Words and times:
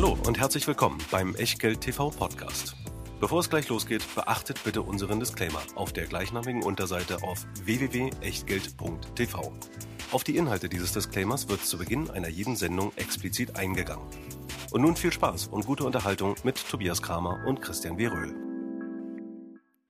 Hallo 0.00 0.16
und 0.28 0.38
herzlich 0.38 0.64
willkommen 0.68 0.98
beim 1.10 1.34
Echtgeld 1.34 1.80
TV 1.80 2.10
Podcast. 2.10 2.76
Bevor 3.18 3.40
es 3.40 3.50
gleich 3.50 3.68
losgeht, 3.68 4.04
beachtet 4.14 4.62
bitte 4.62 4.82
unseren 4.82 5.18
Disclaimer 5.18 5.60
auf 5.74 5.92
der 5.92 6.06
gleichnamigen 6.06 6.62
Unterseite 6.62 7.20
auf 7.24 7.44
www.echtgeld.tv. 7.64 9.52
Auf 10.12 10.22
die 10.22 10.36
Inhalte 10.36 10.68
dieses 10.68 10.92
Disclaimers 10.92 11.48
wird 11.48 11.66
zu 11.66 11.78
Beginn 11.78 12.10
einer 12.10 12.28
jeden 12.28 12.54
Sendung 12.54 12.92
explizit 12.94 13.56
eingegangen. 13.56 14.06
Und 14.70 14.82
nun 14.82 14.94
viel 14.94 15.12
Spaß 15.12 15.48
und 15.48 15.66
gute 15.66 15.82
Unterhaltung 15.82 16.36
mit 16.44 16.64
Tobias 16.70 17.02
Kramer 17.02 17.44
und 17.48 17.60
Christian 17.60 17.98
W. 17.98 18.06
Röhl. 18.06 18.36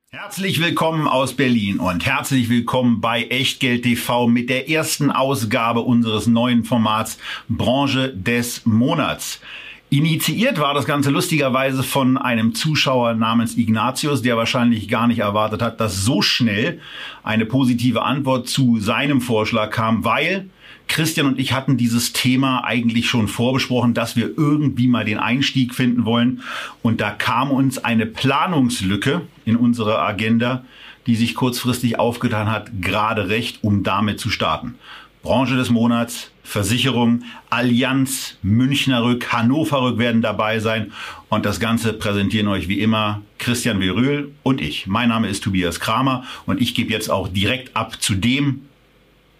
Herzlich 0.08 0.58
willkommen 0.58 1.06
aus 1.06 1.34
Berlin 1.34 1.80
und 1.80 2.06
herzlich 2.06 2.48
willkommen 2.48 3.02
bei 3.02 3.24
Echtgeld 3.24 3.82
TV 3.82 4.26
mit 4.26 4.48
der 4.48 4.70
ersten 4.70 5.10
Ausgabe 5.10 5.80
unseres 5.80 6.26
neuen 6.26 6.64
Formats 6.64 7.18
Branche 7.50 8.14
des 8.16 8.64
Monats. 8.64 9.42
Initiiert 9.90 10.60
war 10.60 10.74
das 10.74 10.84
Ganze 10.84 11.08
lustigerweise 11.08 11.82
von 11.82 12.18
einem 12.18 12.54
Zuschauer 12.54 13.14
namens 13.14 13.56
Ignatius, 13.56 14.20
der 14.20 14.36
wahrscheinlich 14.36 14.86
gar 14.86 15.06
nicht 15.06 15.20
erwartet 15.20 15.62
hat, 15.62 15.80
dass 15.80 16.04
so 16.04 16.20
schnell 16.20 16.80
eine 17.22 17.46
positive 17.46 18.02
Antwort 18.02 18.50
zu 18.50 18.80
seinem 18.80 19.22
Vorschlag 19.22 19.70
kam, 19.70 20.04
weil 20.04 20.50
Christian 20.88 21.26
und 21.26 21.38
ich 21.38 21.54
hatten 21.54 21.78
dieses 21.78 22.12
Thema 22.12 22.64
eigentlich 22.64 23.08
schon 23.08 23.28
vorbesprochen, 23.28 23.94
dass 23.94 24.14
wir 24.14 24.36
irgendwie 24.36 24.88
mal 24.88 25.06
den 25.06 25.18
Einstieg 25.18 25.74
finden 25.74 26.04
wollen. 26.04 26.42
Und 26.82 27.00
da 27.00 27.10
kam 27.10 27.50
uns 27.50 27.78
eine 27.78 28.04
Planungslücke 28.04 29.22
in 29.46 29.56
unserer 29.56 30.00
Agenda, 30.00 30.64
die 31.06 31.16
sich 31.16 31.34
kurzfristig 31.34 31.98
aufgetan 31.98 32.50
hat, 32.50 32.82
gerade 32.82 33.30
recht, 33.30 33.60
um 33.62 33.84
damit 33.84 34.20
zu 34.20 34.28
starten. 34.28 34.74
Branche 35.22 35.56
des 35.56 35.70
Monats, 35.70 36.30
Versicherung, 36.48 37.24
Allianz, 37.50 38.38
Münchner 38.42 39.04
Rück, 39.04 39.34
Hannover 39.34 39.82
Rück 39.82 39.98
werden 39.98 40.22
dabei 40.22 40.60
sein. 40.60 40.92
Und 41.28 41.44
das 41.44 41.60
Ganze 41.60 41.92
präsentieren 41.92 42.48
euch 42.48 42.68
wie 42.68 42.80
immer 42.80 43.20
Christian 43.36 43.82
Veröhl 43.82 44.32
und 44.44 44.62
ich. 44.62 44.86
Mein 44.86 45.10
Name 45.10 45.28
ist 45.28 45.44
Tobias 45.44 45.78
Kramer 45.78 46.24
und 46.46 46.62
ich 46.62 46.74
gebe 46.74 46.90
jetzt 46.90 47.10
auch 47.10 47.28
direkt 47.28 47.76
ab 47.76 48.00
zu 48.00 48.14
dem, 48.14 48.62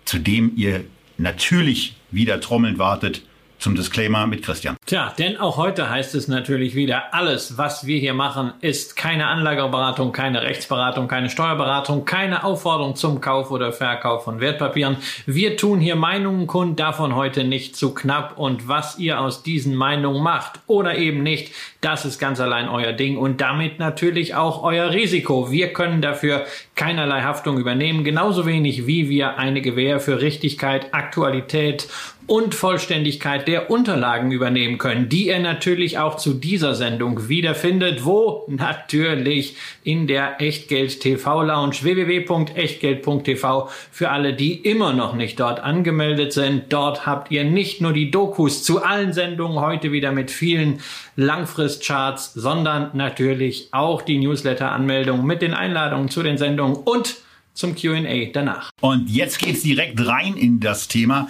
zu 0.05 0.19
dem 0.19 0.53
ihr 0.57 0.85
natürlich 1.17 1.97
wieder 2.11 2.43
trommelnd 2.43 2.79
wartet, 2.79 3.23
zum 3.59 3.75
Disclaimer 3.75 4.27
mit 4.27 4.43
Christian. 4.45 4.77
Tja, 4.87 5.13
denn 5.19 5.37
auch 5.37 5.57
heute 5.57 5.91
heißt 5.91 6.15
es 6.15 6.29
natürlich 6.29 6.75
wieder, 6.75 7.15
alles, 7.15 7.59
was 7.59 7.87
wir 7.87 7.99
hier 7.99 8.15
machen, 8.15 8.53
ist 8.61 8.97
keine 8.97 9.27
Anlageberatung, 9.27 10.13
keine 10.13 10.43
Rechtsberatung, 10.43 11.09
keine 11.09 11.31
Steuerberatung, 11.31 12.05
keine 12.05 12.45
Aufforderung 12.45 12.97
zum 12.97 13.21
Kauf 13.21 13.51
oder 13.51 13.73
Verkauf 13.73 14.25
von 14.25 14.41
Wertpapieren. 14.41 14.97
Wir 15.27 15.57
tun 15.57 15.81
hier 15.81 15.97
Meinungen 15.97 16.47
kund, 16.47 16.79
davon 16.81 17.15
heute 17.15 17.45
nicht 17.45 17.77
zu 17.77 17.95
knapp. 17.95 18.39
Und 18.39 18.69
was 18.69 18.99
ihr 18.99 19.21
aus 19.21 19.43
diesen 19.43 19.75
Meinungen 19.75 20.23
macht 20.23 20.61
oder 20.67 20.97
eben 20.97 21.23
nicht, 21.23 21.53
das 21.81 22.05
ist 22.05 22.19
ganz 22.19 22.41
allein 22.41 22.69
euer 22.69 22.93
Ding 22.93 23.17
und 23.17 23.41
damit 23.41 23.79
natürlich 23.79 24.35
auch 24.35 24.63
euer 24.63 24.91
Risiko. 24.91 25.51
Wir 25.51 25.73
können 25.73 26.03
dafür 26.03 26.47
keinerlei 26.79 27.23
Haftung 27.23 27.59
übernehmen, 27.59 28.05
genauso 28.05 28.47
wenig 28.47 28.87
wie 28.87 29.11
wir 29.11 29.37
eine 29.37 29.61
Gewähr 29.61 29.99
für 29.99 30.23
Richtigkeit, 30.23 30.95
Aktualität 30.95 31.89
und 32.29 32.55
Vollständigkeit 32.55 33.49
der 33.49 33.71
Unterlagen 33.71 34.31
übernehmen 34.33 34.77
können, 34.77 35.09
die 35.09 35.29
ihr 35.29 35.41
natürlich 35.41 35.99
auch 35.99 36.19
zu 36.19 36.35
dieser 36.35 36.75
Sendung 36.75 37.29
wiederfindet, 37.31 38.05
wo 38.05 38.45
natürlich 38.49 39.57
in 39.83 40.07
der 40.07 40.41
Echtgeld 40.41 41.01
TV 41.01 41.43
Lounge 41.43 41.77
www.echtgeld.tv 41.81 43.71
für 43.91 44.11
alle, 44.11 44.35
die 44.35 44.55
immer 44.57 44.93
noch 44.93 45.15
nicht 45.15 45.41
dort 45.41 45.61
angemeldet 45.61 46.35
sind. 46.35 46.65
Dort 46.69 47.07
habt 47.07 47.31
ihr 47.31 47.45
nicht 47.45 47.81
nur 47.81 47.95
die 47.95 48.11
Dokus 48.11 48.63
zu 48.63 48.83
allen 48.85 49.15
Sendungen 49.15 49.61
heute 49.61 49.91
wieder 49.91 50.13
mit 50.13 50.31
vielen 50.31 50.81
Langfristcharts, 51.17 52.35
sondern 52.35 52.91
natürlich 52.93 53.69
auch 53.73 54.03
die 54.03 54.19
Newsletter-Anmeldung 54.19 55.25
mit 55.25 55.41
den 55.41 55.55
Einladungen 55.55 56.11
zu 56.11 56.23
den 56.23 56.37
Sendungen 56.37 56.68
und 56.75 57.17
zum 57.55 57.75
QA 57.75 58.27
danach. 58.33 58.71
Und 58.81 59.11
jetzt 59.11 59.39
geht's 59.39 59.63
direkt 59.63 60.05
rein 60.07 60.37
in 60.37 60.61
das 60.61 60.89
Thema. 60.89 61.29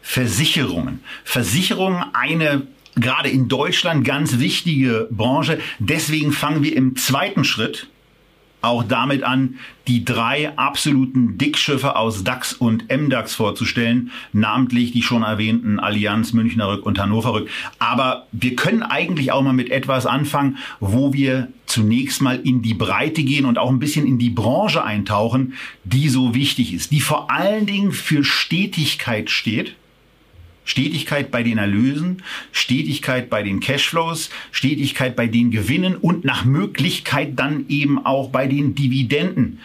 Versicherungen. 0.00 1.00
Versicherungen 1.24 2.02
eine 2.14 2.66
gerade 2.96 3.28
in 3.28 3.48
Deutschland 3.48 4.04
ganz 4.04 4.38
wichtige 4.38 5.08
Branche. 5.10 5.60
Deswegen 5.78 6.32
fangen 6.32 6.62
wir 6.62 6.74
im 6.74 6.96
zweiten 6.96 7.44
Schritt 7.44 7.88
auch 8.62 8.82
damit 8.82 9.22
an, 9.22 9.56
die 9.88 10.04
drei 10.04 10.56
absoluten 10.56 11.38
Dickschiffe 11.38 11.96
aus 11.96 12.22
DAX 12.22 12.52
und 12.52 12.84
MDAX 12.90 13.34
vorzustellen, 13.34 14.12
namentlich 14.32 14.92
die 14.92 15.02
schon 15.02 15.22
erwähnten 15.22 15.80
Allianz, 15.80 16.32
Münchner 16.32 16.68
Rück 16.68 16.86
und 16.86 16.98
Hannover 16.98 17.34
Rück. 17.34 17.48
Aber 17.78 18.26
wir 18.32 18.54
können 18.54 18.82
eigentlich 18.82 19.32
auch 19.32 19.42
mal 19.42 19.52
mit 19.52 19.70
etwas 19.70 20.06
anfangen, 20.06 20.58
wo 20.78 21.12
wir 21.12 21.48
zunächst 21.66 22.20
mal 22.20 22.38
in 22.38 22.62
die 22.62 22.74
Breite 22.74 23.22
gehen 23.22 23.46
und 23.46 23.58
auch 23.58 23.70
ein 23.70 23.78
bisschen 23.78 24.06
in 24.06 24.18
die 24.18 24.30
Branche 24.30 24.84
eintauchen, 24.84 25.54
die 25.84 26.08
so 26.08 26.34
wichtig 26.34 26.74
ist, 26.74 26.92
die 26.92 27.00
vor 27.00 27.30
allen 27.30 27.66
Dingen 27.66 27.92
für 27.92 28.24
Stetigkeit 28.24 29.30
steht 29.30 29.74
Stetigkeit 30.70 31.32
bei 31.32 31.42
den 31.42 31.58
Erlösen, 31.58 32.22
Stetigkeit 32.52 33.28
bei 33.28 33.42
den 33.42 33.58
Cashflows, 33.58 34.30
Stetigkeit 34.52 35.16
bei 35.16 35.26
den 35.26 35.50
Gewinnen 35.50 35.96
und 35.96 36.24
nach 36.24 36.44
Möglichkeit 36.44 37.32
dann 37.40 37.64
eben 37.68 38.06
auch 38.06 38.30
bei 38.30 38.46
den 38.46 38.76
Dividenden, 38.76 39.58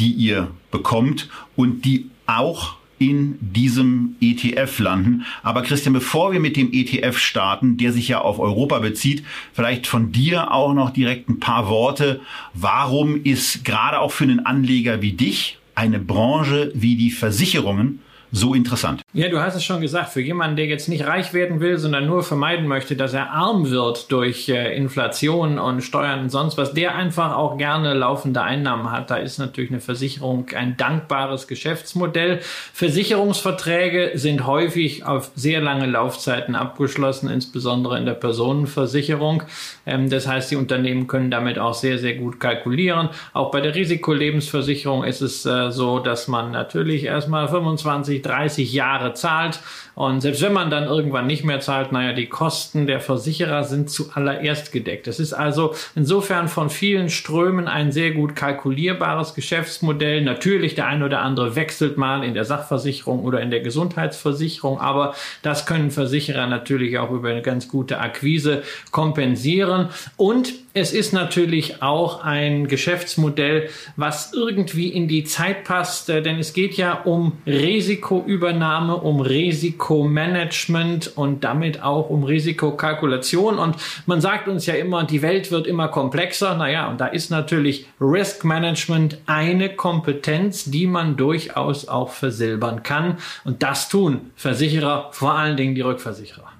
die 0.00 0.10
ihr 0.10 0.50
bekommt 0.72 1.28
und 1.54 1.84
die 1.84 2.10
auch 2.26 2.74
in 2.98 3.38
diesem 3.40 4.16
ETF 4.20 4.80
landen. 4.80 5.24
Aber 5.44 5.62
Christian, 5.62 5.92
bevor 5.92 6.32
wir 6.32 6.40
mit 6.40 6.56
dem 6.56 6.72
ETF 6.72 7.18
starten, 7.18 7.76
der 7.76 7.92
sich 7.92 8.08
ja 8.08 8.20
auf 8.20 8.40
Europa 8.40 8.80
bezieht, 8.80 9.22
vielleicht 9.52 9.86
von 9.86 10.10
dir 10.10 10.50
auch 10.50 10.74
noch 10.74 10.90
direkt 10.90 11.28
ein 11.28 11.38
paar 11.38 11.68
Worte. 11.68 12.20
Warum 12.52 13.22
ist 13.22 13.64
gerade 13.64 14.00
auch 14.00 14.10
für 14.10 14.24
einen 14.24 14.44
Anleger 14.44 15.02
wie 15.02 15.12
dich 15.12 15.58
eine 15.76 16.00
Branche 16.00 16.72
wie 16.74 16.96
die 16.96 17.12
Versicherungen 17.12 18.00
so 18.30 18.54
interessant. 18.54 19.02
Ja, 19.14 19.28
du 19.28 19.40
hast 19.40 19.54
es 19.54 19.64
schon 19.64 19.80
gesagt, 19.80 20.10
für 20.10 20.20
jemanden, 20.20 20.56
der 20.56 20.66
jetzt 20.66 20.88
nicht 20.88 21.06
reich 21.06 21.32
werden 21.32 21.60
will, 21.60 21.78
sondern 21.78 22.06
nur 22.06 22.22
vermeiden 22.22 22.66
möchte, 22.66 22.94
dass 22.94 23.14
er 23.14 23.30
arm 23.30 23.70
wird 23.70 24.12
durch 24.12 24.48
äh, 24.48 24.76
Inflation 24.76 25.58
und 25.58 25.80
Steuern 25.82 26.20
und 26.20 26.30
sonst 26.30 26.58
was, 26.58 26.74
der 26.74 26.94
einfach 26.94 27.34
auch 27.34 27.56
gerne 27.56 27.94
laufende 27.94 28.42
Einnahmen 28.42 28.90
hat. 28.90 29.10
Da 29.10 29.16
ist 29.16 29.38
natürlich 29.38 29.70
eine 29.70 29.80
Versicherung 29.80 30.46
ein 30.54 30.76
dankbares 30.76 31.48
Geschäftsmodell. 31.48 32.40
Versicherungsverträge 32.72 34.12
sind 34.14 34.46
häufig 34.46 35.06
auf 35.06 35.30
sehr 35.34 35.60
lange 35.60 35.86
Laufzeiten 35.86 36.54
abgeschlossen, 36.54 37.30
insbesondere 37.30 37.98
in 37.98 38.04
der 38.04 38.14
Personenversicherung. 38.14 39.44
Ähm, 39.86 40.10
das 40.10 40.28
heißt, 40.28 40.50
die 40.50 40.56
Unternehmen 40.56 41.06
können 41.06 41.30
damit 41.30 41.58
auch 41.58 41.74
sehr, 41.74 41.98
sehr 41.98 42.16
gut 42.16 42.40
kalkulieren. 42.40 43.08
Auch 43.32 43.50
bei 43.50 43.62
der 43.62 43.74
Risikolebensversicherung 43.74 45.04
ist 45.04 45.22
es 45.22 45.46
äh, 45.46 45.70
so, 45.70 45.98
dass 45.98 46.28
man 46.28 46.50
natürlich 46.50 47.04
erstmal 47.04 47.48
25 47.48 48.17
20, 48.22 48.48
30 48.48 48.72
Jahre 48.72 49.14
zahlt. 49.14 49.60
Und 49.94 50.20
selbst 50.20 50.42
wenn 50.42 50.52
man 50.52 50.70
dann 50.70 50.84
irgendwann 50.84 51.26
nicht 51.26 51.44
mehr 51.44 51.58
zahlt, 51.58 51.90
naja, 51.90 52.12
die 52.12 52.26
Kosten 52.26 52.86
der 52.86 53.00
Versicherer 53.00 53.64
sind 53.64 53.90
zuallererst 53.90 54.70
gedeckt. 54.70 55.08
Das 55.08 55.18
ist 55.18 55.32
also 55.32 55.74
insofern 55.96 56.46
von 56.46 56.70
vielen 56.70 57.10
Strömen 57.10 57.66
ein 57.66 57.90
sehr 57.90 58.12
gut 58.12 58.36
kalkulierbares 58.36 59.34
Geschäftsmodell. 59.34 60.22
Natürlich, 60.22 60.76
der 60.76 60.86
eine 60.86 61.04
oder 61.04 61.20
andere 61.22 61.56
wechselt 61.56 61.98
mal 61.98 62.22
in 62.22 62.34
der 62.34 62.44
Sachversicherung 62.44 63.24
oder 63.24 63.40
in 63.40 63.50
der 63.50 63.60
Gesundheitsversicherung, 63.60 64.80
aber 64.80 65.14
das 65.42 65.66
können 65.66 65.90
Versicherer 65.90 66.46
natürlich 66.46 66.96
auch 66.98 67.10
über 67.10 67.30
eine 67.30 67.42
ganz 67.42 67.66
gute 67.66 67.98
Akquise 67.98 68.62
kompensieren. 68.92 69.88
Und 70.16 70.52
es 70.78 70.92
ist 70.92 71.12
natürlich 71.12 71.82
auch 71.82 72.24
ein 72.24 72.68
Geschäftsmodell, 72.68 73.68
was 73.96 74.32
irgendwie 74.32 74.88
in 74.88 75.08
die 75.08 75.24
Zeit 75.24 75.64
passt, 75.64 76.08
äh, 76.10 76.22
denn 76.22 76.38
es 76.38 76.52
geht 76.52 76.74
ja 76.74 77.02
um 77.02 77.38
Risikoübernahme, 77.46 78.96
um 78.96 79.20
Risikomanagement 79.20 81.16
und 81.16 81.44
damit 81.44 81.82
auch 81.82 82.10
um 82.10 82.24
Risikokalkulation. 82.24 83.58
Und 83.58 83.76
man 84.06 84.20
sagt 84.20 84.48
uns 84.48 84.66
ja 84.66 84.74
immer, 84.74 85.04
die 85.04 85.22
Welt 85.22 85.50
wird 85.50 85.66
immer 85.66 85.88
komplexer. 85.88 86.56
Naja, 86.56 86.88
und 86.88 87.00
da 87.00 87.06
ist 87.06 87.30
natürlich 87.30 87.86
Risk 88.00 88.44
Management 88.44 89.18
eine 89.26 89.70
Kompetenz, 89.70 90.64
die 90.64 90.86
man 90.86 91.16
durchaus 91.16 91.88
auch 91.88 92.10
versilbern 92.10 92.82
kann. 92.82 93.18
Und 93.44 93.62
das 93.62 93.88
tun 93.88 94.30
Versicherer, 94.36 95.10
vor 95.12 95.34
allen 95.34 95.56
Dingen 95.56 95.74
die 95.74 95.80
Rückversicherer. 95.80 96.52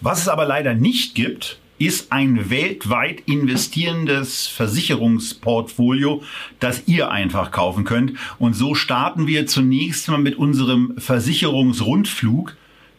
Was 0.00 0.20
es 0.20 0.28
aber 0.28 0.44
leider 0.46 0.74
nicht 0.74 1.14
gibt, 1.14 1.58
ist 1.78 2.12
ein 2.12 2.50
weltweit 2.50 3.22
investierendes 3.26 4.46
Versicherungsportfolio, 4.46 6.22
das 6.58 6.84
ihr 6.86 7.10
einfach 7.10 7.50
kaufen 7.50 7.84
könnt. 7.84 8.14
Und 8.38 8.54
so 8.54 8.74
starten 8.74 9.26
wir 9.26 9.46
zunächst 9.46 10.08
mal 10.08 10.18
mit 10.18 10.36
unserem 10.36 10.94
Versicherungsrundflug 10.98 12.56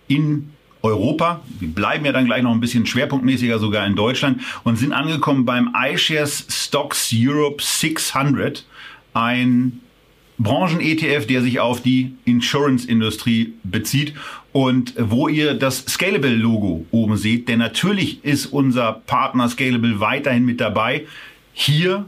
in 0.08 0.50
Europa. 0.84 1.42
Wir 1.60 1.70
bleiben 1.70 2.06
ja 2.06 2.12
dann 2.12 2.26
gleich 2.26 2.44
noch 2.44 2.52
ein 2.52 2.60
bisschen 2.60 2.86
schwerpunktmäßiger 2.86 3.60
sogar 3.60 3.86
in 3.88 3.96
Deutschland 3.96 4.42
und 4.64 4.78
sind 4.78 4.94
angekommen 4.94 5.46
beim 5.46 5.74
iShares 5.76 6.46
Stocks 6.50 7.12
Europe 7.14 7.64
600, 7.64 8.66
ein 9.14 9.82
Branchen-ETF, 10.40 11.26
der 11.26 11.42
sich 11.42 11.60
auf 11.60 11.82
die 11.82 12.14
Insurance-Industrie 12.26 13.54
bezieht 13.64 14.14
und 14.58 14.96
wo 14.98 15.28
ihr 15.28 15.54
das 15.54 15.86
Scalable-Logo 15.86 16.88
oben 16.90 17.16
seht. 17.16 17.48
Denn 17.48 17.60
natürlich 17.60 18.26
ist 18.26 18.48
unser 18.48 18.92
Partner 18.92 19.48
Scalable 19.50 20.00
weiterhin 20.00 20.46
mit 20.46 20.60
dabei. 20.60 21.06
Hier 21.54 22.06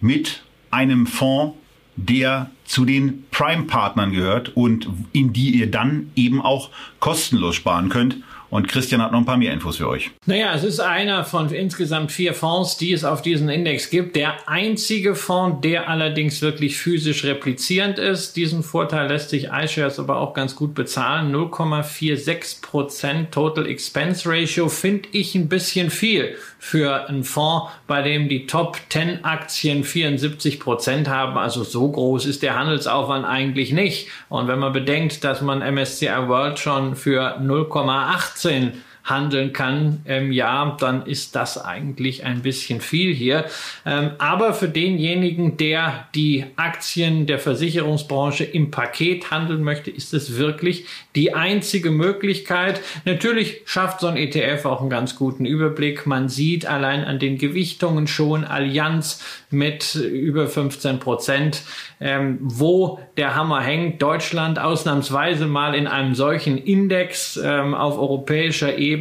mit 0.00 0.42
einem 0.70 1.06
Fonds, 1.06 1.58
der 1.96 2.50
zu 2.64 2.86
den 2.86 3.26
Prime-Partnern 3.30 4.12
gehört 4.12 4.56
und 4.56 4.88
in 5.12 5.34
die 5.34 5.50
ihr 5.50 5.70
dann 5.70 6.10
eben 6.16 6.40
auch 6.40 6.70
kostenlos 7.00 7.56
sparen 7.56 7.90
könnt. 7.90 8.16
Und 8.50 8.66
Christian 8.68 9.00
hat 9.00 9.12
noch 9.12 9.20
ein 9.20 9.24
paar 9.24 9.36
mehr 9.36 9.52
Infos 9.52 9.76
für 9.76 9.88
euch. 9.88 10.10
Naja, 10.26 10.52
es 10.54 10.64
ist 10.64 10.80
einer 10.80 11.24
von 11.24 11.50
insgesamt 11.50 12.10
vier 12.10 12.34
Fonds, 12.34 12.76
die 12.76 12.92
es 12.92 13.04
auf 13.04 13.22
diesen 13.22 13.48
Index 13.48 13.90
gibt. 13.90 14.16
Der 14.16 14.48
einzige 14.48 15.14
Fonds, 15.14 15.60
der 15.62 15.88
allerdings 15.88 16.42
wirklich 16.42 16.76
physisch 16.76 17.24
replizierend 17.24 17.98
ist. 17.98 18.36
Diesen 18.36 18.62
Vorteil 18.62 19.08
lässt 19.08 19.30
sich 19.30 19.48
iShares 19.52 19.98
aber 20.00 20.18
auch 20.18 20.34
ganz 20.34 20.56
gut 20.56 20.74
bezahlen. 20.74 21.32
0,46 21.34 22.60
Prozent 22.60 23.32
Total 23.32 23.66
Expense 23.66 24.28
Ratio 24.28 24.68
finde 24.68 25.08
ich 25.12 25.34
ein 25.34 25.48
bisschen 25.48 25.90
viel 25.90 26.36
für 26.62 27.08
einen 27.08 27.24
Fonds, 27.24 27.72
bei 27.86 28.02
dem 28.02 28.28
die 28.28 28.46
Top 28.46 28.78
10 28.90 29.24
Aktien 29.24 29.82
74 29.82 30.60
Prozent 30.60 31.08
haben. 31.08 31.38
Also 31.38 31.64
so 31.64 31.90
groß 31.90 32.26
ist 32.26 32.42
der 32.42 32.56
Handelsaufwand 32.56 33.24
eigentlich 33.24 33.72
nicht. 33.72 34.08
Und 34.28 34.46
wenn 34.46 34.58
man 34.58 34.74
bedenkt, 34.74 35.24
dass 35.24 35.40
man 35.40 35.60
MSCI 35.60 36.28
World 36.28 36.58
schon 36.58 36.96
für 36.96 37.40
0,18 37.40 38.72
handeln 39.10 39.52
kann 39.52 40.02
im 40.04 40.32
Jahr, 40.32 40.76
dann 40.78 41.04
ist 41.04 41.34
das 41.36 41.62
eigentlich 41.62 42.24
ein 42.24 42.42
bisschen 42.42 42.80
viel 42.80 43.12
hier. 43.12 43.44
Ähm, 43.84 44.12
aber 44.18 44.54
für 44.54 44.68
denjenigen, 44.68 45.56
der 45.56 46.08
die 46.14 46.46
Aktien 46.56 47.26
der 47.26 47.38
Versicherungsbranche 47.38 48.44
im 48.44 48.70
Paket 48.70 49.30
handeln 49.30 49.62
möchte, 49.62 49.90
ist 49.90 50.14
es 50.14 50.38
wirklich 50.38 50.86
die 51.16 51.34
einzige 51.34 51.90
Möglichkeit. 51.90 52.80
Natürlich 53.04 53.62
schafft 53.64 54.00
so 54.00 54.06
ein 54.06 54.16
ETF 54.16 54.64
auch 54.66 54.80
einen 54.80 54.90
ganz 54.90 55.16
guten 55.16 55.44
Überblick. 55.44 56.06
Man 56.06 56.28
sieht 56.28 56.66
allein 56.66 57.04
an 57.04 57.18
den 57.18 57.36
Gewichtungen 57.36 58.06
schon 58.06 58.44
Allianz 58.44 59.22
mit 59.50 59.96
über 59.96 60.46
15 60.46 61.00
Prozent, 61.00 61.62
ähm, 62.00 62.38
wo 62.40 63.00
der 63.16 63.34
Hammer 63.34 63.60
hängt. 63.60 64.00
Deutschland 64.00 64.58
ausnahmsweise 64.58 65.46
mal 65.46 65.74
in 65.74 65.86
einem 65.86 66.14
solchen 66.14 66.56
Index 66.56 67.38
ähm, 67.42 67.74
auf 67.74 67.98
europäischer 67.98 68.78
Ebene 68.78 68.99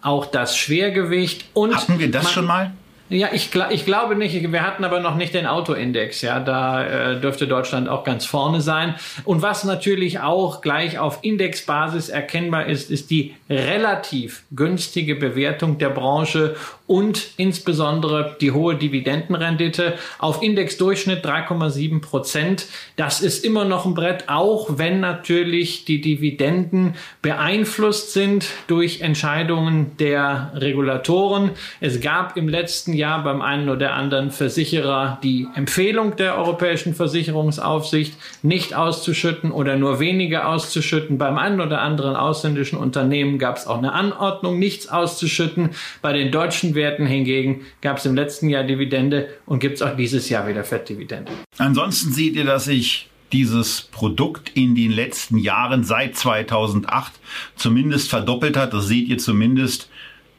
auch 0.00 0.26
das 0.26 0.56
Schwergewicht. 0.56 1.44
Und 1.54 1.74
Hatten 1.74 1.98
wir 1.98 2.10
das 2.10 2.30
schon 2.30 2.46
mal? 2.46 2.72
Ja, 3.12 3.28
ich, 3.30 3.50
ich 3.70 3.84
glaube 3.84 4.16
nicht. 4.16 4.50
Wir 4.50 4.62
hatten 4.62 4.84
aber 4.84 5.00
noch 5.00 5.16
nicht 5.16 5.34
den 5.34 5.46
Autoindex. 5.46 6.22
Ja, 6.22 6.40
da 6.40 7.12
äh, 7.12 7.20
dürfte 7.20 7.46
Deutschland 7.46 7.86
auch 7.86 8.04
ganz 8.04 8.24
vorne 8.24 8.62
sein. 8.62 8.94
Und 9.24 9.42
was 9.42 9.64
natürlich 9.64 10.20
auch 10.20 10.62
gleich 10.62 10.98
auf 10.98 11.18
Indexbasis 11.20 12.08
erkennbar 12.08 12.66
ist, 12.66 12.90
ist 12.90 13.10
die 13.10 13.34
relativ 13.50 14.44
günstige 14.50 15.14
Bewertung 15.14 15.76
der 15.76 15.90
Branche 15.90 16.56
und 16.86 17.30
insbesondere 17.36 18.36
die 18.40 18.50
hohe 18.50 18.76
Dividendenrendite 18.76 19.94
auf 20.18 20.42
Indexdurchschnitt 20.42 21.24
3,7 21.24 22.00
Prozent. 22.00 22.66
Das 22.96 23.20
ist 23.20 23.44
immer 23.44 23.64
noch 23.64 23.86
ein 23.86 23.94
Brett, 23.94 24.28
auch 24.28 24.78
wenn 24.78 25.00
natürlich 25.00 25.84
die 25.84 26.00
Dividenden 26.00 26.94
beeinflusst 27.22 28.12
sind 28.12 28.46
durch 28.66 29.00
Entscheidungen 29.00 29.96
der 29.98 30.52
Regulatoren. 30.54 31.52
Es 31.80 32.00
gab 32.00 32.36
im 32.36 32.48
letzten 32.48 32.92
Jahr 32.92 33.22
beim 33.22 33.42
einen 33.42 33.68
oder 33.68 33.94
anderen 33.94 34.30
Versicherer 34.30 35.18
die 35.22 35.46
Empfehlung 35.54 36.16
der 36.16 36.36
Europäischen 36.36 36.94
Versicherungsaufsicht, 36.94 38.14
nicht 38.42 38.74
auszuschütten 38.74 39.50
oder 39.52 39.76
nur 39.76 40.00
wenige 40.00 40.46
auszuschütten. 40.46 41.18
Beim 41.18 41.38
einen 41.38 41.60
oder 41.60 41.80
anderen 41.80 42.16
ausländischen 42.16 42.78
Unternehmen 42.78 43.38
gab 43.38 43.56
es 43.56 43.66
auch 43.66 43.78
eine 43.78 43.92
Anordnung, 43.92 44.58
nichts 44.58 44.88
auszuschütten. 44.88 45.70
Bei 46.00 46.12
den 46.12 46.30
deutschen 46.32 46.74
Werten 46.82 47.06
hingegen 47.06 47.60
gab 47.80 47.98
es 47.98 48.06
im 48.06 48.16
letzten 48.16 48.48
Jahr 48.48 48.64
Dividende 48.64 49.28
und 49.46 49.60
gibt 49.60 49.76
es 49.76 49.82
auch 49.82 49.96
dieses 49.96 50.28
Jahr 50.28 50.48
wieder 50.48 50.64
Fettdividende. 50.64 51.30
Ansonsten 51.58 52.12
seht 52.12 52.34
ihr, 52.34 52.44
dass 52.44 52.64
sich 52.64 53.08
dieses 53.32 53.82
Produkt 53.82 54.50
in 54.54 54.74
den 54.74 54.90
letzten 54.90 55.38
Jahren 55.38 55.84
seit 55.84 56.16
2008 56.16 57.12
zumindest 57.54 58.10
verdoppelt 58.10 58.56
hat. 58.56 58.74
Das 58.74 58.88
seht 58.88 59.08
ihr 59.08 59.18
zumindest, 59.18 59.88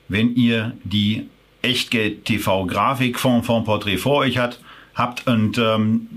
wenn 0.10 0.36
ihr 0.36 0.74
die 0.84 1.28
Echtgeld 1.62 2.26
TV 2.26 2.66
Grafik 2.66 3.18
vom, 3.18 3.42
vom 3.44 3.64
Porträt 3.64 3.98
vor 3.98 4.18
euch 4.18 4.38
hat, 4.38 4.60
habt 4.94 5.26
und 5.28 5.58
ähm, 5.58 6.08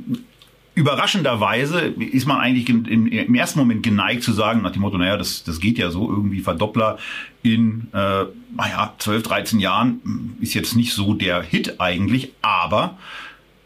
überraschenderweise 0.76 1.80
ist 1.80 2.26
man 2.26 2.38
eigentlich 2.38 2.68
im, 2.68 2.84
im, 2.84 3.34
ersten 3.34 3.58
Moment 3.58 3.82
geneigt 3.82 4.22
zu 4.22 4.32
sagen, 4.32 4.60
nach 4.60 4.72
dem 4.72 4.82
Motto, 4.82 4.98
naja, 4.98 5.16
das, 5.16 5.42
das 5.42 5.58
geht 5.58 5.78
ja 5.78 5.90
so, 5.90 6.10
irgendwie 6.10 6.40
Verdoppler 6.40 6.98
in, 7.54 7.88
äh, 7.92 8.24
naja, 8.56 8.94
12, 8.98 9.22
13 9.22 9.60
Jahren 9.60 10.36
ist 10.40 10.54
jetzt 10.54 10.76
nicht 10.76 10.92
so 10.92 11.14
der 11.14 11.42
Hit 11.42 11.80
eigentlich, 11.80 12.32
aber 12.42 12.98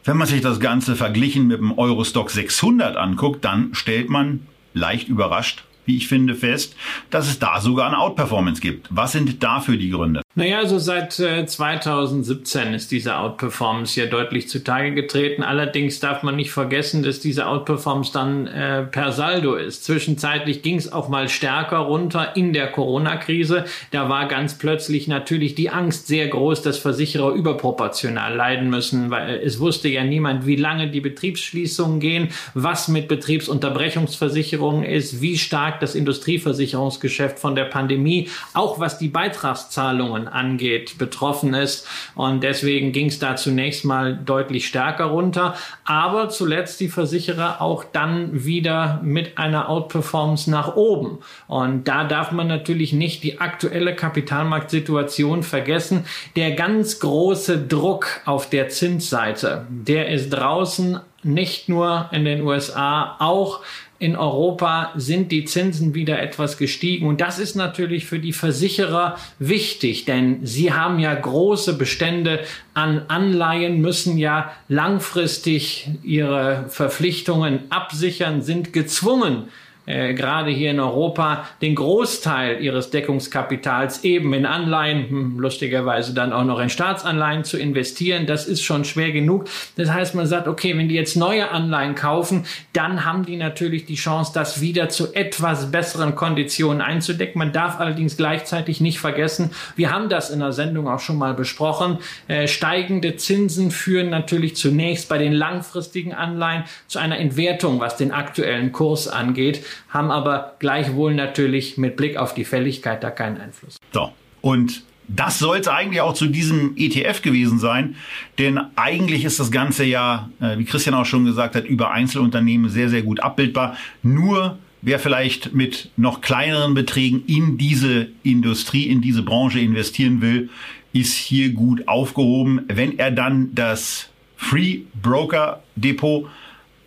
wenn 0.04 0.16
man 0.16 0.26
sich 0.26 0.40
das 0.40 0.60
Ganze 0.60 0.96
verglichen 0.96 1.46
mit 1.46 1.58
dem 1.58 1.76
Eurostock 1.78 2.30
600 2.30 2.96
anguckt, 2.96 3.44
dann 3.44 3.74
stellt 3.74 4.08
man 4.08 4.46
leicht 4.72 5.08
überrascht 5.08 5.64
wie 5.90 5.96
ich 5.96 6.06
finde, 6.06 6.36
fest, 6.36 6.76
dass 7.10 7.26
es 7.26 7.40
da 7.40 7.60
sogar 7.60 7.88
eine 7.88 7.98
Outperformance 7.98 8.60
gibt. 8.60 8.86
Was 8.90 9.12
sind 9.12 9.42
dafür 9.42 9.76
die 9.76 9.90
Gründe? 9.90 10.22
Naja, 10.36 10.58
also 10.58 10.78
seit 10.78 11.18
äh, 11.18 11.44
2017 11.44 12.72
ist 12.72 12.92
diese 12.92 13.16
Outperformance 13.16 13.98
ja 13.98 14.06
deutlich 14.06 14.48
zutage 14.48 14.94
getreten. 14.94 15.42
Allerdings 15.42 15.98
darf 15.98 16.22
man 16.22 16.36
nicht 16.36 16.52
vergessen, 16.52 17.02
dass 17.02 17.18
diese 17.18 17.48
Outperformance 17.48 18.12
dann 18.12 18.46
äh, 18.46 18.84
per 18.84 19.10
Saldo 19.10 19.56
ist. 19.56 19.82
Zwischenzeitlich 19.82 20.62
ging 20.62 20.76
es 20.76 20.92
auch 20.92 21.08
mal 21.08 21.28
stärker 21.28 21.78
runter 21.78 22.36
in 22.36 22.52
der 22.52 22.68
Corona-Krise. 22.68 23.64
Da 23.90 24.08
war 24.08 24.28
ganz 24.28 24.56
plötzlich 24.56 25.08
natürlich 25.08 25.56
die 25.56 25.68
Angst 25.68 26.06
sehr 26.06 26.28
groß, 26.28 26.62
dass 26.62 26.78
Versicherer 26.78 27.32
überproportional 27.32 28.32
leiden 28.32 28.70
müssen, 28.70 29.10
weil 29.10 29.40
es 29.44 29.58
wusste 29.58 29.88
ja 29.88 30.04
niemand, 30.04 30.46
wie 30.46 30.54
lange 30.54 30.92
die 30.92 31.00
Betriebsschließungen 31.00 31.98
gehen, 31.98 32.28
was 32.54 32.86
mit 32.86 33.08
Betriebsunterbrechungsversicherungen 33.08 34.84
ist, 34.84 35.20
wie 35.20 35.36
stark 35.36 35.80
das 35.80 35.96
Industrieversicherungsgeschäft 35.96 37.40
von 37.40 37.56
der 37.56 37.64
Pandemie, 37.64 38.28
auch 38.54 38.78
was 38.78 38.96
die 38.96 39.08
Beitragszahlungen 39.08 40.19
Versicherungen 40.20 40.28
angeht, 40.28 40.98
betroffen 40.98 41.54
ist. 41.54 41.86
Und 42.14 42.42
deswegen 42.42 42.92
ging 42.92 43.06
es 43.06 43.18
da 43.18 43.36
zunächst 43.36 43.84
mal 43.84 44.16
deutlich 44.16 44.66
stärker 44.66 45.06
runter. 45.06 45.54
Aber 45.84 46.28
zuletzt 46.28 46.80
die 46.80 46.88
Versicherer 46.88 47.60
auch 47.60 47.84
dann 47.84 48.44
wieder 48.44 49.00
mit 49.02 49.38
einer 49.38 49.68
Outperformance 49.68 50.50
nach 50.50 50.76
oben. 50.76 51.18
Und 51.46 51.88
da 51.88 52.04
darf 52.04 52.32
man 52.32 52.48
natürlich 52.48 52.92
nicht 52.92 53.22
die 53.22 53.40
aktuelle 53.40 53.94
Kapitalmarktsituation 53.94 55.42
vergessen. 55.42 56.04
Der 56.36 56.52
ganz 56.52 57.00
große 57.00 57.66
Druck 57.66 58.06
auf 58.24 58.48
der 58.50 58.68
Zinsseite, 58.68 59.66
der 59.68 60.08
ist 60.08 60.30
draußen 60.30 61.00
nicht 61.22 61.68
nur 61.68 62.08
in 62.12 62.24
den 62.24 62.42
USA, 62.42 63.16
auch 63.18 63.60
in 64.00 64.16
Europa 64.16 64.92
sind 64.96 65.30
die 65.30 65.44
Zinsen 65.44 65.94
wieder 65.94 66.22
etwas 66.22 66.56
gestiegen. 66.56 67.06
Und 67.06 67.20
das 67.20 67.38
ist 67.38 67.54
natürlich 67.54 68.06
für 68.06 68.18
die 68.18 68.32
Versicherer 68.32 69.16
wichtig, 69.38 70.06
denn 70.06 70.44
sie 70.44 70.72
haben 70.72 70.98
ja 70.98 71.14
große 71.14 71.76
Bestände 71.76 72.40
an 72.72 73.02
Anleihen, 73.08 73.82
müssen 73.82 74.16
ja 74.16 74.52
langfristig 74.68 75.90
ihre 76.02 76.64
Verpflichtungen 76.70 77.70
absichern, 77.70 78.40
sind 78.40 78.72
gezwungen, 78.72 79.50
äh, 79.86 80.14
gerade 80.14 80.50
hier 80.50 80.70
in 80.70 80.80
Europa 80.80 81.46
den 81.62 81.74
Großteil 81.74 82.60
ihres 82.60 82.90
Deckungskapitals 82.90 84.04
eben 84.04 84.32
in 84.34 84.46
Anleihen, 84.46 85.08
hm, 85.08 85.38
lustigerweise 85.38 86.14
dann 86.14 86.32
auch 86.32 86.44
noch 86.44 86.60
in 86.60 86.68
Staatsanleihen 86.68 87.44
zu 87.44 87.58
investieren. 87.58 88.26
Das 88.26 88.46
ist 88.46 88.62
schon 88.62 88.84
schwer 88.84 89.10
genug. 89.12 89.46
Das 89.76 89.90
heißt, 89.90 90.14
man 90.14 90.26
sagt, 90.26 90.48
okay, 90.48 90.76
wenn 90.76 90.88
die 90.88 90.94
jetzt 90.94 91.16
neue 91.16 91.50
Anleihen 91.50 91.94
kaufen, 91.94 92.44
dann 92.72 93.04
haben 93.04 93.24
die 93.24 93.36
natürlich 93.36 93.86
die 93.86 93.94
Chance, 93.94 94.32
das 94.34 94.60
wieder 94.60 94.88
zu 94.90 95.14
etwas 95.14 95.70
besseren 95.70 96.14
Konditionen 96.14 96.82
einzudecken. 96.82 97.38
Man 97.38 97.52
darf 97.52 97.80
allerdings 97.80 98.16
gleichzeitig 98.16 98.80
nicht 98.80 98.98
vergessen, 99.00 99.50
wir 99.76 99.92
haben 99.92 100.08
das 100.08 100.30
in 100.30 100.40
der 100.40 100.52
Sendung 100.52 100.88
auch 100.88 101.00
schon 101.00 101.16
mal 101.16 101.34
besprochen, 101.34 101.98
äh, 102.28 102.46
steigende 102.46 103.16
Zinsen 103.16 103.70
führen 103.70 104.10
natürlich 104.10 104.56
zunächst 104.56 105.08
bei 105.08 105.18
den 105.18 105.32
langfristigen 105.32 106.12
Anleihen 106.12 106.64
zu 106.86 106.98
einer 106.98 107.18
Entwertung, 107.18 107.80
was 107.80 107.96
den 107.96 108.12
aktuellen 108.12 108.72
Kurs 108.72 109.08
angeht 109.08 109.64
haben 109.88 110.10
aber 110.10 110.56
gleichwohl 110.58 111.14
natürlich 111.14 111.78
mit 111.78 111.96
Blick 111.96 112.16
auf 112.16 112.34
die 112.34 112.44
Fälligkeit 112.44 113.02
da 113.02 113.10
keinen 113.10 113.40
Einfluss. 113.40 113.76
So, 113.92 114.12
und 114.40 114.82
das 115.08 115.38
soll 115.38 115.58
es 115.58 115.68
eigentlich 115.68 116.00
auch 116.00 116.14
zu 116.14 116.26
diesem 116.26 116.74
ETF 116.76 117.22
gewesen 117.22 117.58
sein, 117.58 117.96
denn 118.38 118.60
eigentlich 118.76 119.24
ist 119.24 119.40
das 119.40 119.50
Ganze 119.50 119.84
ja, 119.84 120.30
äh, 120.40 120.56
wie 120.58 120.64
Christian 120.64 120.94
auch 120.94 121.04
schon 121.04 121.24
gesagt 121.24 121.56
hat, 121.56 121.64
über 121.64 121.90
Einzelunternehmen 121.90 122.70
sehr, 122.70 122.88
sehr 122.88 123.02
gut 123.02 123.20
abbildbar. 123.20 123.76
Nur 124.02 124.58
wer 124.82 124.98
vielleicht 124.98 125.52
mit 125.52 125.90
noch 125.96 126.20
kleineren 126.20 126.74
Beträgen 126.74 127.24
in 127.26 127.58
diese 127.58 128.08
Industrie, 128.22 128.84
in 128.84 129.00
diese 129.00 129.22
Branche 129.22 129.60
investieren 129.60 130.20
will, 130.20 130.48
ist 130.92 131.14
hier 131.14 131.52
gut 131.52 131.86
aufgehoben. 131.88 132.62
Wenn 132.68 132.98
er 132.98 133.10
dann 133.10 133.54
das 133.54 134.10
Free 134.36 134.82
Broker 135.00 135.62
Depot 135.76 136.28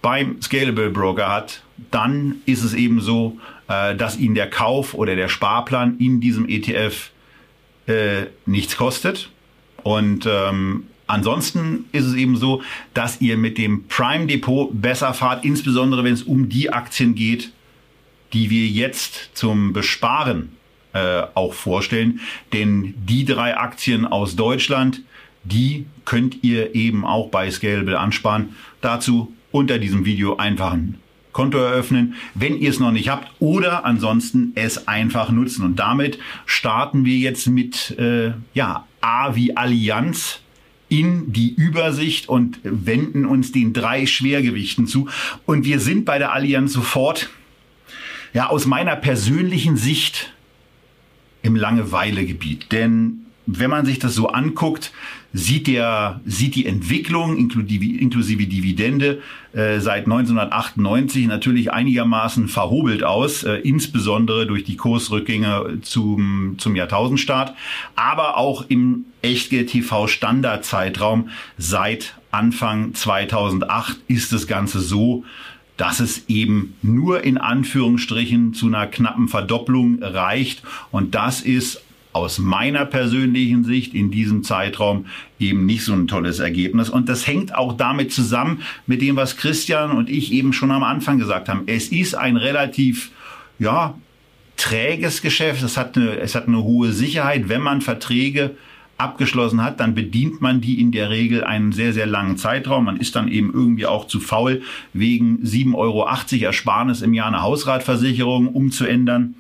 beim 0.02 0.42
Scalable 0.42 0.90
Broker 0.90 1.30
hat, 1.32 1.63
dann 1.92 2.36
ist 2.46 2.64
es 2.64 2.74
eben 2.74 3.02
so, 3.02 3.38
äh, 3.68 3.96
dass 3.96 4.18
Ihnen 4.18 4.36
der 4.36 4.50
Kauf 4.50 4.94
oder 4.94 5.16
der 5.16 5.28
Sparplan 5.28 5.98
in 6.00 6.22
diesem 6.22 6.48
ETF 6.48 7.12
äh, 7.88 8.28
nichts 8.46 8.78
kostet. 8.78 9.30
Und 9.84 10.26
ähm, 10.26 10.86
ansonsten 11.08 11.86
ist 11.92 12.06
es 12.06 12.16
eben 12.16 12.38
so, 12.38 12.62
dass 12.94 13.22
ihr 13.22 13.38
mit 13.38 13.58
dem 13.58 13.88
Prime 13.88 14.28
Depot 14.28 14.70
besser 14.72 15.14
fahrt, 15.14 15.44
insbesondere 15.44 16.04
wenn 16.04 16.14
es 16.14 16.24
um 16.24 16.50
die 16.50 16.72
Aktien 16.72 17.16
geht, 17.16 17.52
die 18.32 18.50
wir 18.50 18.68
jetzt 18.68 19.32
zum 19.34 19.74
Besparen 19.74 20.54
äh, 20.94 21.24
auch 21.34 21.54
vorstellen. 21.54 22.22
Denn 22.54 22.94
die 22.98 23.26
drei 23.26 23.58
Aktien 23.58 24.06
aus 24.06 24.36
Deutschland, 24.36 25.02
die 25.44 25.86
könnt 26.06 26.44
ihr 26.44 26.74
eben 26.74 27.06
auch 27.06 27.30
bei 27.30 27.52
Scalable 27.52 28.00
ansparen. 28.00 28.56
Dazu 28.82 29.34
unter 29.52 29.78
diesem 29.78 30.06
Video 30.06 30.38
einfach 30.38 30.74
ein 30.74 31.00
Konto 31.34 31.58
eröffnen, 31.58 32.14
wenn 32.36 32.58
ihr 32.58 32.70
es 32.70 32.80
noch 32.80 32.92
nicht 32.92 33.10
habt, 33.10 33.30
oder 33.40 33.84
ansonsten 33.86 34.54
es 34.56 34.88
einfach 34.88 35.32
nutzen. 35.32 35.66
Und 35.66 35.78
damit 35.78 36.20
starten 36.46 37.04
wir 37.04 37.18
jetzt 37.18 37.48
mit 37.48 37.92
äh, 37.98 38.32
ja, 38.54 38.86
A 39.02 39.36
wie 39.36 39.58
Allianz 39.58 40.40
in 40.88 41.34
die 41.34 41.54
Übersicht 41.54 42.30
und 42.30 42.60
wenden 42.64 43.26
uns 43.26 43.52
den 43.52 43.74
drei 43.74 44.06
Schwergewichten 44.06 44.86
zu. 44.86 45.10
Und 45.46 45.66
wir 45.66 45.80
sind 45.80 46.06
bei 46.06 46.20
der 46.20 46.34
Allianz 46.34 46.72
sofort, 46.74 47.30
ja, 48.34 48.48
aus 48.48 48.66
meiner 48.66 48.96
persönlichen 48.96 49.76
Sicht 49.76 50.34
im 51.42 51.56
Langeweilegebiet. 51.56 52.72
Denn 52.72 53.23
wenn 53.46 53.70
man 53.70 53.86
sich 53.86 54.00
das 54.00 54.16
so 54.16 54.30
anguckt, 54.30 54.92
sieht 55.34 55.68
der 55.68 56.22
sieht 56.26 56.56
die 56.56 56.66
Entwicklung 56.66 57.38
inklusive, 57.38 58.00
inklusive 58.00 58.46
Dividende 58.46 59.22
äh, 59.54 59.80
seit 59.80 60.06
1998 60.06 61.28
natürlich 61.28 61.72
einigermaßen 61.72 62.48
verhobelt 62.48 63.04
aus, 63.04 63.44
äh, 63.44 63.56
insbesondere 63.56 64.46
durch 64.46 64.64
die 64.64 64.78
Kursrückgänge 64.78 65.80
zum 65.82 66.56
zum 66.58 66.76
Jahrtausendstart, 66.76 67.54
aber 67.96 68.38
auch 68.38 68.66
im 68.70 69.06
Echtgeld 69.22 69.70
TV 69.70 70.08
Standardzeitraum 70.08 71.30
seit 71.58 72.16
Anfang 72.32 72.94
2008 72.94 73.98
ist 74.08 74.34
das 74.34 74.48
Ganze 74.48 74.80
so, 74.80 75.24
dass 75.78 76.00
es 76.00 76.28
eben 76.28 76.76
nur 76.82 77.24
in 77.24 77.38
Anführungsstrichen 77.38 78.54
zu 78.54 78.68
einer 78.68 78.88
knappen 78.88 79.28
Verdopplung 79.28 80.02
reicht. 80.02 80.64
Und 80.92 81.16
das 81.16 81.42
ist 81.42 81.82
aus 82.14 82.40
meiner 82.40 82.86
persönlichen 82.86 83.64
Sicht 83.64 83.94
in 83.94 84.12
diesem 84.12 84.44
Zeitraum 84.44 85.08
eben 85.40 85.66
nicht 85.66 85.84
so 85.84 85.94
ein 85.94 86.08
tolles 86.08 86.40
Ergebnis. 86.40 86.90
Und 86.90 87.10
das 87.10 87.28
hängt 87.28 87.56
auch 87.56 87.74
damit 87.74 88.14
zusammen 88.14 88.62
mit 88.88 89.02
dem, 89.02 89.16
was 89.16 89.36
Christian 89.36 89.92
und 89.92 90.10
ich 90.10 90.32
eben 90.32 90.54
schon 90.54 90.72
am 90.72 90.84
Anfang 90.84 91.18
gesagt 91.18 91.50
haben. 91.50 91.64
Es 91.66 91.88
ist 91.90 92.16
ein 92.16 92.38
relativ, 92.38 93.12
ja, 93.60 93.96
träges 94.58 95.22
Geschäft. 95.22 95.64
Es 95.64 95.76
hat 95.76 95.98
eine, 95.98 96.18
es 96.20 96.36
hat 96.36 96.48
eine 96.48 96.64
hohe 96.64 96.92
Sicherheit, 96.92 97.50
wenn 97.50 97.62
man 97.62 97.82
Verträge 97.82 98.56
abgeschlossen 98.98 99.64
hat, 99.64 99.80
dann 99.80 99.96
bedient 99.96 100.42
man 100.42 100.62
die 100.62 100.80
in 100.80 100.92
der 100.92 101.10
Regel 101.10 101.44
einen 101.44 101.72
sehr, 101.72 101.94
sehr 101.94 102.06
langen 102.06 102.38
Zeitraum. 102.38 102.86
Man 102.86 102.98
ist 102.98 103.16
dann 103.16 103.28
eben 103.28 103.52
irgendwie 103.54 103.86
auch 103.86 104.08
zu 104.08 104.20
faul, 104.20 104.62
wegen 104.94 105.40
7,80 105.44 105.76
Euro 105.76 106.08
Ersparnis 106.46 107.02
im 107.02 107.14
Jahr 107.14 107.28
eine 107.28 107.42
Hausratversicherung 107.42 108.48
umzuändern. 108.48 109.36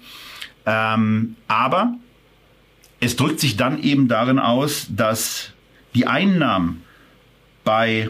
Ähm, 0.65 1.35
aber 1.47 1.95
es 3.03 3.17
drückt 3.17 3.41
sich 3.41 3.57
dann 3.57 3.83
eben 3.83 4.07
darin 4.07 4.39
aus, 4.39 4.88
dass 4.89 5.51
die 5.93 6.07
Einnahmen 6.07 6.83
bei 7.65 8.10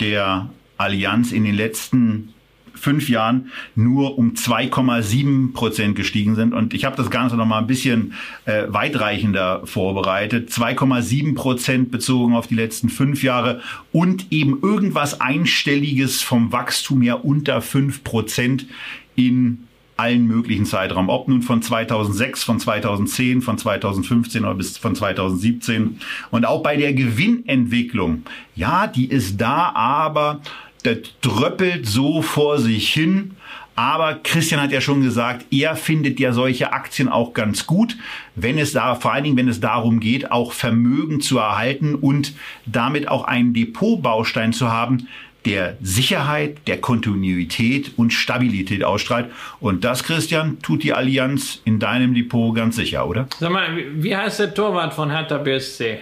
der 0.00 0.48
Allianz 0.78 1.32
in 1.32 1.44
den 1.44 1.54
letzten 1.54 2.32
fünf 2.74 3.10
Jahren 3.10 3.52
nur 3.74 4.18
um 4.18 4.32
2,7 4.32 5.52
Prozent 5.52 5.96
gestiegen 5.96 6.34
sind. 6.34 6.54
Und 6.54 6.72
ich 6.72 6.86
habe 6.86 6.96
das 6.96 7.10
Ganze 7.10 7.36
noch 7.36 7.44
mal 7.44 7.58
ein 7.58 7.66
bisschen 7.66 8.14
äh, 8.46 8.64
weitreichender 8.68 9.66
vorbereitet. 9.66 10.50
2,7 10.50 11.34
Prozent 11.34 11.90
bezogen 11.90 12.34
auf 12.34 12.46
die 12.46 12.54
letzten 12.54 12.88
fünf 12.88 13.22
Jahre 13.22 13.60
und 13.92 14.32
eben 14.32 14.60
irgendwas 14.62 15.20
Einstelliges 15.20 16.22
vom 16.22 16.52
Wachstum 16.52 17.02
her 17.02 17.24
unter 17.24 17.60
fünf 17.60 18.02
Prozent 18.02 18.66
in 19.14 19.68
allen 20.02 20.26
möglichen 20.26 20.66
Zeitraum, 20.66 21.08
ob 21.08 21.28
nun 21.28 21.42
von 21.42 21.62
2006, 21.62 22.42
von 22.42 22.58
2010, 22.58 23.40
von 23.40 23.56
2015 23.56 24.44
oder 24.44 24.54
bis 24.54 24.76
von 24.76 24.96
2017. 24.96 25.98
Und 26.32 26.44
auch 26.44 26.62
bei 26.62 26.76
der 26.76 26.92
Gewinnentwicklung, 26.92 28.24
ja, 28.56 28.88
die 28.88 29.06
ist 29.06 29.40
da, 29.40 29.70
aber 29.74 30.40
das 30.82 30.98
dröppelt 31.20 31.86
so 31.86 32.20
vor 32.20 32.58
sich 32.58 32.92
hin. 32.92 33.36
Aber 33.76 34.16
Christian 34.16 34.60
hat 34.60 34.72
ja 34.72 34.80
schon 34.80 35.02
gesagt, 35.02 35.46
er 35.50 35.76
findet 35.76 36.18
ja 36.18 36.32
solche 36.32 36.72
Aktien 36.72 37.08
auch 37.08 37.32
ganz 37.32 37.66
gut, 37.66 37.96
wenn 38.34 38.58
es 38.58 38.72
da, 38.72 38.96
vor 38.96 39.12
allen 39.12 39.24
Dingen, 39.24 39.36
wenn 39.36 39.48
es 39.48 39.60
darum 39.60 40.00
geht, 40.00 40.32
auch 40.32 40.52
Vermögen 40.52 41.20
zu 41.20 41.38
erhalten 41.38 41.94
und 41.94 42.34
damit 42.66 43.08
auch 43.08 43.24
einen 43.24 43.54
Depotbaustein 43.54 44.52
zu 44.52 44.70
haben, 44.70 45.06
der 45.44 45.76
Sicherheit, 45.82 46.58
der 46.66 46.80
Kontinuität 46.80 47.92
und 47.96 48.12
Stabilität 48.12 48.84
ausstrahlt. 48.84 49.30
Und 49.60 49.84
das, 49.84 50.04
Christian, 50.04 50.58
tut 50.62 50.82
die 50.82 50.92
Allianz 50.92 51.60
in 51.64 51.78
deinem 51.78 52.14
Depot 52.14 52.54
ganz 52.54 52.76
sicher, 52.76 53.08
oder? 53.08 53.26
Sag 53.38 53.50
mal, 53.50 53.68
wie 53.96 54.16
heißt 54.16 54.40
der 54.40 54.54
Torwart 54.54 54.94
von 54.94 55.10
Hertha 55.10 55.38
BSC? 55.38 55.98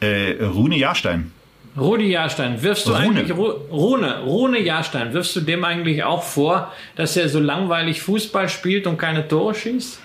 Äh, 0.00 0.32
Rune 0.42 0.76
Jahrstein. 0.76 1.32
Rudi 1.78 2.10
Jahrstein, 2.10 2.60
wirfst 2.62 2.86
du 2.86 2.90
Rune. 2.90 3.02
eigentlich 3.20 3.36
Rune, 3.36 4.22
Rune 4.24 4.60
Jahrstein, 4.60 5.12
wirfst 5.12 5.36
du 5.36 5.40
dem 5.40 5.64
eigentlich 5.64 6.02
auch 6.02 6.22
vor, 6.22 6.72
dass 6.96 7.16
er 7.16 7.28
so 7.28 7.38
langweilig 7.38 8.02
Fußball 8.02 8.48
spielt 8.48 8.86
und 8.86 8.98
keine 8.98 9.28
Tore 9.28 9.54
schießt? 9.54 10.00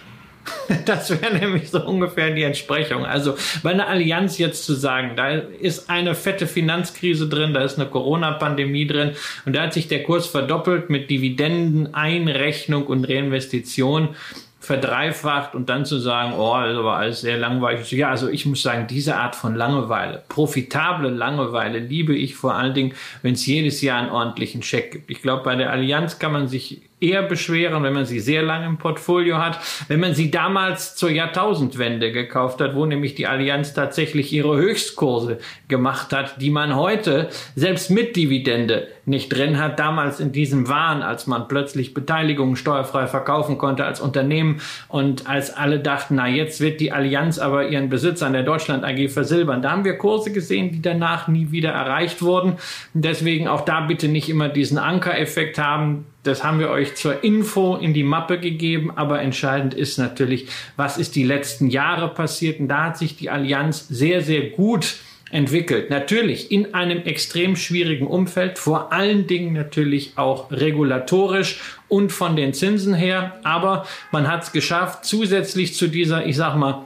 Das 0.85 1.09
wäre 1.09 1.33
nämlich 1.33 1.69
so 1.69 1.83
ungefähr 1.85 2.31
die 2.31 2.43
Entsprechung. 2.43 3.05
Also 3.05 3.35
bei 3.63 3.71
einer 3.71 3.87
Allianz 3.87 4.37
jetzt 4.37 4.65
zu 4.65 4.73
sagen, 4.73 5.15
da 5.15 5.29
ist 5.29 5.89
eine 5.89 6.15
fette 6.15 6.47
Finanzkrise 6.47 7.27
drin, 7.27 7.53
da 7.53 7.61
ist 7.61 7.79
eine 7.79 7.89
Corona-Pandemie 7.89 8.87
drin 8.87 9.11
und 9.45 9.55
da 9.55 9.63
hat 9.63 9.73
sich 9.73 9.87
der 9.87 10.03
Kurs 10.03 10.27
verdoppelt 10.27 10.89
mit 10.89 11.09
Dividenden, 11.09 11.93
Einrechnung 11.93 12.85
und 12.87 13.05
Reinvestition 13.05 14.09
verdreifacht 14.65 15.53
und 15.53 15.69
dann 15.69 15.85
zu 15.85 15.99
sagen, 15.99 16.33
oh, 16.33 16.59
das 16.59 16.83
war 16.83 16.97
alles 16.97 17.21
sehr 17.21 17.37
langweilig. 17.37 17.91
Ja, 17.91 18.09
also 18.09 18.27
ich 18.29 18.47
muss 18.47 18.63
sagen, 18.63 18.87
diese 18.89 19.15
Art 19.15 19.35
von 19.35 19.55
Langeweile, 19.55 20.23
profitable 20.27 21.09
Langeweile, 21.09 21.77
liebe 21.77 22.15
ich 22.15 22.35
vor 22.35 22.55
allen 22.55 22.73
Dingen, 22.73 22.93
wenn 23.21 23.35
es 23.35 23.45
jedes 23.45 23.81
Jahr 23.81 23.99
einen 23.99 24.09
ordentlichen 24.09 24.63
Scheck 24.63 24.91
gibt. 24.91 25.11
Ich 25.11 25.21
glaube, 25.21 25.43
bei 25.43 25.55
der 25.55 25.71
Allianz 25.71 26.17
kann 26.17 26.31
man 26.31 26.47
sich 26.47 26.81
eher 27.05 27.23
beschweren, 27.23 27.83
wenn 27.83 27.93
man 27.93 28.05
sie 28.05 28.19
sehr 28.19 28.41
lange 28.41 28.65
im 28.65 28.77
Portfolio 28.77 29.37
hat. 29.37 29.59
Wenn 29.87 29.99
man 29.99 30.15
sie 30.15 30.31
damals 30.31 30.95
zur 30.95 31.09
Jahrtausendwende 31.09 32.11
gekauft 32.11 32.61
hat, 32.61 32.75
wo 32.75 32.85
nämlich 32.85 33.15
die 33.15 33.27
Allianz 33.27 33.73
tatsächlich 33.73 34.33
ihre 34.33 34.55
Höchstkurse 34.57 35.39
gemacht 35.67 36.13
hat, 36.13 36.41
die 36.41 36.49
man 36.49 36.75
heute 36.75 37.29
selbst 37.55 37.91
mit 37.91 38.15
Dividende 38.15 38.87
nicht 39.05 39.29
drin 39.29 39.59
hat. 39.59 39.79
Damals 39.79 40.19
in 40.19 40.31
diesem 40.31 40.67
Wahn, 40.67 41.01
als 41.01 41.27
man 41.27 41.47
plötzlich 41.47 41.93
Beteiligungen 41.93 42.55
steuerfrei 42.55 43.07
verkaufen 43.07 43.57
konnte 43.57 43.85
als 43.85 44.01
Unternehmen 44.01 44.61
und 44.87 45.27
als 45.27 45.55
alle 45.55 45.79
dachten, 45.79 46.15
na 46.15 46.27
jetzt 46.27 46.59
wird 46.61 46.79
die 46.79 46.91
Allianz 46.91 47.39
aber 47.39 47.67
ihren 47.67 47.89
Besitz 47.89 48.23
an 48.23 48.33
der 48.33 48.43
Deutschland 48.43 48.83
AG 48.83 49.09
versilbern. 49.09 49.61
Da 49.61 49.71
haben 49.71 49.85
wir 49.85 49.97
Kurse 49.97 50.31
gesehen, 50.31 50.71
die 50.71 50.81
danach 50.81 51.27
nie 51.27 51.51
wieder 51.51 51.71
erreicht 51.71 52.21
wurden. 52.21 52.57
Deswegen 52.93 53.47
auch 53.47 53.61
da 53.61 53.81
bitte 53.81 54.07
nicht 54.07 54.29
immer 54.29 54.49
diesen 54.49 54.77
Ankereffekt 54.77 55.59
haben 55.59 56.05
das 56.25 56.43
haben 56.43 56.59
wir 56.59 56.69
euch 56.69 56.95
zur 56.95 57.23
Info 57.23 57.75
in 57.75 57.93
die 57.93 58.03
Mappe 58.03 58.39
gegeben, 58.39 58.91
aber 58.95 59.21
entscheidend 59.21 59.73
ist 59.73 59.97
natürlich, 59.97 60.47
was 60.75 60.97
ist 60.97 61.15
die 61.15 61.23
letzten 61.23 61.69
Jahre 61.69 62.09
passiert. 62.09 62.59
Und 62.59 62.67
da 62.67 62.85
hat 62.85 62.97
sich 62.97 63.15
die 63.15 63.29
Allianz 63.29 63.87
sehr, 63.87 64.21
sehr 64.21 64.49
gut 64.49 64.95
entwickelt. 65.31 65.89
Natürlich 65.89 66.51
in 66.51 66.73
einem 66.73 67.03
extrem 67.03 67.55
schwierigen 67.55 68.07
Umfeld, 68.07 68.57
vor 68.57 68.93
allen 68.93 69.27
Dingen 69.27 69.53
natürlich 69.53 70.13
auch 70.15 70.51
regulatorisch 70.51 71.59
und 71.87 72.11
von 72.11 72.35
den 72.35 72.53
Zinsen 72.53 72.93
her. 72.93 73.39
Aber 73.43 73.85
man 74.11 74.27
hat 74.27 74.43
es 74.43 74.51
geschafft, 74.51 75.05
zusätzlich 75.05 75.75
zu 75.75 75.87
dieser, 75.87 76.25
ich 76.25 76.35
sag 76.35 76.55
mal, 76.55 76.85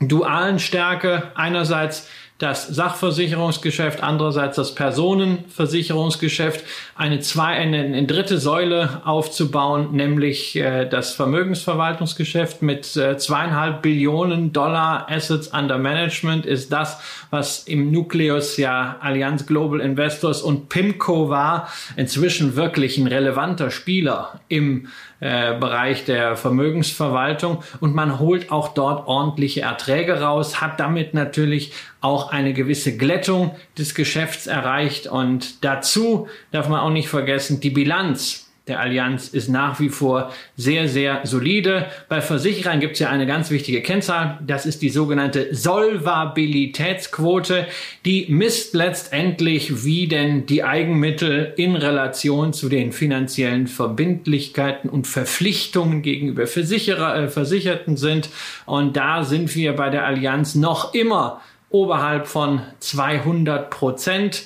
dualen 0.00 0.58
Stärke 0.58 1.32
einerseits 1.34 2.08
das 2.38 2.68
Sachversicherungsgeschäft, 2.68 4.00
andererseits 4.00 4.54
das 4.54 4.72
Personenversicherungsgeschäft, 4.72 6.64
eine, 6.94 7.18
zwei, 7.18 7.46
eine, 7.46 7.78
eine 7.80 8.06
dritte 8.06 8.38
Säule 8.38 9.02
aufzubauen, 9.04 9.88
nämlich 9.96 10.54
äh, 10.54 10.88
das 10.88 11.14
Vermögensverwaltungsgeschäft 11.14 12.62
mit 12.62 12.96
äh, 12.96 13.18
zweieinhalb 13.18 13.82
Billionen 13.82 14.52
Dollar 14.52 15.10
Assets 15.10 15.48
under 15.48 15.78
Management 15.78 16.46
ist 16.46 16.72
das, 16.72 17.00
was 17.30 17.64
im 17.64 17.90
Nukleus 17.90 18.56
ja 18.56 18.98
Allianz 19.00 19.44
Global 19.44 19.80
Investors 19.80 20.40
und 20.40 20.68
PIMCO 20.68 21.28
war, 21.28 21.68
inzwischen 21.96 22.54
wirklich 22.54 22.98
ein 22.98 23.08
relevanter 23.08 23.72
Spieler 23.72 24.40
im 24.46 24.86
äh, 25.20 25.58
Bereich 25.58 26.04
der 26.04 26.36
Vermögensverwaltung 26.36 27.62
und 27.80 27.94
man 27.94 28.18
holt 28.18 28.52
auch 28.52 28.68
dort 28.68 29.06
ordentliche 29.06 29.62
Erträge 29.62 30.20
raus, 30.20 30.60
hat 30.60 30.78
damit 30.78 31.14
natürlich 31.14 31.72
auch 31.72 31.98
auch 32.00 32.30
eine 32.32 32.52
gewisse 32.52 32.96
Glättung 32.96 33.54
des 33.76 33.94
Geschäfts 33.94 34.46
erreicht. 34.46 35.06
Und 35.06 35.64
dazu 35.64 36.28
darf 36.50 36.68
man 36.68 36.80
auch 36.80 36.90
nicht 36.90 37.08
vergessen, 37.08 37.60
die 37.60 37.70
Bilanz 37.70 38.47
der 38.68 38.80
Allianz 38.80 39.28
ist 39.28 39.48
nach 39.48 39.80
wie 39.80 39.88
vor 39.88 40.32
sehr, 40.56 40.88
sehr 40.88 41.20
solide. 41.24 41.86
Bei 42.08 42.20
Versicherern 42.20 42.80
gibt 42.80 42.94
es 42.94 43.00
ja 43.00 43.08
eine 43.08 43.26
ganz 43.26 43.50
wichtige 43.50 43.82
Kennzahl. 43.82 44.38
Das 44.46 44.66
ist 44.66 44.82
die 44.82 44.90
sogenannte 44.90 45.54
Solvabilitätsquote. 45.54 47.66
Die 48.04 48.26
misst 48.28 48.74
letztendlich, 48.74 49.84
wie 49.84 50.06
denn 50.06 50.46
die 50.46 50.64
Eigenmittel 50.64 51.54
in 51.56 51.76
Relation 51.76 52.52
zu 52.52 52.68
den 52.68 52.92
finanziellen 52.92 53.66
Verbindlichkeiten 53.66 54.90
und 54.90 55.06
Verpflichtungen 55.06 56.02
gegenüber 56.02 56.46
Versicherer, 56.46 57.16
äh, 57.16 57.28
Versicherten 57.28 57.96
sind. 57.96 58.28
Und 58.66 58.96
da 58.96 59.24
sind 59.24 59.54
wir 59.54 59.74
bei 59.74 59.90
der 59.90 60.04
Allianz 60.04 60.54
noch 60.54 60.94
immer 60.94 61.40
oberhalb 61.70 62.26
von 62.26 62.62
200 62.80 63.70
Prozent 63.70 64.44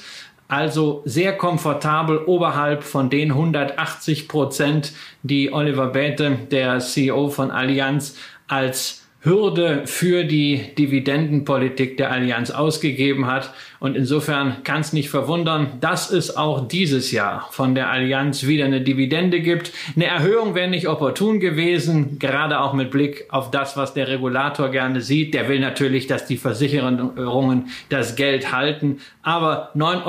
also 0.53 1.01
sehr 1.07 1.39
komfortabel 1.39 2.19
oberhalb 2.27 2.85
von 2.85 3.09
den 3.09 3.31
180 3.31 4.29
Prozent, 4.29 4.93
die 5.23 5.51
Oliver 5.51 5.87
Bäte, 5.87 6.37
der 6.51 6.79
CEO 6.79 7.31
von 7.31 7.51
Allianz, 7.51 8.19
als 8.49 9.02
Hürde 9.25 9.83
für 9.87 10.25
die 10.25 10.75
Dividendenpolitik 10.77 11.97
der 11.97 12.11
Allianz 12.11 12.51
ausgegeben 12.51 13.27
hat. 13.27 13.55
Und 13.79 13.97
insofern 13.97 14.65
kann 14.65 14.81
es 14.81 14.93
nicht 14.93 15.11
verwundern, 15.11 15.79
dass 15.81 16.11
es 16.11 16.37
auch 16.37 16.67
dieses 16.67 17.13
Jahr 17.13 17.49
von 17.53 17.77
der 17.77 17.89
Allianz 17.91 18.49
wieder 18.49 18.65
eine 18.65 18.81
Dividende 18.81 19.41
gibt. 19.41 19.71
Eine 19.95 20.07
Erhöhung 20.07 20.57
wäre 20.57 20.69
nicht 20.69 20.89
opportun 20.89 21.39
gewesen, 21.39 22.19
gerade 22.19 22.61
auch 22.61 22.73
mit 22.73 22.91
Blick 22.91 23.27
auf 23.29 23.53
das, 23.53 23.77
was 23.77 23.95
der 23.95 24.09
Regulator 24.09 24.71
gerne 24.71 25.01
sieht. 25.01 25.35
Der 25.35 25.49
will 25.49 25.61
natürlich, 25.61 26.09
dass 26.09 26.27
die 26.27 26.37
Versicherungen 26.37 27.69
das 27.91 28.17
Geld 28.17 28.51
halten. 28.51 28.99
Aber 29.23 29.71
9,60 29.77 30.05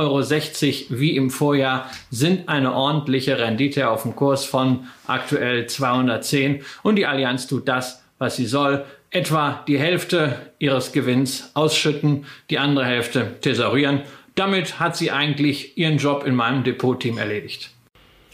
Euro 0.89 0.99
wie 0.99 1.15
im 1.15 1.29
Vorjahr 1.29 1.87
sind 2.09 2.49
eine 2.49 2.73
ordentliche 2.73 3.37
Rendite 3.37 3.89
auf 3.89 4.03
dem 4.03 4.15
Kurs 4.15 4.43
von 4.43 4.87
aktuell 5.05 5.67
210. 5.67 6.63
Und 6.81 6.95
die 6.95 7.05
Allianz 7.05 7.45
tut 7.45 7.67
das, 7.67 8.03
was 8.17 8.37
sie 8.37 8.45
soll 8.45 8.85
etwa 9.13 9.63
die 9.67 9.79
Hälfte 9.79 10.51
ihres 10.59 10.91
Gewinns 10.91 11.51
ausschütten, 11.53 12.25
die 12.49 12.59
andere 12.59 12.85
Hälfte 12.85 13.39
thesaurieren. 13.41 14.01
Damit 14.35 14.79
hat 14.79 14.97
sie 14.97 15.11
eigentlich 15.11 15.77
ihren 15.77 15.97
Job 15.97 16.25
in 16.25 16.35
meinem 16.35 16.63
Depotteam 16.63 17.17
erledigt. 17.17 17.69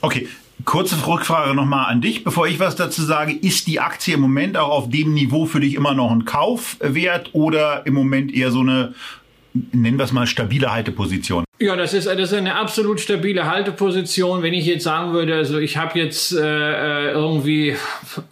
Okay, 0.01 0.29
kurze 0.63 0.95
Rückfrage 1.05 1.53
nochmal 1.53 1.91
an 1.91 2.01
dich, 2.01 2.23
bevor 2.23 2.47
ich 2.47 2.59
was 2.59 2.77
dazu 2.77 3.03
sage. 3.03 3.33
Ist 3.33 3.67
die 3.67 3.81
Aktie 3.81 4.13
im 4.13 4.21
Moment 4.21 4.55
auch 4.55 4.69
auf 4.69 4.89
dem 4.89 5.13
Niveau 5.13 5.45
für 5.45 5.59
dich 5.59 5.75
immer 5.75 5.93
noch 5.93 6.11
ein 6.11 6.23
Kaufwert 6.23 7.31
oder 7.33 7.85
im 7.85 7.93
Moment 7.93 8.33
eher 8.33 8.51
so 8.51 8.61
eine, 8.61 8.93
nennen 9.53 9.97
wir 9.97 10.05
es 10.05 10.13
mal, 10.13 10.27
stabile 10.27 10.71
Halteposition? 10.71 11.43
Ja, 11.61 11.75
das 11.75 11.93
ist, 11.93 12.07
das 12.07 12.17
ist 12.17 12.33
eine 12.33 12.55
absolut 12.55 13.01
stabile 13.01 13.45
Halteposition. 13.45 14.41
Wenn 14.41 14.53
ich 14.53 14.65
jetzt 14.65 14.85
sagen 14.85 15.11
würde, 15.11 15.35
also 15.35 15.59
ich 15.59 15.75
habe 15.75 15.99
jetzt 15.99 16.31
äh, 16.31 16.39
äh 16.39 17.11
irgendwie 17.11 17.75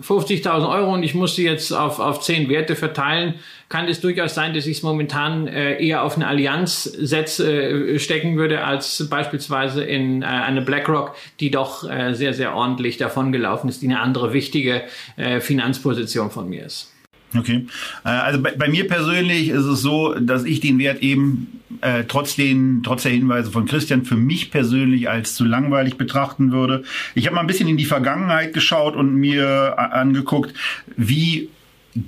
50.000 0.02 0.70
Euro 0.70 0.94
und 0.94 1.04
ich 1.04 1.14
muss 1.14 1.36
sie 1.36 1.44
jetzt 1.44 1.74
auf, 1.74 2.00
auf 2.00 2.22
10 2.22 2.48
Werte 2.48 2.78
verteilen, 2.78 3.34
kann 3.68 3.90
es 3.90 4.00
durchaus 4.00 4.34
sein, 4.34 4.54
dass 4.54 4.66
ich 4.66 4.78
es 4.78 4.84
momentan 4.84 5.48
äh, 5.48 5.76
eher 5.86 6.04
auf 6.04 6.16
eine 6.16 6.26
Allianz 6.26 6.84
setze, 6.84 7.52
äh, 7.52 8.00
stecken 8.00 8.38
würde, 8.38 8.64
als 8.64 9.10
beispielsweise 9.10 9.84
in 9.84 10.22
äh, 10.22 10.26
eine 10.26 10.62
BlackRock, 10.62 11.14
die 11.42 11.52
doch 11.52 11.84
äh, 11.90 12.14
sehr, 12.14 12.34
sehr 12.34 12.56
ordentlich 12.56 12.96
davongelaufen 12.96 13.70
ist, 13.70 13.82
die 13.82 13.88
eine 13.88 14.00
andere 14.00 14.32
wichtige 14.32 14.84
äh, 15.18 15.42
Finanzposition 15.42 16.32
von 16.32 16.48
mir 16.48 16.66
ist. 16.66 16.94
Okay. 17.36 17.66
Äh, 18.06 18.10
also 18.10 18.42
bei, 18.42 18.52
bei, 18.52 18.70
mir 18.70 18.88
persönlich 18.88 19.50
ist 19.50 19.66
es 19.66 19.82
so, 19.82 20.14
dass 20.14 20.46
ich 20.46 20.60
den 20.60 20.80
Wert 20.80 21.02
eben 21.02 21.62
äh, 21.82 22.04
trotz, 22.08 22.36
den, 22.36 22.82
trotz 22.84 23.04
der 23.04 23.12
Hinweise 23.12 23.52
von 23.52 23.66
Christian 23.66 24.06
für 24.06 24.16
mich 24.16 24.52
persönlich 24.52 25.10
als 25.10 25.36
zu 25.36 25.44
langweilig 25.44 25.98
betrachten 25.98 26.52
würde. 26.52 26.84
Ich 27.16 27.26
habe 27.26 27.36
mal 27.36 27.42
ein 27.42 27.48
bisschen 27.48 27.68
in 27.68 27.78
die 27.78 27.86
Vergangenheit 27.86 28.54
geschaut 28.54 28.96
und 28.96 29.16
mir 29.16 29.76
äh, 29.78 29.82
angeguckt, 29.82 30.54
wie 30.96 31.50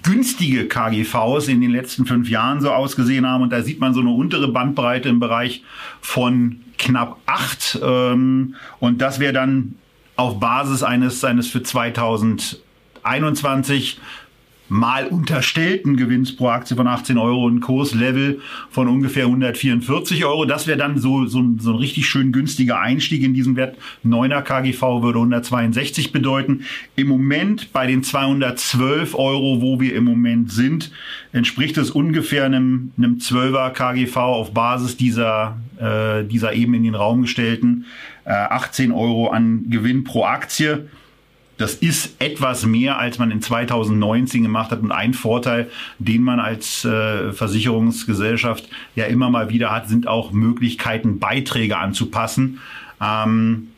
günstige 0.04 0.68
KGVs 0.68 1.48
in 1.48 1.62
den 1.62 1.72
letzten 1.72 2.06
fünf 2.06 2.30
Jahren 2.30 2.62
so 2.62 2.72
ausgesehen 2.72 3.26
haben. 3.26 3.42
Und 3.44 3.52
da 3.52 3.64
sieht 3.64 3.80
man 3.80 3.94
so 3.94 4.02
eine 4.02 4.12
untere 4.12 4.48
Bandbreite 4.48 5.10
im 5.10 5.20
Bereich 5.20 5.64
von 6.00 6.62
knapp 6.78 7.18
acht. 7.26 7.80
Ähm, 7.82 8.54
und 8.80 9.02
das 9.02 9.20
wäre 9.20 9.34
dann 9.34 9.76
auf 10.16 10.40
Basis 10.40 10.84
eines, 10.84 11.24
eines 11.24 11.48
für 11.48 11.64
2021 11.64 14.00
mal 14.70 15.08
unterstellten 15.08 15.98
Gewinns 15.98 16.36
pro 16.36 16.50
Aktie 16.50 16.78
von 16.78 16.88
18 16.88 17.18
Euro 17.18 17.46
und 17.46 17.60
Kurslevel 17.60 18.40
von 18.70 18.88
ungefähr 18.88 19.26
144 19.26 20.26
Euro. 20.26 20.46
Das 20.46 20.68
wäre 20.68 20.78
dann 20.78 20.98
so, 20.98 21.26
so, 21.26 21.44
so 21.58 21.72
ein 21.72 21.78
richtig 21.78 22.08
schön 22.08 22.32
günstiger 22.32 22.80
Einstieg 22.80 23.24
in 23.24 23.34
diesem 23.34 23.56
Wert. 23.56 23.78
9er 24.06 24.42
KGV 24.42 25.02
würde 25.02 25.20
162 25.20 26.12
bedeuten. 26.12 26.66
Im 26.96 27.08
Moment 27.08 27.74
bei 27.74 27.88
den 27.88 28.04
212 28.04 29.16
Euro, 29.16 29.62
wo 29.62 29.80
wir 29.80 29.96
im 29.96 30.06
Moment 30.06 30.52
sind, 30.52 30.92
entspricht 31.34 31.78
es 31.78 31.92
ungefähr 31.92 32.46
einem, 32.46 32.92
einem 32.98 33.18
12er 33.18 33.72
KGV 33.72 34.18
auf 34.18 34.54
Basis 34.54 34.98
dieser, 34.98 35.58
äh, 35.80 36.24
dieser 36.24 36.54
eben 36.54 36.74
in 36.74 36.84
den 36.84 36.96
Raum 36.96 37.24
gestellten 37.24 37.86
äh, 38.30 38.34
18 38.34 38.92
Euro 38.92 39.30
an 39.30 39.66
Gewinn 39.70 40.04
pro 40.04 40.24
Aktie. 40.24 40.88
Das 41.60 41.74
ist 41.76 42.16
etwas 42.22 42.66
mehr, 42.66 43.00
als 43.00 43.20
man 43.20 43.32
in 43.32 43.42
2019 43.42 44.44
gemacht 44.44 44.72
hat. 44.72 44.80
Und 44.80 44.94
ein 44.94 45.14
Vorteil, 45.14 45.70
den 46.00 46.22
man 46.22 46.40
als 46.40 46.86
äh, 46.86 47.34
Versicherungsgesellschaft 47.34 48.70
ja 48.96 49.06
immer 49.06 49.30
mal 49.30 49.50
wieder 49.50 49.70
hat, 49.70 49.90
sind 49.90 50.08
auch 50.08 50.32
Möglichkeiten, 50.32 51.20
Beiträge 51.20 51.78
anzupassen. 51.78 52.62
Ähm, 53.02 53.72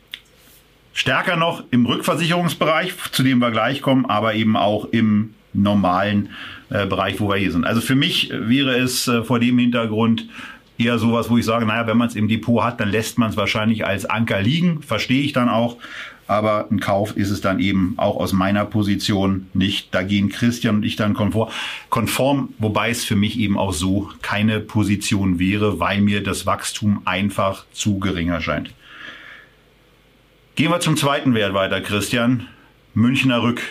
stärker 0.92 1.34
noch 1.34 1.64
im 1.72 1.84
Rückversicherungsbereich, 1.84 2.94
zu 3.10 3.24
dem 3.24 3.40
wir 3.40 3.50
gleich 3.50 3.82
kommen, 3.82 4.06
aber 4.06 4.34
eben 4.34 4.56
auch 4.56 4.84
im 4.92 5.34
normalen 5.52 6.28
äh, 6.70 6.86
Bereich, 6.86 7.18
wo 7.18 7.28
wir 7.28 7.36
hier 7.36 7.50
sind. 7.50 7.66
Also 7.66 7.80
für 7.80 7.96
mich 7.96 8.30
wäre 8.32 8.78
es 8.78 9.08
äh, 9.08 9.24
vor 9.24 9.40
dem 9.40 9.58
Hintergrund 9.58 10.28
eher 10.78 10.98
sowas, 10.98 11.28
wo 11.30 11.36
ich 11.36 11.44
sage, 11.44 11.66
naja, 11.66 11.88
wenn 11.88 11.96
man 11.96 12.06
es 12.06 12.14
im 12.14 12.28
Depot 12.28 12.62
hat, 12.62 12.78
dann 12.78 12.90
lässt 12.90 13.18
man 13.18 13.30
es 13.30 13.36
wahrscheinlich 13.36 13.84
als 13.84 14.04
Anker 14.04 14.40
liegen. 14.40 14.82
Verstehe 14.82 15.22
ich 15.22 15.32
dann 15.32 15.48
auch 15.48 15.78
aber 16.26 16.68
ein 16.70 16.80
Kauf 16.80 17.16
ist 17.16 17.30
es 17.30 17.40
dann 17.40 17.58
eben 17.60 17.94
auch 17.96 18.16
aus 18.16 18.32
meiner 18.32 18.64
Position 18.64 19.48
nicht. 19.54 19.94
Da 19.94 20.02
gehen 20.02 20.28
Christian 20.28 20.76
und 20.76 20.84
ich 20.84 20.96
dann 20.96 21.14
konform, 21.14 21.50
konform, 21.90 22.50
wobei 22.58 22.90
es 22.90 23.04
für 23.04 23.16
mich 23.16 23.38
eben 23.38 23.58
auch 23.58 23.72
so 23.72 24.10
keine 24.22 24.60
Position 24.60 25.38
wäre, 25.38 25.80
weil 25.80 26.00
mir 26.00 26.22
das 26.22 26.46
Wachstum 26.46 27.02
einfach 27.04 27.64
zu 27.72 27.98
gering 27.98 28.28
erscheint. 28.28 28.72
Gehen 30.54 30.70
wir 30.70 30.80
zum 30.80 30.96
zweiten 30.96 31.34
Wert 31.34 31.54
weiter, 31.54 31.80
Christian. 31.80 32.46
Münchner 32.94 33.42
Rück. 33.42 33.62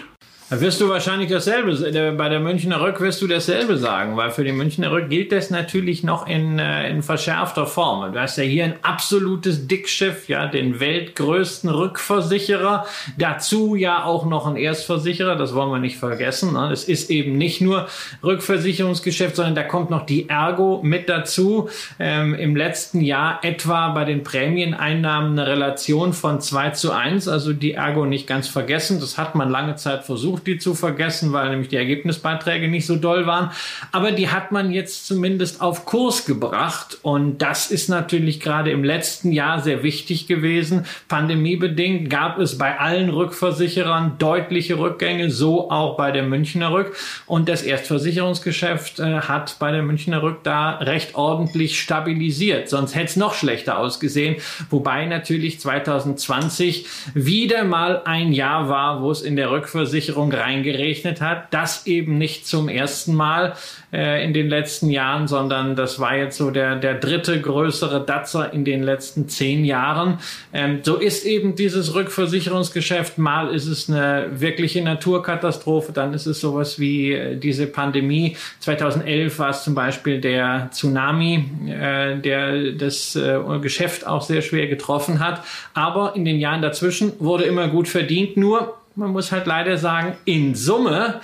Da 0.52 0.60
wirst 0.60 0.82
du 0.82 0.90
wahrscheinlich 0.90 1.30
dasselbe, 1.30 2.12
bei 2.12 2.28
der 2.28 2.42
Münchner 2.42 2.82
Rück 2.82 3.00
wirst 3.00 3.22
du 3.22 3.28
dasselbe 3.28 3.78
sagen, 3.78 4.18
weil 4.18 4.32
für 4.32 4.44
die 4.44 4.52
Münchner 4.52 4.92
Rück 4.92 5.10
gilt 5.10 5.32
das 5.32 5.50
natürlich 5.50 6.04
noch 6.04 6.28
in, 6.28 6.60
äh, 6.60 6.90
in 6.90 7.04
verschärfter 7.04 7.66
Form. 7.66 8.12
Du 8.12 8.20
hast 8.20 8.38
ja 8.38 8.44
hier 8.44 8.66
ein 8.66 8.74
absolutes 8.82 9.68
Dickschiff, 9.68 10.28
ja, 10.28 10.48
den 10.48 10.82
weltgrößten 10.82 11.70
Rückversicherer, 11.70 12.86
dazu 13.18 13.76
ja 13.76 14.04
auch 14.04 14.26
noch 14.26 14.46
ein 14.46 14.58
Erstversicherer, 14.58 15.38
das 15.38 15.56
wollen 15.56 15.72
wir 15.72 15.80
nicht 15.80 15.96
vergessen. 15.96 16.52
Ne? 16.52 16.70
Es 16.70 16.84
ist 16.84 17.10
eben 17.10 17.38
nicht 17.38 17.62
nur 17.62 17.88
Rückversicherungsgeschäft, 18.22 19.38
sondern 19.38 19.56
da 19.56 19.64
kommt 19.64 19.90
noch 19.90 20.06
die 20.06 20.28
Ergo 20.28 20.82
mit 20.84 21.08
dazu. 21.08 21.70
Ähm, 21.98 22.34
Im 22.34 22.58
letzten 22.58 23.00
Jahr 23.00 23.40
etwa 23.44 23.94
bei 23.94 24.04
den 24.04 24.24
Prämieneinnahmen 24.24 25.40
eine 25.40 25.48
Relation 25.48 26.12
von 26.12 26.42
2 26.42 26.72
zu 26.72 26.92
1, 26.92 27.30
also 27.30 27.54
die 27.54 27.76
Ergo 27.76 28.06
nicht 28.06 28.28
ganz 28.28 28.50
vergessen. 28.50 29.00
Das 29.00 29.18
hat 29.18 29.34
man 29.36 29.50
lange 29.50 29.78
Zeit 29.78 30.04
versucht 30.04 30.41
versucht, 30.42 30.48
die 30.48 30.58
zu 30.58 30.74
vergessen, 30.74 31.34
weil 31.34 31.50
nämlich 31.50 31.70
die 31.70 31.78
Ergebnisbeiträge 31.78 32.68
nicht 32.68 32.86
so 32.86 32.96
doll 32.96 33.26
waren. 33.26 33.52
Aber 33.92 34.12
die 34.12 34.30
hat 34.30 34.52
man 34.52 34.72
jetzt 34.72 35.08
zumindest 35.08 35.62
auf 35.62 35.86
Kurs 35.86 36.26
gebracht. 36.26 36.98
Und 37.02 37.40
das 37.40 37.72
ist 37.72 37.90
natürlich 37.90 38.40
gerade 38.40 38.72
im 38.72 38.84
letzten 38.84 39.32
Jahr 39.32 39.62
sehr 39.62 39.84
wichtig 39.84 40.28
gewesen. 40.28 40.86
Pandemiebedingt 41.08 42.10
gab 42.10 42.40
es 42.40 42.58
bei 42.58 42.80
allen 42.80 43.10
Rückversicherern 43.10 44.18
deutliche 44.18 44.78
Rückgänge, 44.78 45.30
so 45.30 45.70
auch 45.72 45.98
bei 45.98 46.12
der 46.12 46.24
Münchner 46.24 46.72
Rück. 46.72 46.96
Und 47.26 47.48
das 47.50 47.64
Erstversicherungsgeschäft 47.64 49.00
äh, 49.00 49.22
hat 49.22 49.58
bei 49.60 49.72
der 49.72 49.84
Münchner 49.84 50.22
Rück 50.22 50.44
da 50.44 50.78
recht 50.78 51.16
ordentlich 51.16 51.80
stabilisiert. 51.80 52.70
Sonst 52.70 52.96
hätte 52.96 53.06
es 53.06 53.16
noch 53.16 53.34
schlechter 53.34 53.78
ausgesehen. 53.78 54.36
Wobei 54.70 55.06
natürlich 55.06 55.60
2020 55.60 56.86
wieder 57.14 57.64
mal 57.64 58.02
ein 58.06 58.34
Jahr 58.34 58.70
war, 58.70 59.02
wo 59.02 59.12
es 59.12 59.22
in 59.22 59.36
der 59.36 59.52
Rückversicherung 59.52 60.31
Versicherung 60.32 60.42
reingerechnet 60.52 61.22
hat. 61.22 61.54
Das 61.54 61.86
eben 61.88 62.18
nicht 62.18 62.48
zum 62.48 62.70
ersten 62.70 63.14
Mal 63.14 63.54
äh, 63.94 64.24
in 64.24 64.34
den 64.34 64.50
letzten 64.50 64.90
Jahren, 64.90 65.28
sondern 65.28 65.76
das 65.76 66.00
war 66.00 66.16
jetzt 66.16 66.38
so 66.38 66.52
der, 66.52 66.76
der 66.76 66.96
dritte 66.96 67.40
größere 67.40 68.06
Datzer 68.06 68.54
in 68.54 68.66
den 68.66 68.84
letzten 68.84 69.28
zehn 69.28 69.66
Jahren. 69.66 70.20
Ähm, 70.54 70.80
so 70.84 70.96
ist 70.98 71.26
eben 71.26 71.56
dieses 71.56 71.94
Rückversicherungsgeschäft. 71.94 73.18
Mal 73.18 73.54
ist 73.54 73.68
es 73.68 73.90
eine 73.90 74.28
wirkliche 74.34 74.82
Naturkatastrophe, 74.82 75.92
dann 75.92 76.14
ist 76.14 76.26
es 76.26 76.40
sowas 76.40 76.80
wie 76.80 77.14
äh, 77.14 77.36
diese 77.38 77.68
Pandemie. 77.68 78.38
2011 78.60 79.40
war 79.40 79.50
es 79.50 79.64
zum 79.64 79.76
Beispiel 79.76 80.22
der 80.22 80.70
Tsunami, 80.72 81.46
äh, 81.68 82.18
der 82.18 82.72
das 82.74 83.16
äh, 83.16 83.40
Geschäft 83.62 84.08
auch 84.08 84.22
sehr 84.22 84.42
schwer 84.42 84.68
getroffen 84.68 85.20
hat. 85.20 85.44
Aber 85.74 86.16
in 86.16 86.26
den 86.26 86.40
Jahren 86.40 86.62
dazwischen 86.62 87.14
wurde 87.20 87.44
immer 87.44 87.68
gut 87.68 87.88
verdient. 87.88 88.38
Nur, 88.38 88.81
man 88.96 89.12
muss 89.12 89.32
halt 89.32 89.46
leider 89.46 89.78
sagen, 89.78 90.18
in 90.26 90.56
Summe 90.56 91.22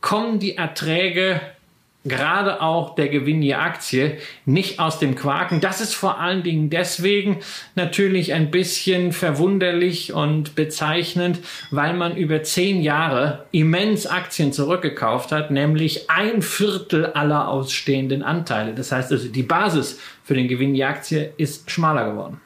kommen 0.00 0.38
die 0.38 0.56
Erträge 0.56 1.40
gerade 2.04 2.62
auch 2.62 2.94
der 2.94 3.08
Gewinn 3.08 3.42
je 3.42 3.54
Aktie 3.54 4.16
nicht 4.46 4.80
aus 4.80 4.98
dem 4.98 5.14
Quaken. 5.16 5.60
Das 5.60 5.80
ist 5.80 5.94
vor 5.94 6.18
allen 6.18 6.42
Dingen 6.42 6.70
deswegen 6.70 7.38
natürlich 7.74 8.32
ein 8.32 8.50
bisschen 8.50 9.12
verwunderlich 9.12 10.12
und 10.14 10.54
bezeichnend, 10.54 11.40
weil 11.70 11.92
man 11.94 12.16
über 12.16 12.42
zehn 12.42 12.80
Jahre 12.80 13.44
immens 13.52 14.06
Aktien 14.06 14.52
zurückgekauft 14.52 15.30
hat, 15.30 15.50
nämlich 15.50 16.08
ein 16.08 16.40
Viertel 16.40 17.06
aller 17.06 17.48
ausstehenden 17.48 18.22
Anteile. 18.22 18.74
Das 18.74 18.92
heißt 18.92 19.12
also, 19.12 19.28
die 19.28 19.42
Basis 19.42 19.98
für 20.24 20.34
den 20.34 20.48
Gewinn 20.48 20.74
je 20.74 20.84
Aktie 20.84 21.32
ist 21.36 21.70
schmaler 21.70 22.10
geworden. 22.12 22.40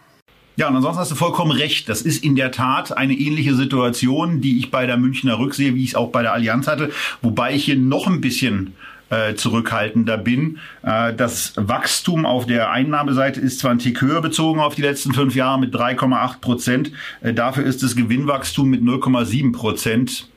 Ja, 0.56 0.68
und 0.68 0.76
ansonsten 0.76 1.00
hast 1.00 1.10
du 1.10 1.16
vollkommen 1.16 1.50
recht. 1.50 1.88
Das 1.88 2.02
ist 2.02 2.22
in 2.22 2.36
der 2.36 2.52
Tat 2.52 2.96
eine 2.96 3.14
ähnliche 3.14 3.54
Situation, 3.54 4.40
die 4.40 4.58
ich 4.58 4.70
bei 4.70 4.86
der 4.86 4.96
Münchner 4.96 5.38
Rück 5.38 5.54
sehe, 5.54 5.74
wie 5.74 5.82
ich 5.82 5.90
es 5.90 5.94
auch 5.96 6.10
bei 6.10 6.22
der 6.22 6.32
Allianz 6.32 6.68
hatte. 6.68 6.90
Wobei 7.22 7.54
ich 7.54 7.64
hier 7.64 7.76
noch 7.76 8.06
ein 8.06 8.20
bisschen 8.20 8.74
äh, 9.10 9.34
zurückhaltender 9.34 10.16
bin. 10.16 10.58
Äh, 10.82 11.12
das 11.12 11.54
Wachstum 11.56 12.24
auf 12.24 12.46
der 12.46 12.70
Einnahmeseite 12.70 13.40
ist 13.40 13.58
zwar 13.58 13.72
ein 13.72 13.78
Tick 13.80 14.00
höher 14.00 14.20
bezogen 14.20 14.60
auf 14.60 14.76
die 14.76 14.82
letzten 14.82 15.12
fünf 15.12 15.34
Jahre 15.34 15.58
mit 15.58 15.74
3,8 15.74 16.40
Prozent. 16.40 16.92
Äh, 17.20 17.34
dafür 17.34 17.64
ist 17.64 17.82
das 17.82 17.96
Gewinnwachstum 17.96 18.70
mit 18.70 18.82
0,7 18.82 19.52
Prozent 19.52 20.28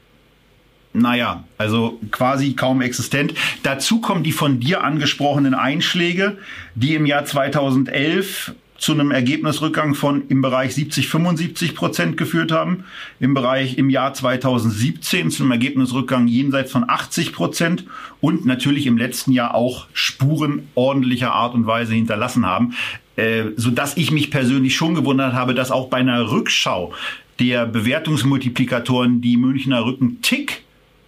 naja, 0.93 1.43
also 1.60 1.99
quasi 2.10 2.53
kaum 2.53 2.82
existent. 2.82 3.36
Dazu 3.62 4.01
kommen 4.01 4.23
die 4.23 4.32
von 4.32 4.60
dir 4.60 4.84
angesprochenen 4.84 5.53
Einschläge, 5.53 6.38
die 6.73 6.95
im 6.95 7.06
Jahr 7.06 7.23
2011 7.23 8.56
zu 8.77 8.93
einem 8.93 9.11
Ergebnisrückgang 9.11 9.95
von 9.95 10.27
im 10.29 10.41
Bereich 10.41 10.75
70, 10.75 11.07
75 11.07 11.75
Prozent 11.75 12.17
geführt 12.17 12.51
haben. 12.51 12.85
Im 13.19 13.33
Bereich 13.33 13.77
im 13.77 13.89
Jahr 13.89 14.13
2017 14.13 15.31
zu 15.31 15.43
einem 15.43 15.51
Ergebnisrückgang 15.51 16.27
jenseits 16.27 16.71
von 16.71 16.85
80 16.87 17.33
Prozent 17.33 17.85
und 18.21 18.45
natürlich 18.45 18.85
im 18.85 18.97
letzten 18.97 19.31
Jahr 19.31 19.55
auch 19.55 19.87
Spuren 19.93 20.67
ordentlicher 20.75 21.31
Art 21.31 21.55
und 21.55 21.65
Weise 21.65 21.93
hinterlassen 21.93 22.45
haben, 22.45 22.73
äh, 23.15 23.45
so 23.55 23.71
dass 23.71 23.97
ich 23.97 24.11
mich 24.11 24.31
persönlich 24.31 24.75
schon 24.75 24.95
gewundert 24.95 25.33
habe, 25.33 25.53
dass 25.53 25.71
auch 25.71 25.89
bei 25.89 25.97
einer 25.97 26.31
Rückschau 26.31 26.93
der 27.39 27.65
Bewertungsmultiplikatoren 27.65 29.21
die 29.21 29.37
Münchner 29.37 29.85
Rücken 29.85 30.21
Tick 30.21 30.63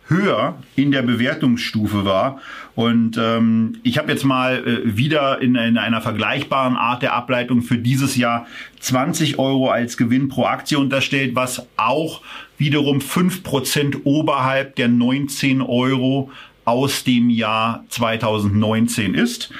höher 0.10 0.58
in 0.76 0.92
der 0.92 1.04
Bewertungsstufe 1.04 2.04
war. 2.04 2.40
Und 2.76 3.18
ähm, 3.18 3.80
ich 3.84 3.98
habe 3.98 4.12
jetzt 4.12 4.26
mal 4.26 4.66
äh, 4.66 4.98
wieder 4.98 5.42
in, 5.42 5.56
in 5.56 5.78
einer 5.78 6.02
vergleichbaren 6.02 6.76
Art 6.76 7.02
der 7.02 7.14
Ableitung 7.14 7.62
für 7.62 7.78
dieses 7.78 8.16
Jahr 8.16 8.48
20 8.80 9.40
Euro 9.40 9.70
als 9.70 9.98
Gewinn 9.98 10.30
pro 10.30 10.46
Aktie 10.46 10.78
unterstellt, 10.78 11.36
was 11.36 11.68
auch 11.78 12.22
wiederum 12.58 13.00
5% 13.00 14.02
oberhalb 14.04 14.76
der 14.76 14.88
19 14.88 15.62
Euro 15.62 16.32
aus 16.66 17.04
dem 17.04 17.30
Jahr 17.30 17.84
2019 17.90 19.14
ist. 19.14 19.52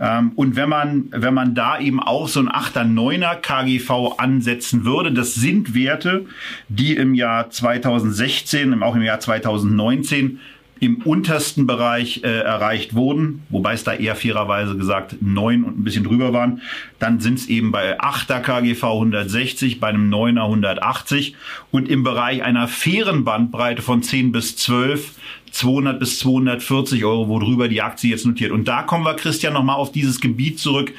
Ähm, 0.00 0.32
und 0.36 0.56
wenn 0.56 0.68
man, 0.68 1.06
wenn 1.10 1.34
man 1.34 1.54
da 1.54 1.78
eben 1.78 2.00
auch 2.00 2.28
so 2.28 2.40
ein 2.40 2.48
8er, 2.48 2.84
9er 2.84 3.36
KGV 3.36 4.18
ansetzen 4.18 4.84
würde, 4.84 5.12
das 5.12 5.34
sind 5.34 5.74
Werte, 5.74 6.26
die 6.68 6.94
im 6.94 7.14
Jahr 7.14 7.50
2016, 7.50 8.82
auch 8.82 8.94
im 8.94 9.02
Jahr 9.02 9.20
2019 9.20 10.40
im 10.80 10.96
untersten 11.02 11.66
Bereich 11.66 12.22
äh, 12.24 12.40
erreicht 12.40 12.94
wurden, 12.94 13.42
wobei 13.50 13.74
es 13.74 13.84
da 13.84 13.94
eher 13.94 14.16
fairerweise 14.16 14.76
gesagt 14.76 15.16
neun 15.20 15.64
und 15.64 15.78
ein 15.78 15.84
bisschen 15.84 16.04
drüber 16.04 16.32
waren, 16.32 16.62
dann 16.98 17.20
sind 17.20 17.38
es 17.38 17.46
eben 17.46 17.72
bei 17.72 18.00
8er 18.00 18.40
KGV 18.40 18.82
160, 18.84 19.80
bei 19.80 19.88
einem 19.88 20.12
9er 20.12 20.44
180 20.44 21.34
und 21.70 21.88
im 21.88 22.02
Bereich 22.02 22.42
einer 22.42 22.68
fairen 22.68 23.24
Bandbreite 23.24 23.82
von 23.82 24.02
10 24.02 24.32
bis 24.32 24.56
12 24.56 25.14
200 25.50 25.98
bis 25.98 26.18
240 26.18 27.04
Euro, 27.04 27.28
worüber 27.28 27.68
die 27.68 27.82
Aktie 27.82 28.10
jetzt 28.10 28.26
notiert. 28.26 28.52
Und 28.52 28.68
da 28.68 28.82
kommen 28.82 29.04
wir, 29.04 29.14
Christian, 29.14 29.54
nochmal 29.54 29.76
auf 29.76 29.92
dieses 29.92 30.20
Gebiet 30.20 30.58
zurück, 30.58 30.92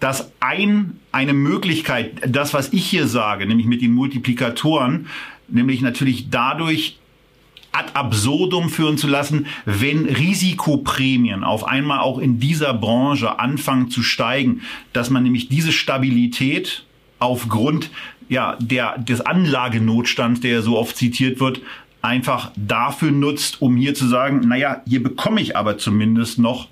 dass 0.00 0.32
ein, 0.40 0.98
eine 1.12 1.34
Möglichkeit, 1.34 2.12
das, 2.26 2.54
was 2.54 2.72
ich 2.72 2.86
hier 2.86 3.06
sage, 3.06 3.46
nämlich 3.46 3.66
mit 3.66 3.82
den 3.82 3.92
Multiplikatoren, 3.92 5.06
nämlich 5.48 5.82
natürlich 5.82 6.30
dadurch 6.30 6.98
ad 7.72 7.94
absurdum 7.94 8.68
führen 8.68 8.98
zu 8.98 9.06
lassen, 9.06 9.46
wenn 9.64 10.06
Risikoprämien 10.06 11.44
auf 11.44 11.66
einmal 11.66 12.00
auch 12.00 12.18
in 12.18 12.40
dieser 12.40 12.74
Branche 12.74 13.38
anfangen 13.38 13.90
zu 13.90 14.02
steigen, 14.02 14.62
dass 14.92 15.10
man 15.10 15.22
nämlich 15.22 15.48
diese 15.48 15.72
Stabilität 15.72 16.84
aufgrund 17.18 17.90
ja, 18.28 18.56
der, 18.60 18.98
des 18.98 19.20
Anlagenotstands, 19.20 20.40
der 20.40 20.62
so 20.62 20.78
oft 20.78 20.96
zitiert 20.96 21.40
wird, 21.40 21.60
einfach 22.02 22.50
dafür 22.56 23.10
nutzt, 23.10 23.60
um 23.60 23.76
hier 23.76 23.94
zu 23.94 24.08
sagen, 24.08 24.40
naja, 24.48 24.82
hier 24.86 25.02
bekomme 25.02 25.40
ich 25.40 25.56
aber 25.56 25.78
zumindest 25.78 26.38
noch 26.38 26.68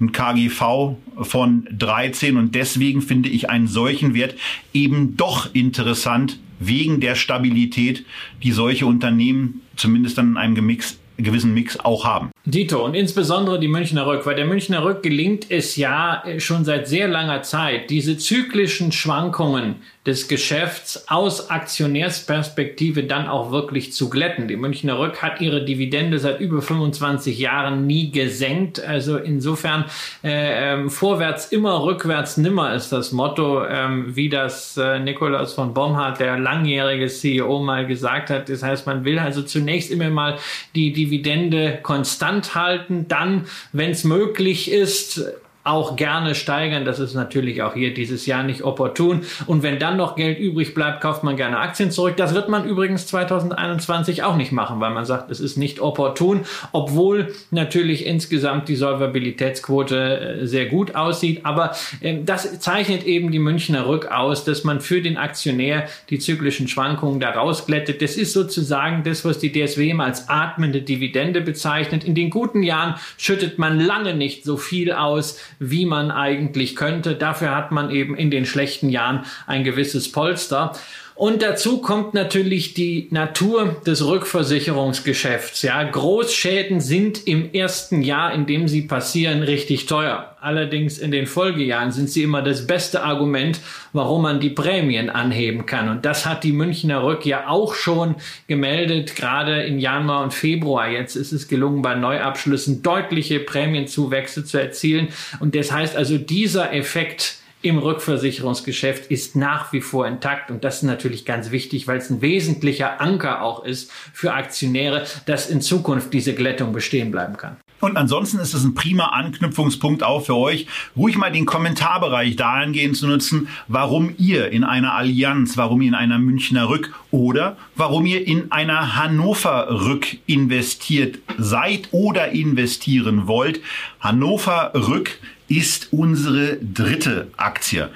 ein 0.00 0.12
KGV 0.12 0.96
von 1.22 1.68
13 1.70 2.36
und 2.36 2.54
deswegen 2.54 3.02
finde 3.02 3.28
ich 3.28 3.50
einen 3.50 3.66
solchen 3.66 4.14
Wert 4.14 4.34
eben 4.72 5.16
doch 5.16 5.54
interessant 5.54 6.38
wegen 6.60 7.00
der 7.00 7.16
Stabilität, 7.16 8.06
die 8.42 8.52
solche 8.52 8.86
Unternehmen 8.86 9.62
zumindest 9.74 10.18
dann 10.18 10.32
in 10.32 10.36
einem 10.36 10.54
Gemix, 10.54 11.00
gewissen 11.16 11.52
Mix 11.52 11.78
auch 11.80 12.04
haben. 12.04 12.30
Dito 12.46 12.82
und 12.82 12.94
insbesondere 12.94 13.60
die 13.60 13.68
Münchner 13.68 14.06
Rück, 14.06 14.24
weil 14.24 14.34
der 14.34 14.46
Münchner 14.46 14.82
Rück 14.82 15.02
gelingt 15.02 15.50
es 15.50 15.76
ja 15.76 16.22
schon 16.38 16.64
seit 16.64 16.88
sehr 16.88 17.06
langer 17.06 17.42
Zeit, 17.42 17.90
diese 17.90 18.16
zyklischen 18.16 18.92
Schwankungen 18.92 19.76
des 20.06 20.28
Geschäfts 20.28 21.04
aus 21.10 21.50
Aktionärsperspektive 21.50 23.04
dann 23.04 23.28
auch 23.28 23.52
wirklich 23.52 23.92
zu 23.92 24.08
glätten. 24.08 24.48
Die 24.48 24.56
Münchner 24.56 24.98
Rück 24.98 25.20
hat 25.20 25.42
ihre 25.42 25.62
Dividende 25.62 26.18
seit 26.18 26.40
über 26.40 26.62
25 26.62 27.38
Jahren 27.38 27.86
nie 27.86 28.10
gesenkt. 28.10 28.82
Also 28.82 29.18
insofern 29.18 29.84
äh, 30.24 30.72
ähm, 30.72 30.88
vorwärts 30.88 31.52
immer, 31.52 31.84
rückwärts 31.84 32.38
nimmer 32.38 32.72
ist 32.74 32.92
das 32.92 33.12
Motto, 33.12 33.62
ähm, 33.66 34.16
wie 34.16 34.30
das 34.30 34.78
äh, 34.78 34.98
Nikolaus 34.98 35.52
von 35.52 35.74
Bomhardt, 35.74 36.18
der 36.18 36.38
langjährige 36.38 37.08
CEO, 37.08 37.58
mal 37.58 37.86
gesagt 37.86 38.30
hat. 38.30 38.48
Das 38.48 38.62
heißt, 38.62 38.86
man 38.86 39.04
will 39.04 39.18
also 39.18 39.42
zunächst 39.42 39.90
immer 39.90 40.08
mal 40.08 40.38
die 40.74 40.94
Dividende 40.94 41.78
konstant 41.82 42.29
halten, 42.54 43.06
dann, 43.08 43.46
wenn 43.72 43.90
es 43.90 44.04
möglich 44.04 44.70
ist, 44.70 45.22
auch 45.62 45.96
gerne 45.96 46.34
steigern. 46.34 46.86
Das 46.86 46.98
ist 46.98 47.14
natürlich 47.14 47.62
auch 47.62 47.74
hier 47.74 47.92
dieses 47.92 48.24
Jahr 48.24 48.42
nicht 48.42 48.62
opportun. 48.62 49.22
Und 49.46 49.62
wenn 49.62 49.78
dann 49.78 49.98
noch 49.98 50.16
Geld 50.16 50.38
übrig 50.38 50.74
bleibt, 50.74 51.02
kauft 51.02 51.22
man 51.22 51.36
gerne 51.36 51.58
Aktien 51.58 51.90
zurück. 51.90 52.16
Das 52.16 52.34
wird 52.34 52.48
man 52.48 52.64
übrigens 52.64 53.06
2021 53.06 54.22
auch 54.22 54.36
nicht 54.36 54.52
machen, 54.52 54.80
weil 54.80 54.92
man 54.92 55.04
sagt, 55.04 55.30
es 55.30 55.38
ist 55.38 55.58
nicht 55.58 55.80
opportun, 55.80 56.46
obwohl 56.72 57.34
natürlich 57.50 58.06
insgesamt 58.06 58.68
die 58.68 58.76
Solvabilitätsquote 58.76 60.40
äh, 60.40 60.46
sehr 60.46 60.66
gut 60.66 60.94
aussieht. 60.94 61.44
Aber 61.44 61.72
ähm, 62.00 62.24
das 62.24 62.60
zeichnet 62.60 63.04
eben 63.04 63.30
die 63.30 63.38
Münchner 63.38 63.86
Rück 63.86 64.10
aus, 64.10 64.44
dass 64.44 64.64
man 64.64 64.80
für 64.80 65.02
den 65.02 65.18
Aktionär 65.18 65.88
die 66.08 66.18
zyklischen 66.18 66.68
Schwankungen 66.68 67.20
da 67.20 67.32
rausglättet. 67.32 68.00
Das 68.00 68.16
ist 68.16 68.32
sozusagen 68.32 69.02
das, 69.02 69.26
was 69.26 69.38
die 69.38 69.52
DSW 69.52 69.90
immer 69.90 70.04
als 70.04 70.30
atmende 70.30 70.80
Dividende 70.80 71.42
bezeichnet. 71.42 72.02
In 72.04 72.14
den 72.14 72.30
guten 72.30 72.62
Jahren 72.62 72.94
schüttet 73.18 73.58
man 73.58 73.78
lange 73.78 74.14
nicht 74.14 74.44
so 74.44 74.56
viel 74.56 74.92
aus, 74.92 75.38
wie 75.60 75.86
man 75.86 76.10
eigentlich 76.10 76.74
könnte. 76.74 77.14
Dafür 77.14 77.54
hat 77.54 77.70
man 77.70 77.90
eben 77.90 78.16
in 78.16 78.30
den 78.30 78.46
schlechten 78.46 78.88
Jahren 78.88 79.24
ein 79.46 79.62
gewisses 79.62 80.10
Polster. 80.10 80.72
Und 81.20 81.42
dazu 81.42 81.82
kommt 81.82 82.14
natürlich 82.14 82.72
die 82.72 83.06
Natur 83.10 83.76
des 83.84 84.06
Rückversicherungsgeschäfts. 84.06 85.60
Ja, 85.60 85.82
Großschäden 85.82 86.80
sind 86.80 87.26
im 87.26 87.52
ersten 87.52 88.00
Jahr, 88.00 88.32
in 88.32 88.46
dem 88.46 88.68
sie 88.68 88.80
passieren, 88.80 89.42
richtig 89.42 89.84
teuer. 89.84 90.34
Allerdings 90.40 90.96
in 90.96 91.10
den 91.10 91.26
Folgejahren 91.26 91.92
sind 91.92 92.08
sie 92.08 92.22
immer 92.22 92.40
das 92.40 92.66
beste 92.66 93.02
Argument, 93.02 93.60
warum 93.92 94.22
man 94.22 94.40
die 94.40 94.48
Prämien 94.48 95.10
anheben 95.10 95.66
kann. 95.66 95.90
Und 95.90 96.06
das 96.06 96.24
hat 96.24 96.42
die 96.42 96.52
Münchner 96.52 97.02
Rück 97.02 97.26
ja 97.26 97.48
auch 97.48 97.74
schon 97.74 98.14
gemeldet, 98.46 99.14
gerade 99.14 99.64
im 99.64 99.78
Januar 99.78 100.22
und 100.22 100.32
Februar. 100.32 100.88
Jetzt 100.88 101.16
ist 101.16 101.32
es 101.32 101.48
gelungen, 101.48 101.82
bei 101.82 101.96
Neuabschlüssen 101.96 102.82
deutliche 102.82 103.40
Prämienzuwächse 103.40 104.46
zu 104.46 104.56
erzielen. 104.56 105.08
Und 105.38 105.54
das 105.54 105.70
heißt 105.70 105.96
also, 105.96 106.16
dieser 106.16 106.72
Effekt 106.72 107.39
im 107.62 107.78
Rückversicherungsgeschäft 107.78 109.10
ist 109.10 109.36
nach 109.36 109.72
wie 109.72 109.80
vor 109.80 110.06
intakt. 110.06 110.50
Und 110.50 110.64
das 110.64 110.76
ist 110.76 110.82
natürlich 110.84 111.24
ganz 111.24 111.50
wichtig, 111.50 111.86
weil 111.86 111.98
es 111.98 112.10
ein 112.10 112.22
wesentlicher 112.22 113.00
Anker 113.00 113.42
auch 113.42 113.64
ist 113.64 113.90
für 114.12 114.32
Aktionäre, 114.32 115.04
dass 115.26 115.50
in 115.50 115.60
Zukunft 115.60 116.12
diese 116.12 116.34
Glättung 116.34 116.72
bestehen 116.72 117.10
bleiben 117.10 117.36
kann. 117.36 117.56
Und 117.80 117.96
ansonsten 117.96 118.38
ist 118.38 118.52
es 118.52 118.62
ein 118.62 118.74
prima 118.74 119.06
Anknüpfungspunkt 119.06 120.02
auch 120.02 120.26
für 120.26 120.36
euch, 120.36 120.66
ruhig 120.96 121.16
mal 121.16 121.32
den 121.32 121.46
Kommentarbereich 121.46 122.36
dahingehend 122.36 122.96
zu 122.96 123.06
nutzen, 123.06 123.48
warum 123.68 124.14
ihr 124.18 124.50
in 124.50 124.64
einer 124.64 124.94
Allianz, 124.94 125.56
warum 125.56 125.80
ihr 125.80 125.88
in 125.88 125.94
einer 125.94 126.18
Münchner 126.18 126.68
Rück 126.68 126.94
oder 127.10 127.56
warum 127.76 128.04
ihr 128.04 128.26
in 128.26 128.52
einer 128.52 128.96
Hannover 128.96 129.86
Rück 129.86 130.18
investiert 130.26 131.20
seid 131.38 131.88
oder 131.92 132.32
investieren 132.32 133.26
wollt. 133.26 133.62
Hannover 134.00 134.72
Rück 134.74 135.18
ist 135.50 135.88
unsere 135.90 136.56
dritte 136.56 137.30
Aktie. 137.36 137.90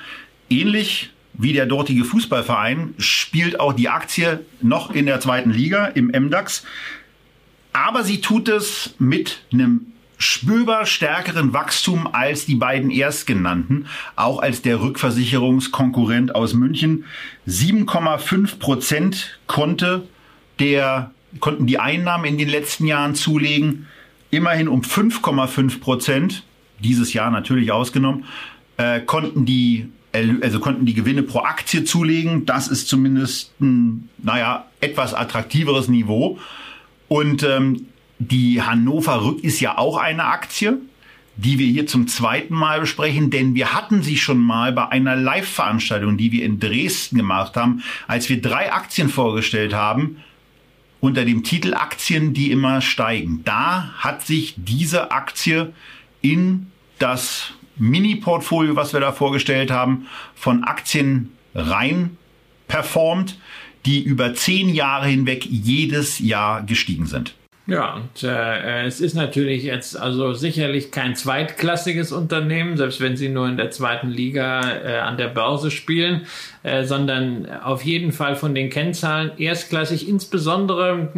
Ähnlich 0.51 1.11
wie 1.35 1.53
der 1.53 1.67
dortige 1.67 2.05
Fußballverein 2.05 2.95
spielt 2.99 3.61
auch 3.61 3.73
die 3.73 3.89
Aktie 3.89 4.45
noch 4.61 4.91
in 4.91 5.07
der 5.07 5.21
zweiten 5.21 5.51
Liga 5.51 5.87
im 5.87 6.09
MDAX. 6.09 6.65
Aber 7.73 8.05
sie 8.05 8.21
tut 8.21 8.49
es 8.49 8.95
mit 8.99 9.43
einem 9.53 9.87
spürbar 10.19 10.85
stärkeren 10.87 11.53
Wachstum 11.53 12.09
als 12.13 12.45
die 12.45 12.55
beiden 12.57 12.91
erstgenannten, 12.91 13.87
auch 14.17 14.41
als 14.41 14.63
der 14.63 14.81
Rückversicherungskonkurrent 14.81 16.35
aus 16.35 16.55
München. 16.55 17.05
7,5 17.47 18.59
Prozent 18.59 19.39
konnte 19.47 20.09
der, 20.59 21.13
konnten 21.41 21.67
die 21.67 21.79
Einnahmen 21.79 22.25
in 22.25 22.39
den 22.39 22.49
letzten 22.49 22.87
Jahren 22.87 23.15
zulegen. 23.15 23.87
Immerhin 24.31 24.67
um 24.67 24.81
5,5 24.81 25.81
Prozent, 25.81 26.43
dieses 26.85 27.13
Jahr 27.13 27.31
natürlich 27.31 27.73
ausgenommen, 27.73 28.25
äh, 28.77 29.01
konnten 29.01 29.45
die 29.45 29.89
also 30.43 30.61
konnten 30.61 30.87
die 30.87 30.95
Gewinne 30.95 31.25
pro 31.25 31.41
Aktie 31.41 31.83
zulegen. 31.83 32.47
Das 32.47 32.69
ist 32.69 32.87
zumindest 32.87 33.53
ein, 33.61 34.09
naja, 34.19 34.67
etwas 34.81 35.13
attraktiveres 35.13 35.89
Niveau. 35.89 36.39
Und 37.09 37.43
ähm, 37.43 37.87
die 38.19 38.63
Hannover 38.63 39.25
Rück 39.25 39.43
ist 39.43 39.61
ja 39.61 39.77
auch 39.77 39.97
eine 39.97 40.25
Aktie, 40.25 40.79
die 41.37 41.59
wir 41.59 41.67
hier 41.67 41.87
zum 41.87 42.07
zweiten 42.07 42.55
Mal 42.55 42.81
besprechen, 42.81 43.31
denn 43.31 43.55
wir 43.57 43.75
hatten 43.75 44.03
sie 44.03 44.17
schon 44.17 44.39
mal 44.39 44.73
bei 44.73 44.89
einer 44.89 45.17
Live-Veranstaltung, 45.17 46.17
die 46.17 46.31
wir 46.31 46.45
in 46.45 46.61
Dresden 46.61 47.17
gemacht 47.17 47.57
haben, 47.57 47.83
als 48.07 48.29
wir 48.29 48.41
drei 48.41 48.73
Aktien 48.73 49.09
vorgestellt 49.09 49.75
haben, 49.75 50.19
unter 51.01 51.25
dem 51.25 51.43
Titel 51.43 51.75
Aktien, 51.75 52.35
die 52.35 52.53
immer 52.53 52.81
steigen. 52.81 53.41
Da 53.45 53.93
hat 53.99 54.25
sich 54.25 54.55
diese 54.57 55.11
Aktie 55.11 55.73
in 56.23 56.71
das 57.05 57.53
Mini-Portfolio, 57.77 58.77
was 58.77 58.93
wir 58.93 59.01
da 59.01 59.13
vorgestellt 59.13 59.71
haben, 59.71 60.07
von 60.35 60.65
Aktien 60.65 61.33
rein 61.55 62.17
performt 62.67 63.39
die 63.85 64.03
über 64.03 64.35
zehn 64.35 64.71
Jahre 64.71 65.09
hinweg 65.09 65.45
jedes 65.45 66.19
Jahr 66.19 66.63
gestiegen 66.63 67.07
sind. 67.07 67.35
Ja, 67.67 67.95
und 67.95 68.23
äh, 68.23 68.85
es 68.85 69.01
ist 69.01 69.15
natürlich 69.15 69.63
jetzt 69.63 69.99
also 69.99 70.35
sicherlich 70.35 70.91
kein 70.91 71.17
zweitklassiges 71.17 72.13
Unternehmen, 72.13 72.77
selbst 72.77 73.01
wenn 73.01 73.17
sie 73.17 73.31
nur 73.31 73.49
in 73.49 73.57
der 73.57 73.71
zweiten 73.71 74.11
Liga 74.11 74.61
äh, 74.61 74.99
an 74.99 75.17
der 75.17 75.29
Börse 75.29 75.71
spielen, 75.71 76.27
äh, 76.63 76.85
sondern 76.85 77.49
auf 77.63 77.83
jeden 77.83 78.13
Fall 78.13 78.37
von 78.37 78.55
den 78.55 78.69
Kennzahlen 78.69 79.33
erstklassig, 79.39 80.07
insbesondere 80.07 81.09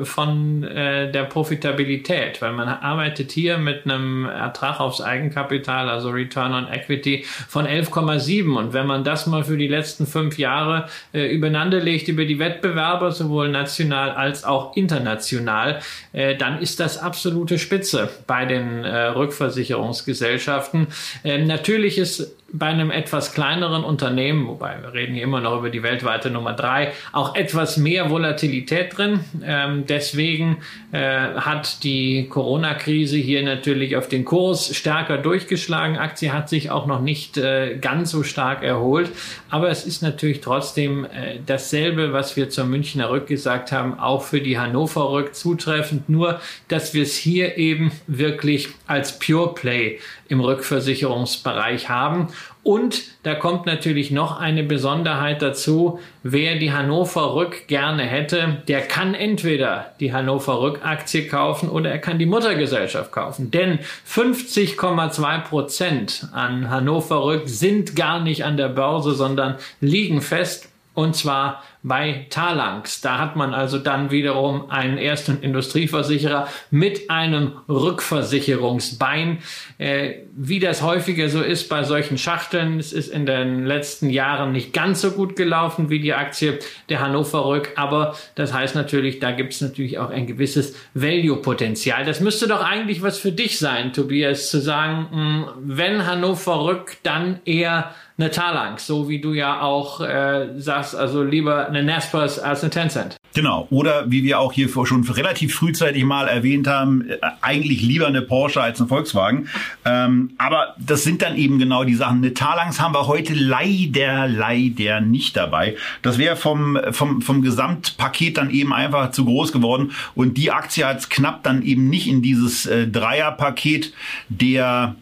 äh, 0.00 0.04
von 0.04 0.64
äh, 0.64 1.10
der 1.12 1.24
Profitabilität, 1.24 2.42
weil 2.42 2.52
man 2.52 2.68
arbeitet 2.68 3.32
hier 3.32 3.56
mit 3.56 3.86
einem 3.86 4.26
Ertrag 4.26 4.80
aufs 4.80 5.00
Eigenkapital, 5.00 5.88
also 5.88 6.10
Return 6.10 6.52
on 6.52 6.68
Equity 6.70 7.24
von 7.48 7.66
11,7 7.66 8.54
und 8.54 8.74
wenn 8.74 8.86
man 8.86 9.02
das 9.02 9.26
mal 9.26 9.44
für 9.44 9.56
die 9.56 9.68
letzten 9.68 10.06
fünf 10.06 10.36
Jahre 10.36 10.90
äh, 11.14 11.26
übereinander 11.34 11.80
legt 11.80 12.08
über 12.08 12.26
die 12.26 12.38
Wettbewerber, 12.38 13.12
sowohl 13.12 13.48
national 13.48 14.10
als 14.10 14.44
auch 14.44 14.76
international, 14.76 15.69
Fall, 15.70 15.80
äh, 16.12 16.36
dann 16.36 16.60
ist 16.60 16.80
das 16.80 16.98
absolute 16.98 17.58
Spitze 17.58 18.08
bei 18.26 18.44
den 18.44 18.84
äh, 18.84 19.06
Rückversicherungsgesellschaften. 19.06 20.88
Ähm, 21.24 21.46
natürlich 21.46 21.98
ist 21.98 22.36
bei 22.52 22.66
einem 22.66 22.90
etwas 22.90 23.32
kleineren 23.32 23.84
Unternehmen, 23.84 24.46
wobei 24.46 24.82
wir 24.82 24.92
reden 24.92 25.14
hier 25.14 25.24
immer 25.24 25.40
noch 25.40 25.58
über 25.58 25.70
die 25.70 25.82
weltweite 25.82 26.30
Nummer 26.30 26.52
drei, 26.52 26.92
auch 27.12 27.34
etwas 27.34 27.76
mehr 27.76 28.10
Volatilität 28.10 28.96
drin. 28.96 29.20
Ähm, 29.44 29.84
deswegen 29.88 30.58
äh, 30.92 30.98
hat 31.34 31.84
die 31.84 32.28
Corona-Krise 32.28 33.16
hier 33.16 33.42
natürlich 33.42 33.96
auf 33.96 34.08
den 34.08 34.24
Kurs 34.24 34.74
stärker 34.74 35.18
durchgeschlagen. 35.18 35.96
Aktie 35.96 36.32
hat 36.32 36.48
sich 36.48 36.70
auch 36.70 36.86
noch 36.86 37.00
nicht 37.00 37.36
äh, 37.36 37.76
ganz 37.80 38.10
so 38.10 38.22
stark 38.22 38.62
erholt, 38.62 39.10
aber 39.48 39.70
es 39.70 39.86
ist 39.86 40.02
natürlich 40.02 40.40
trotzdem 40.40 41.04
äh, 41.04 41.38
dasselbe, 41.46 42.12
was 42.12 42.36
wir 42.36 42.50
zur 42.50 42.64
Münchner 42.64 43.10
Rück 43.10 43.26
gesagt 43.26 43.72
haben, 43.72 43.98
auch 43.98 44.22
für 44.22 44.40
die 44.40 44.58
Hannover 44.58 45.10
Rück 45.10 45.34
zutreffend, 45.34 46.08
nur 46.08 46.40
dass 46.68 46.94
wir 46.94 47.02
es 47.02 47.16
hier 47.16 47.56
eben 47.56 47.92
wirklich 48.06 48.68
als 48.86 49.18
Pure 49.18 49.54
Play 49.54 49.98
im 50.30 50.40
Rückversicherungsbereich 50.40 51.88
haben. 51.88 52.28
Und 52.62 53.02
da 53.24 53.34
kommt 53.34 53.66
natürlich 53.66 54.10
noch 54.10 54.38
eine 54.38 54.62
Besonderheit 54.62 55.42
dazu. 55.42 55.98
Wer 56.22 56.56
die 56.56 56.72
Hannover 56.72 57.34
Rück 57.34 57.66
gerne 57.66 58.04
hätte, 58.04 58.62
der 58.68 58.82
kann 58.82 59.14
entweder 59.14 59.92
die 59.98 60.12
Hannover 60.12 60.60
Rück 60.60 60.84
Aktie 60.84 61.26
kaufen 61.26 61.68
oder 61.68 61.90
er 61.90 61.98
kann 61.98 62.18
die 62.18 62.26
Muttergesellschaft 62.26 63.10
kaufen. 63.12 63.50
Denn 63.50 63.80
50,2 64.08 65.40
Prozent 65.40 66.28
an 66.32 66.70
Hannover 66.70 67.24
Rück 67.24 67.48
sind 67.48 67.96
gar 67.96 68.20
nicht 68.20 68.44
an 68.44 68.56
der 68.56 68.68
Börse, 68.68 69.14
sondern 69.14 69.56
liegen 69.80 70.20
fest 70.20 70.70
und 70.94 71.16
zwar 71.16 71.62
bei 71.82 72.26
Talanx. 72.30 73.00
Da 73.00 73.18
hat 73.18 73.36
man 73.36 73.54
also 73.54 73.78
dann 73.78 74.10
wiederum 74.10 74.70
einen 74.70 74.98
Erst- 74.98 75.28
und 75.28 75.42
Industrieversicherer 75.42 76.48
mit 76.70 77.10
einem 77.10 77.52
Rückversicherungsbein. 77.68 79.38
Äh, 79.78 80.14
wie 80.36 80.58
das 80.58 80.82
häufiger 80.82 81.28
so 81.28 81.40
ist 81.40 81.68
bei 81.68 81.84
solchen 81.84 82.18
Schachteln, 82.18 82.78
es 82.78 82.92
ist 82.92 83.08
in 83.08 83.26
den 83.26 83.64
letzten 83.64 84.10
Jahren 84.10 84.52
nicht 84.52 84.72
ganz 84.72 85.00
so 85.00 85.12
gut 85.12 85.36
gelaufen 85.36 85.90
wie 85.90 86.00
die 86.00 86.12
Aktie 86.14 86.58
der 86.88 87.00
Hannover 87.00 87.46
Rück, 87.46 87.72
aber 87.76 88.14
das 88.34 88.52
heißt 88.52 88.74
natürlich, 88.74 89.18
da 89.18 89.32
gibt 89.32 89.52
es 89.52 89.60
natürlich 89.60 89.98
auch 89.98 90.10
ein 90.10 90.26
gewisses 90.26 90.74
Value-Potenzial. 90.94 92.04
Das 92.04 92.20
müsste 92.20 92.46
doch 92.46 92.62
eigentlich 92.62 93.02
was 93.02 93.18
für 93.18 93.32
dich 93.32 93.58
sein, 93.58 93.92
Tobias, 93.92 94.50
zu 94.50 94.60
sagen, 94.60 95.06
mh, 95.10 95.16
hm, 95.16 95.46
wenn 95.62 96.06
Hannover 96.06 96.64
Rück, 96.64 96.96
dann 97.02 97.40
eher 97.44 97.94
eine 98.20 98.30
Talanx, 98.30 98.86
so 98.86 99.08
wie 99.08 99.20
du 99.20 99.32
ja 99.32 99.60
auch 99.60 100.00
äh, 100.00 100.48
sagst, 100.56 100.94
also 100.94 101.22
lieber 101.22 101.66
eine 101.66 101.82
Naspers 101.82 102.38
als 102.38 102.62
eine 102.62 102.70
Tencent. 102.70 103.16
Genau. 103.34 103.66
Oder 103.70 104.10
wie 104.10 104.24
wir 104.24 104.40
auch 104.40 104.52
hier 104.52 104.68
schon 104.68 105.04
relativ 105.04 105.54
frühzeitig 105.54 106.04
mal 106.04 106.28
erwähnt 106.28 106.66
haben, 106.66 107.08
äh, 107.08 107.18
eigentlich 107.40 107.82
lieber 107.82 108.06
eine 108.06 108.22
Porsche 108.22 108.60
als 108.60 108.80
ein 108.80 108.88
Volkswagen. 108.88 109.48
Ähm, 109.84 110.32
aber 110.38 110.74
das 110.78 111.04
sind 111.04 111.22
dann 111.22 111.36
eben 111.36 111.58
genau 111.58 111.84
die 111.84 111.94
Sachen. 111.94 112.18
Eine 112.18 112.34
Talanx 112.34 112.80
haben 112.80 112.94
wir 112.94 113.06
heute 113.06 113.34
leider, 113.34 114.28
leider 114.28 115.00
nicht 115.00 115.36
dabei. 115.36 115.76
Das 116.02 116.18
wäre 116.18 116.36
vom, 116.36 116.78
vom, 116.90 117.22
vom 117.22 117.42
Gesamtpaket 117.42 118.36
dann 118.36 118.50
eben 118.50 118.72
einfach 118.72 119.12
zu 119.12 119.24
groß 119.24 119.52
geworden. 119.52 119.92
Und 120.14 120.36
die 120.36 120.50
Aktie 120.50 120.84
hat 120.84 120.98
es 120.98 121.08
knapp 121.08 121.42
dann 121.44 121.62
eben 121.62 121.88
nicht 121.88 122.08
in 122.08 122.22
dieses 122.22 122.66
äh, 122.66 122.86
Dreierpaket 122.86 123.92
der 124.28 124.96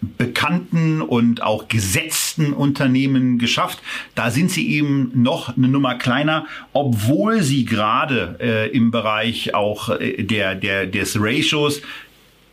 bekannten 0.00 1.02
und 1.02 1.42
auch 1.42 1.68
gesetzten 1.68 2.52
Unternehmen 2.52 3.38
geschafft. 3.38 3.80
Da 4.14 4.30
sind 4.30 4.50
sie 4.50 4.68
eben 4.70 5.10
noch 5.14 5.56
eine 5.56 5.68
Nummer 5.68 5.96
kleiner, 5.96 6.46
obwohl 6.72 7.42
sie 7.42 7.64
gerade 7.64 8.36
äh, 8.40 8.70
im 8.70 8.90
Bereich 8.90 9.54
auch 9.54 9.88
äh, 9.88 10.22
der, 10.22 10.54
der, 10.54 10.86
des 10.86 11.16
Ratios 11.20 11.82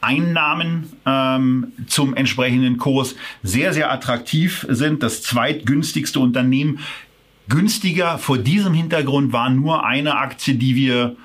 Einnahmen 0.01 0.91
ähm, 1.05 1.71
zum 1.87 2.15
entsprechenden 2.15 2.77
Kurs 2.77 3.15
sehr, 3.41 3.73
sehr 3.73 3.91
attraktiv 3.91 4.65
sind. 4.69 5.01
Das 5.01 5.23
zweitgünstigste 5.23 6.19
Unternehmen. 6.19 6.79
Günstiger 7.49 8.17
vor 8.17 8.37
diesem 8.37 8.73
Hintergrund 8.73 9.33
war 9.33 9.49
nur 9.49 9.85
eine 9.85 10.17
Aktie, 10.17 10.55
die 10.55 10.75
wir, 10.75 11.15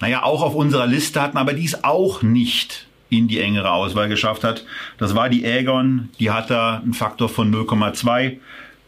naja, 0.00 0.22
auch 0.22 0.42
auf 0.42 0.54
unserer 0.54 0.86
Liste 0.86 1.20
hatten, 1.20 1.36
aber 1.38 1.52
die 1.54 1.64
ist 1.64 1.84
auch 1.84 2.22
nicht 2.22 2.86
in 3.08 3.28
die 3.28 3.40
engere 3.40 3.70
Auswahl 3.70 4.08
geschafft 4.08 4.44
hat. 4.44 4.64
Das 4.98 5.14
war 5.14 5.28
die 5.28 5.44
Aegon, 5.44 6.08
die 6.18 6.30
hat 6.30 6.50
da 6.50 6.80
einen 6.82 6.94
Faktor 6.94 7.28
von 7.28 7.52
0,2. 7.52 8.38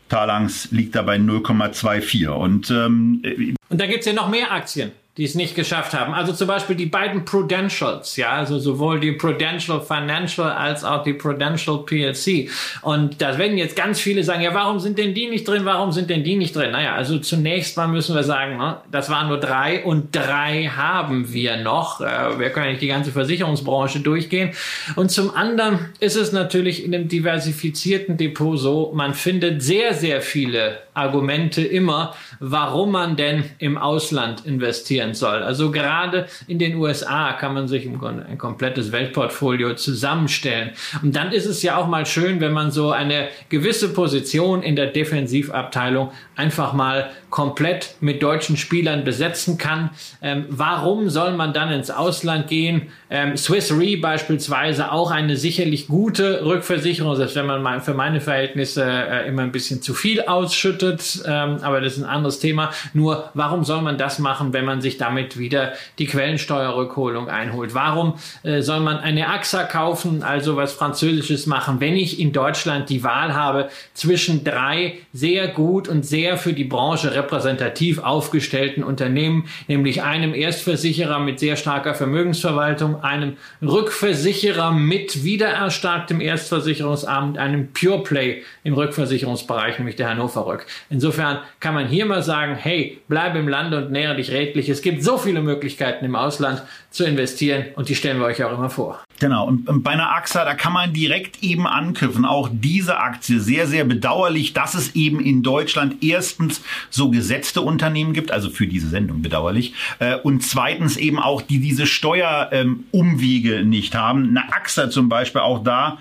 Talangs 0.08 0.68
liegt 0.70 0.94
da 0.94 1.02
bei 1.02 1.16
0,24. 1.16 2.28
Und, 2.28 2.70
ähm, 2.70 3.54
und 3.68 3.80
da 3.80 3.86
gibt's 3.86 4.06
ja 4.06 4.12
noch 4.12 4.28
mehr 4.28 4.50
Aktien 4.50 4.92
die 5.18 5.24
es 5.24 5.34
nicht 5.34 5.56
geschafft 5.56 5.94
haben. 5.94 6.14
Also 6.14 6.32
zum 6.32 6.46
Beispiel 6.46 6.76
die 6.76 6.86
beiden 6.86 7.24
Prudentials, 7.24 8.16
ja, 8.16 8.30
also 8.30 8.60
sowohl 8.60 9.00
die 9.00 9.12
Prudential 9.12 9.80
Financial 9.80 10.48
als 10.48 10.84
auch 10.84 11.02
die 11.02 11.12
Prudential 11.12 11.84
PLC. 11.84 12.48
Und 12.82 13.20
da 13.20 13.36
werden 13.36 13.58
jetzt 13.58 13.74
ganz 13.74 13.98
viele 13.98 14.22
sagen, 14.22 14.42
ja, 14.42 14.54
warum 14.54 14.78
sind 14.78 14.96
denn 14.96 15.14
die 15.14 15.28
nicht 15.28 15.46
drin? 15.46 15.64
Warum 15.64 15.90
sind 15.90 16.08
denn 16.08 16.22
die 16.22 16.36
nicht 16.36 16.54
drin? 16.54 16.70
Naja, 16.70 16.94
also 16.94 17.18
zunächst 17.18 17.76
mal 17.76 17.88
müssen 17.88 18.14
wir 18.14 18.22
sagen, 18.22 18.58
ne, 18.58 18.76
das 18.92 19.10
waren 19.10 19.26
nur 19.26 19.40
drei 19.40 19.84
und 19.84 20.14
drei 20.14 20.70
haben 20.74 21.32
wir 21.32 21.56
noch. 21.56 22.00
Äh, 22.00 22.38
wir 22.38 22.50
können 22.50 22.68
nicht 22.68 22.82
die 22.82 22.86
ganze 22.86 23.10
Versicherungsbranche 23.10 23.98
durchgehen. 23.98 24.52
Und 24.94 25.10
zum 25.10 25.34
anderen 25.34 25.80
ist 25.98 26.14
es 26.14 26.30
natürlich 26.30 26.84
in 26.84 26.94
einem 26.94 27.08
diversifizierten 27.08 28.16
Depot 28.16 28.56
so, 28.56 28.92
man 28.94 29.14
findet 29.14 29.64
sehr, 29.64 29.94
sehr 29.94 30.20
viele 30.22 30.78
Argumente 30.94 31.62
immer, 31.62 32.14
warum 32.38 32.92
man 32.92 33.16
denn 33.16 33.44
im 33.58 33.78
Ausland 33.78 34.46
investieren 34.46 35.07
soll. 35.14 35.42
Also 35.42 35.70
gerade 35.70 36.26
in 36.46 36.58
den 36.58 36.76
USA 36.76 37.32
kann 37.32 37.54
man 37.54 37.68
sich 37.68 37.86
ein 37.86 38.38
komplettes 38.38 38.92
Weltportfolio 38.92 39.74
zusammenstellen. 39.74 40.70
Und 41.02 41.16
dann 41.16 41.32
ist 41.32 41.46
es 41.46 41.62
ja 41.62 41.76
auch 41.76 41.86
mal 41.86 42.06
schön, 42.06 42.40
wenn 42.40 42.52
man 42.52 42.70
so 42.70 42.90
eine 42.90 43.28
gewisse 43.48 43.92
Position 43.92 44.62
in 44.62 44.76
der 44.76 44.86
Defensivabteilung 44.86 46.12
einfach 46.36 46.72
mal 46.72 47.10
komplett 47.30 47.96
mit 48.00 48.22
deutschen 48.22 48.56
Spielern 48.56 49.04
besetzen 49.04 49.58
kann. 49.58 49.90
Ähm, 50.22 50.46
warum 50.48 51.10
soll 51.10 51.32
man 51.32 51.52
dann 51.52 51.70
ins 51.70 51.90
Ausland 51.90 52.48
gehen? 52.48 52.88
Ähm, 53.10 53.36
Swiss 53.36 53.72
Re 53.72 53.96
beispielsweise 53.96 54.92
auch 54.92 55.10
eine 55.10 55.36
sicherlich 55.36 55.88
gute 55.88 56.44
Rückversicherung, 56.44 57.16
selbst 57.16 57.36
wenn 57.36 57.46
man 57.46 57.62
mal 57.62 57.80
für 57.80 57.94
meine 57.94 58.20
Verhältnisse 58.20 58.84
äh, 58.84 59.28
immer 59.28 59.42
ein 59.42 59.52
bisschen 59.52 59.82
zu 59.82 59.94
viel 59.94 60.22
ausschüttet, 60.22 61.22
ähm, 61.26 61.58
aber 61.62 61.80
das 61.80 61.96
ist 61.96 62.02
ein 62.02 62.08
anderes 62.08 62.38
Thema. 62.38 62.70
Nur 62.94 63.30
warum 63.34 63.64
soll 63.64 63.82
man 63.82 63.98
das 63.98 64.18
machen, 64.18 64.52
wenn 64.52 64.64
man 64.64 64.80
sich 64.80 64.96
damit 64.96 65.38
wieder 65.38 65.72
die 65.98 66.06
Quellensteuerrückholung 66.06 67.28
einholt? 67.28 67.74
Warum 67.74 68.14
äh, 68.42 68.62
soll 68.62 68.80
man 68.80 68.98
eine 68.98 69.28
AXA 69.28 69.64
kaufen, 69.64 70.22
also 70.22 70.56
was 70.56 70.72
Französisches 70.72 71.46
machen, 71.46 71.80
wenn 71.80 71.96
ich 71.96 72.20
in 72.20 72.32
Deutschland 72.32 72.88
die 72.88 73.04
Wahl 73.04 73.34
habe 73.34 73.68
zwischen 73.94 74.44
drei 74.44 74.98
sehr 75.12 75.48
gut 75.48 75.88
und 75.88 76.04
sehr 76.04 76.38
für 76.38 76.52
die 76.52 76.64
Branche 76.64 77.17
repräsentativ 77.18 77.98
aufgestellten 77.98 78.82
Unternehmen, 78.82 79.48
nämlich 79.66 80.02
einem 80.02 80.34
Erstversicherer 80.34 81.18
mit 81.18 81.38
sehr 81.38 81.56
starker 81.56 81.94
Vermögensverwaltung, 81.94 83.02
einem 83.02 83.36
Rückversicherer 83.60 84.72
mit 84.72 85.24
wiedererstarktem 85.24 86.20
Erstversicherungsamt, 86.20 87.38
einem 87.38 87.72
Pure 87.72 88.02
Play 88.02 88.42
im 88.64 88.74
Rückversicherungsbereich, 88.74 89.78
nämlich 89.78 89.96
der 89.96 90.10
Hannover 90.10 90.46
Rück. 90.46 90.66
Insofern 90.90 91.38
kann 91.60 91.74
man 91.74 91.88
hier 91.88 92.06
mal 92.06 92.22
sagen, 92.22 92.54
hey, 92.54 93.00
bleib 93.08 93.34
im 93.36 93.48
Land 93.48 93.74
und 93.74 93.90
nähere 93.90 94.16
dich 94.16 94.30
redlich. 94.30 94.68
Es 94.68 94.82
gibt 94.82 95.02
so 95.02 95.18
viele 95.18 95.42
Möglichkeiten 95.42 96.04
im 96.04 96.14
Ausland 96.14 96.62
zu 96.90 97.04
investieren 97.04 97.66
und 97.76 97.88
die 97.88 97.94
stellen 97.94 98.18
wir 98.18 98.26
euch 98.26 98.42
auch 98.44 98.52
immer 98.52 98.70
vor. 98.70 99.02
Genau, 99.20 99.48
und 99.48 99.82
bei 99.82 99.90
einer 99.90 100.14
AXA, 100.14 100.44
da 100.44 100.54
kann 100.54 100.72
man 100.72 100.92
direkt 100.92 101.42
eben 101.42 101.66
anknüpfen. 101.66 102.24
Auch 102.24 102.48
diese 102.52 102.98
Aktie 102.98 103.40
sehr, 103.40 103.66
sehr 103.66 103.84
bedauerlich, 103.84 104.52
dass 104.52 104.74
es 104.74 104.94
eben 104.94 105.18
in 105.18 105.42
Deutschland 105.42 106.04
erstens 106.04 106.62
so 106.88 107.10
gesetzte 107.10 107.62
Unternehmen 107.62 108.12
gibt, 108.12 108.30
also 108.30 108.48
für 108.48 108.68
diese 108.68 108.88
Sendung 108.88 109.20
bedauerlich, 109.22 109.74
äh, 109.98 110.16
und 110.16 110.42
zweitens 110.44 110.96
eben 110.96 111.18
auch, 111.18 111.42
die 111.42 111.58
diese 111.58 111.86
Steuerumwege 111.86 113.54
ähm, 113.56 113.68
nicht 113.68 113.96
haben. 113.96 114.28
Eine 114.28 114.52
AXA 114.52 114.88
zum 114.88 115.08
Beispiel 115.08 115.40
auch 115.40 115.64
da 115.64 115.98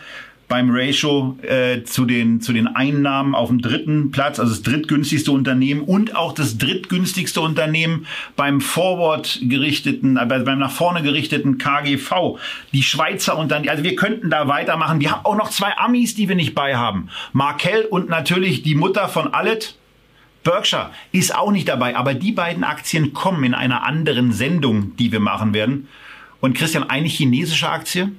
beim 0.48 0.70
Ratio 0.72 1.38
äh, 1.42 1.84
zu, 1.84 2.06
den, 2.06 2.40
zu 2.40 2.54
den 2.54 2.68
Einnahmen 2.68 3.36
auf 3.36 3.50
dem 3.50 3.62
dritten 3.62 4.12
Platz, 4.12 4.40
also 4.40 4.54
das 4.54 4.64
drittgünstigste 4.64 5.32
Unternehmen 5.32 5.82
und 5.82 6.16
auch 6.16 6.34
das 6.34 6.58
drittgünstigste 6.58 7.42
Unternehmen 7.42 8.08
beim 8.38 8.62
Forward 8.62 9.40
gerichteten, 9.42 10.16
äh, 10.16 10.26
beim 10.26 10.60
nach 10.60 10.72
vorne 10.72 11.04
gerichteten 11.04 11.58
KGV. 11.58 12.40
Die 12.72 12.84
Schweizer 12.84 13.38
Unternehmen, 13.38 13.70
also 13.70 13.84
wir 13.84 13.96
könnten 13.96 14.30
da 14.30 14.48
weitermachen. 14.48 15.02
Wir 15.02 15.12
haben 15.12 15.26
auch 15.26 15.36
noch 15.36 15.50
zwei 15.50 15.76
Amis, 15.78 16.16
die 16.16 16.30
wir 16.30 16.36
nicht 16.36 16.56
bei 16.56 16.78
haben. 16.78 17.10
Markel 17.34 17.84
und 17.84 18.10
natürlich 18.10 18.64
die 18.64 18.76
Mutter 18.76 19.10
von 19.10 19.34
Allet. 19.34 19.76
Berkshire 20.44 20.92
ist 21.12 21.36
auch 21.36 21.52
nicht 21.52 21.68
dabei, 21.68 21.98
aber 21.98 22.14
die 22.14 22.32
beiden 22.32 22.64
Aktien 22.64 23.12
kommen 23.12 23.44
in 23.44 23.54
einer 23.54 23.86
anderen 23.86 24.32
Sendung, 24.32 24.96
die 24.96 25.12
wir 25.12 25.20
machen 25.20 25.54
werden. 25.54 25.90
Und 26.40 26.56
Christian, 26.56 26.90
eine 26.90 27.10
chinesische 27.10 27.68
Aktie 27.68 28.14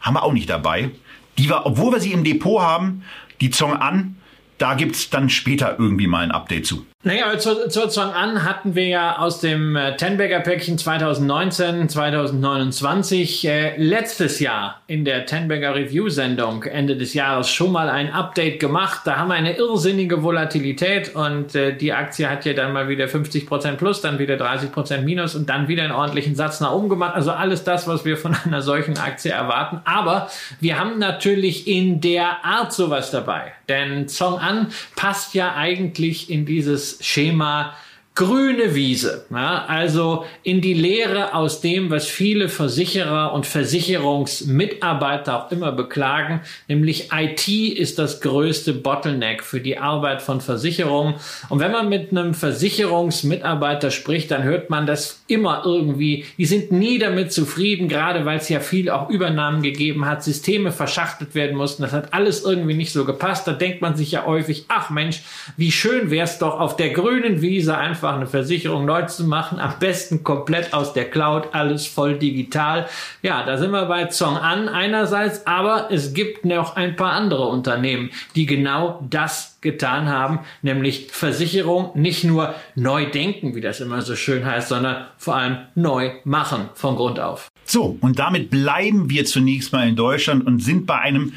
haben 0.00 0.14
wir 0.14 0.24
auch 0.24 0.32
nicht 0.32 0.50
dabei 0.50 0.90
die 1.38 1.48
wir, 1.48 1.66
obwohl 1.66 1.92
wir 1.92 2.00
sie 2.00 2.12
im 2.12 2.24
Depot 2.24 2.60
haben, 2.60 3.02
die 3.40 3.50
Zong 3.50 3.74
an, 3.74 4.16
da 4.58 4.74
gibt's 4.74 5.10
dann 5.10 5.28
später 5.28 5.78
irgendwie 5.78 6.06
mal 6.06 6.22
ein 6.22 6.30
Update 6.30 6.66
zu. 6.66 6.86
Naja, 7.06 7.36
zur, 7.36 7.68
zur 7.68 7.90
Zong 7.90 8.14
An 8.14 8.44
hatten 8.44 8.74
wir 8.74 8.86
ja 8.86 9.18
aus 9.18 9.38
dem 9.38 9.76
äh, 9.76 9.94
Tenberger 9.94 10.40
Päckchen 10.40 10.78
2019, 10.78 11.90
2029 11.90 13.46
äh, 13.46 13.76
letztes 13.76 14.40
Jahr 14.40 14.80
in 14.86 15.04
der 15.04 15.26
Tenberger 15.26 15.74
Review 15.74 16.08
Sendung 16.08 16.62
Ende 16.62 16.96
des 16.96 17.12
Jahres 17.12 17.50
schon 17.50 17.72
mal 17.72 17.90
ein 17.90 18.10
Update 18.10 18.58
gemacht. 18.58 19.02
Da 19.04 19.18
haben 19.18 19.28
wir 19.28 19.34
eine 19.34 19.58
irrsinnige 19.58 20.22
Volatilität 20.22 21.14
und 21.14 21.54
äh, 21.54 21.76
die 21.76 21.92
Aktie 21.92 22.26
hat 22.26 22.46
ja 22.46 22.54
dann 22.54 22.72
mal 22.72 22.88
wieder 22.88 23.06
50 23.06 23.46
Prozent 23.46 23.76
plus, 23.76 24.00
dann 24.00 24.18
wieder 24.18 24.38
30 24.38 24.72
Prozent 24.72 25.04
minus 25.04 25.34
und 25.34 25.50
dann 25.50 25.68
wieder 25.68 25.82
einen 25.82 25.92
ordentlichen 25.92 26.34
Satz 26.34 26.60
nach 26.60 26.72
oben 26.72 26.88
gemacht. 26.88 27.14
Also 27.16 27.32
alles 27.32 27.64
das, 27.64 27.86
was 27.86 28.06
wir 28.06 28.16
von 28.16 28.34
einer 28.46 28.62
solchen 28.62 28.96
Aktie 28.96 29.30
erwarten. 29.30 29.82
Aber 29.84 30.30
wir 30.58 30.78
haben 30.78 30.98
natürlich 30.98 31.68
in 31.68 32.00
der 32.00 32.46
Art 32.46 32.72
sowas 32.72 33.10
dabei. 33.10 33.52
Denn 33.68 34.08
Zong 34.08 34.38
An 34.38 34.72
passt 34.96 35.34
ja 35.34 35.54
eigentlich 35.54 36.30
in 36.30 36.46
dieses 36.46 36.98
Schema 37.04 37.74
grüne 38.14 38.76
Wiese. 38.76 39.26
Ja, 39.30 39.64
also 39.66 40.24
in 40.44 40.60
die 40.60 40.74
Lehre 40.74 41.34
aus 41.34 41.60
dem, 41.60 41.90
was 41.90 42.06
viele 42.06 42.48
Versicherer 42.48 43.32
und 43.32 43.44
Versicherungsmitarbeiter 43.44 45.36
auch 45.46 45.50
immer 45.50 45.72
beklagen, 45.72 46.40
nämlich 46.68 47.08
IT 47.12 47.48
ist 47.48 47.98
das 47.98 48.20
größte 48.20 48.72
Bottleneck 48.72 49.42
für 49.42 49.60
die 49.60 49.78
Arbeit 49.78 50.22
von 50.22 50.40
Versicherungen. 50.40 51.14
Und 51.48 51.58
wenn 51.58 51.72
man 51.72 51.88
mit 51.88 52.12
einem 52.12 52.34
Versicherungsmitarbeiter 52.34 53.90
spricht, 53.90 54.30
dann 54.30 54.44
hört 54.44 54.70
man 54.70 54.86
das 54.86 55.24
immer 55.26 55.62
irgendwie. 55.64 56.24
Die 56.38 56.46
sind 56.46 56.70
nie 56.70 56.98
damit 56.98 57.32
zufrieden, 57.32 57.88
gerade 57.88 58.24
weil 58.24 58.38
es 58.38 58.48
ja 58.48 58.60
viel 58.60 58.90
auch 58.90 59.10
Übernahmen 59.10 59.62
gegeben 59.62 60.06
hat, 60.06 60.22
Systeme 60.22 60.70
verschachtelt 60.70 61.34
werden 61.34 61.56
mussten. 61.56 61.82
Das 61.82 61.92
hat 61.92 62.14
alles 62.14 62.44
irgendwie 62.44 62.74
nicht 62.74 62.92
so 62.92 63.04
gepasst. 63.04 63.48
Da 63.48 63.52
denkt 63.52 63.82
man 63.82 63.96
sich 63.96 64.12
ja 64.12 64.24
häufig, 64.24 64.66
ach 64.68 64.90
Mensch, 64.90 65.22
wie 65.56 65.72
schön 65.72 66.12
wäre 66.12 66.24
es 66.24 66.38
doch 66.38 66.60
auf 66.60 66.76
der 66.76 66.90
grünen 66.90 67.42
Wiese 67.42 67.76
einfach 67.76 68.03
einfach 68.04 68.16
eine 68.16 68.26
Versicherung 68.26 68.84
neu 68.84 69.02
zu 69.06 69.24
machen, 69.24 69.58
am 69.58 69.78
besten 69.78 70.22
komplett 70.22 70.74
aus 70.74 70.92
der 70.92 71.10
Cloud, 71.10 71.48
alles 71.52 71.86
voll 71.86 72.18
digital. 72.18 72.86
Ja, 73.22 73.44
da 73.44 73.56
sind 73.56 73.70
wir 73.70 73.86
bei 73.86 74.06
Zong 74.06 74.36
An 74.36 74.68
einerseits, 74.68 75.46
aber 75.46 75.88
es 75.90 76.12
gibt 76.12 76.44
noch 76.44 76.76
ein 76.76 76.96
paar 76.96 77.12
andere 77.12 77.46
Unternehmen, 77.46 78.10
die 78.36 78.46
genau 78.46 79.04
das 79.08 79.58
getan 79.60 80.08
haben, 80.08 80.40
nämlich 80.60 81.08
Versicherung 81.10 81.90
nicht 81.94 82.24
nur 82.24 82.54
neu 82.74 83.10
denken, 83.10 83.54
wie 83.54 83.62
das 83.62 83.80
immer 83.80 84.02
so 84.02 84.16
schön 84.16 84.44
heißt, 84.44 84.68
sondern 84.68 85.06
vor 85.16 85.36
allem 85.36 85.58
neu 85.74 86.10
machen 86.24 86.68
von 86.74 86.96
Grund 86.96 87.18
auf. 87.18 87.48
So, 87.64 87.96
und 88.00 88.18
damit 88.18 88.50
bleiben 88.50 89.08
wir 89.08 89.24
zunächst 89.24 89.72
mal 89.72 89.88
in 89.88 89.96
Deutschland 89.96 90.46
und 90.46 90.62
sind 90.62 90.84
bei 90.84 90.98
einem 90.98 91.32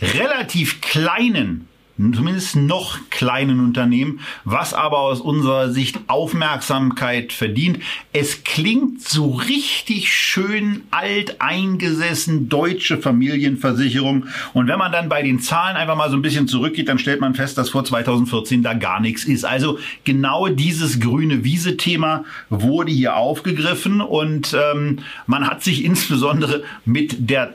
relativ 0.00 0.80
kleinen 0.80 1.69
zumindest 2.14 2.56
noch 2.56 2.98
kleinen 3.10 3.60
Unternehmen, 3.60 4.20
was 4.44 4.72
aber 4.74 4.98
aus 4.98 5.20
unserer 5.20 5.70
Sicht 5.70 5.98
Aufmerksamkeit 6.06 7.32
verdient. 7.32 7.80
Es 8.12 8.42
klingt 8.44 9.02
so 9.02 9.30
richtig 9.32 10.12
schön 10.12 10.82
alt 10.90 11.40
eingesessen, 11.40 12.48
deutsche 12.48 12.98
Familienversicherung. 12.98 14.26
Und 14.54 14.66
wenn 14.66 14.78
man 14.78 14.92
dann 14.92 15.08
bei 15.08 15.22
den 15.22 15.40
Zahlen 15.40 15.76
einfach 15.76 15.96
mal 15.96 16.10
so 16.10 16.16
ein 16.16 16.22
bisschen 16.22 16.48
zurückgeht, 16.48 16.88
dann 16.88 16.98
stellt 16.98 17.20
man 17.20 17.34
fest, 17.34 17.58
dass 17.58 17.70
vor 17.70 17.84
2014 17.84 18.62
da 18.62 18.74
gar 18.74 19.00
nichts 19.00 19.24
ist. 19.24 19.44
Also 19.44 19.78
genau 20.04 20.48
dieses 20.48 21.00
grüne 21.00 21.44
Wiese-Thema 21.44 22.24
wurde 22.48 22.92
hier 22.92 23.16
aufgegriffen 23.16 24.00
und 24.00 24.54
ähm, 24.54 25.00
man 25.26 25.46
hat 25.46 25.62
sich 25.62 25.84
insbesondere 25.84 26.62
mit 26.84 27.30
der 27.30 27.54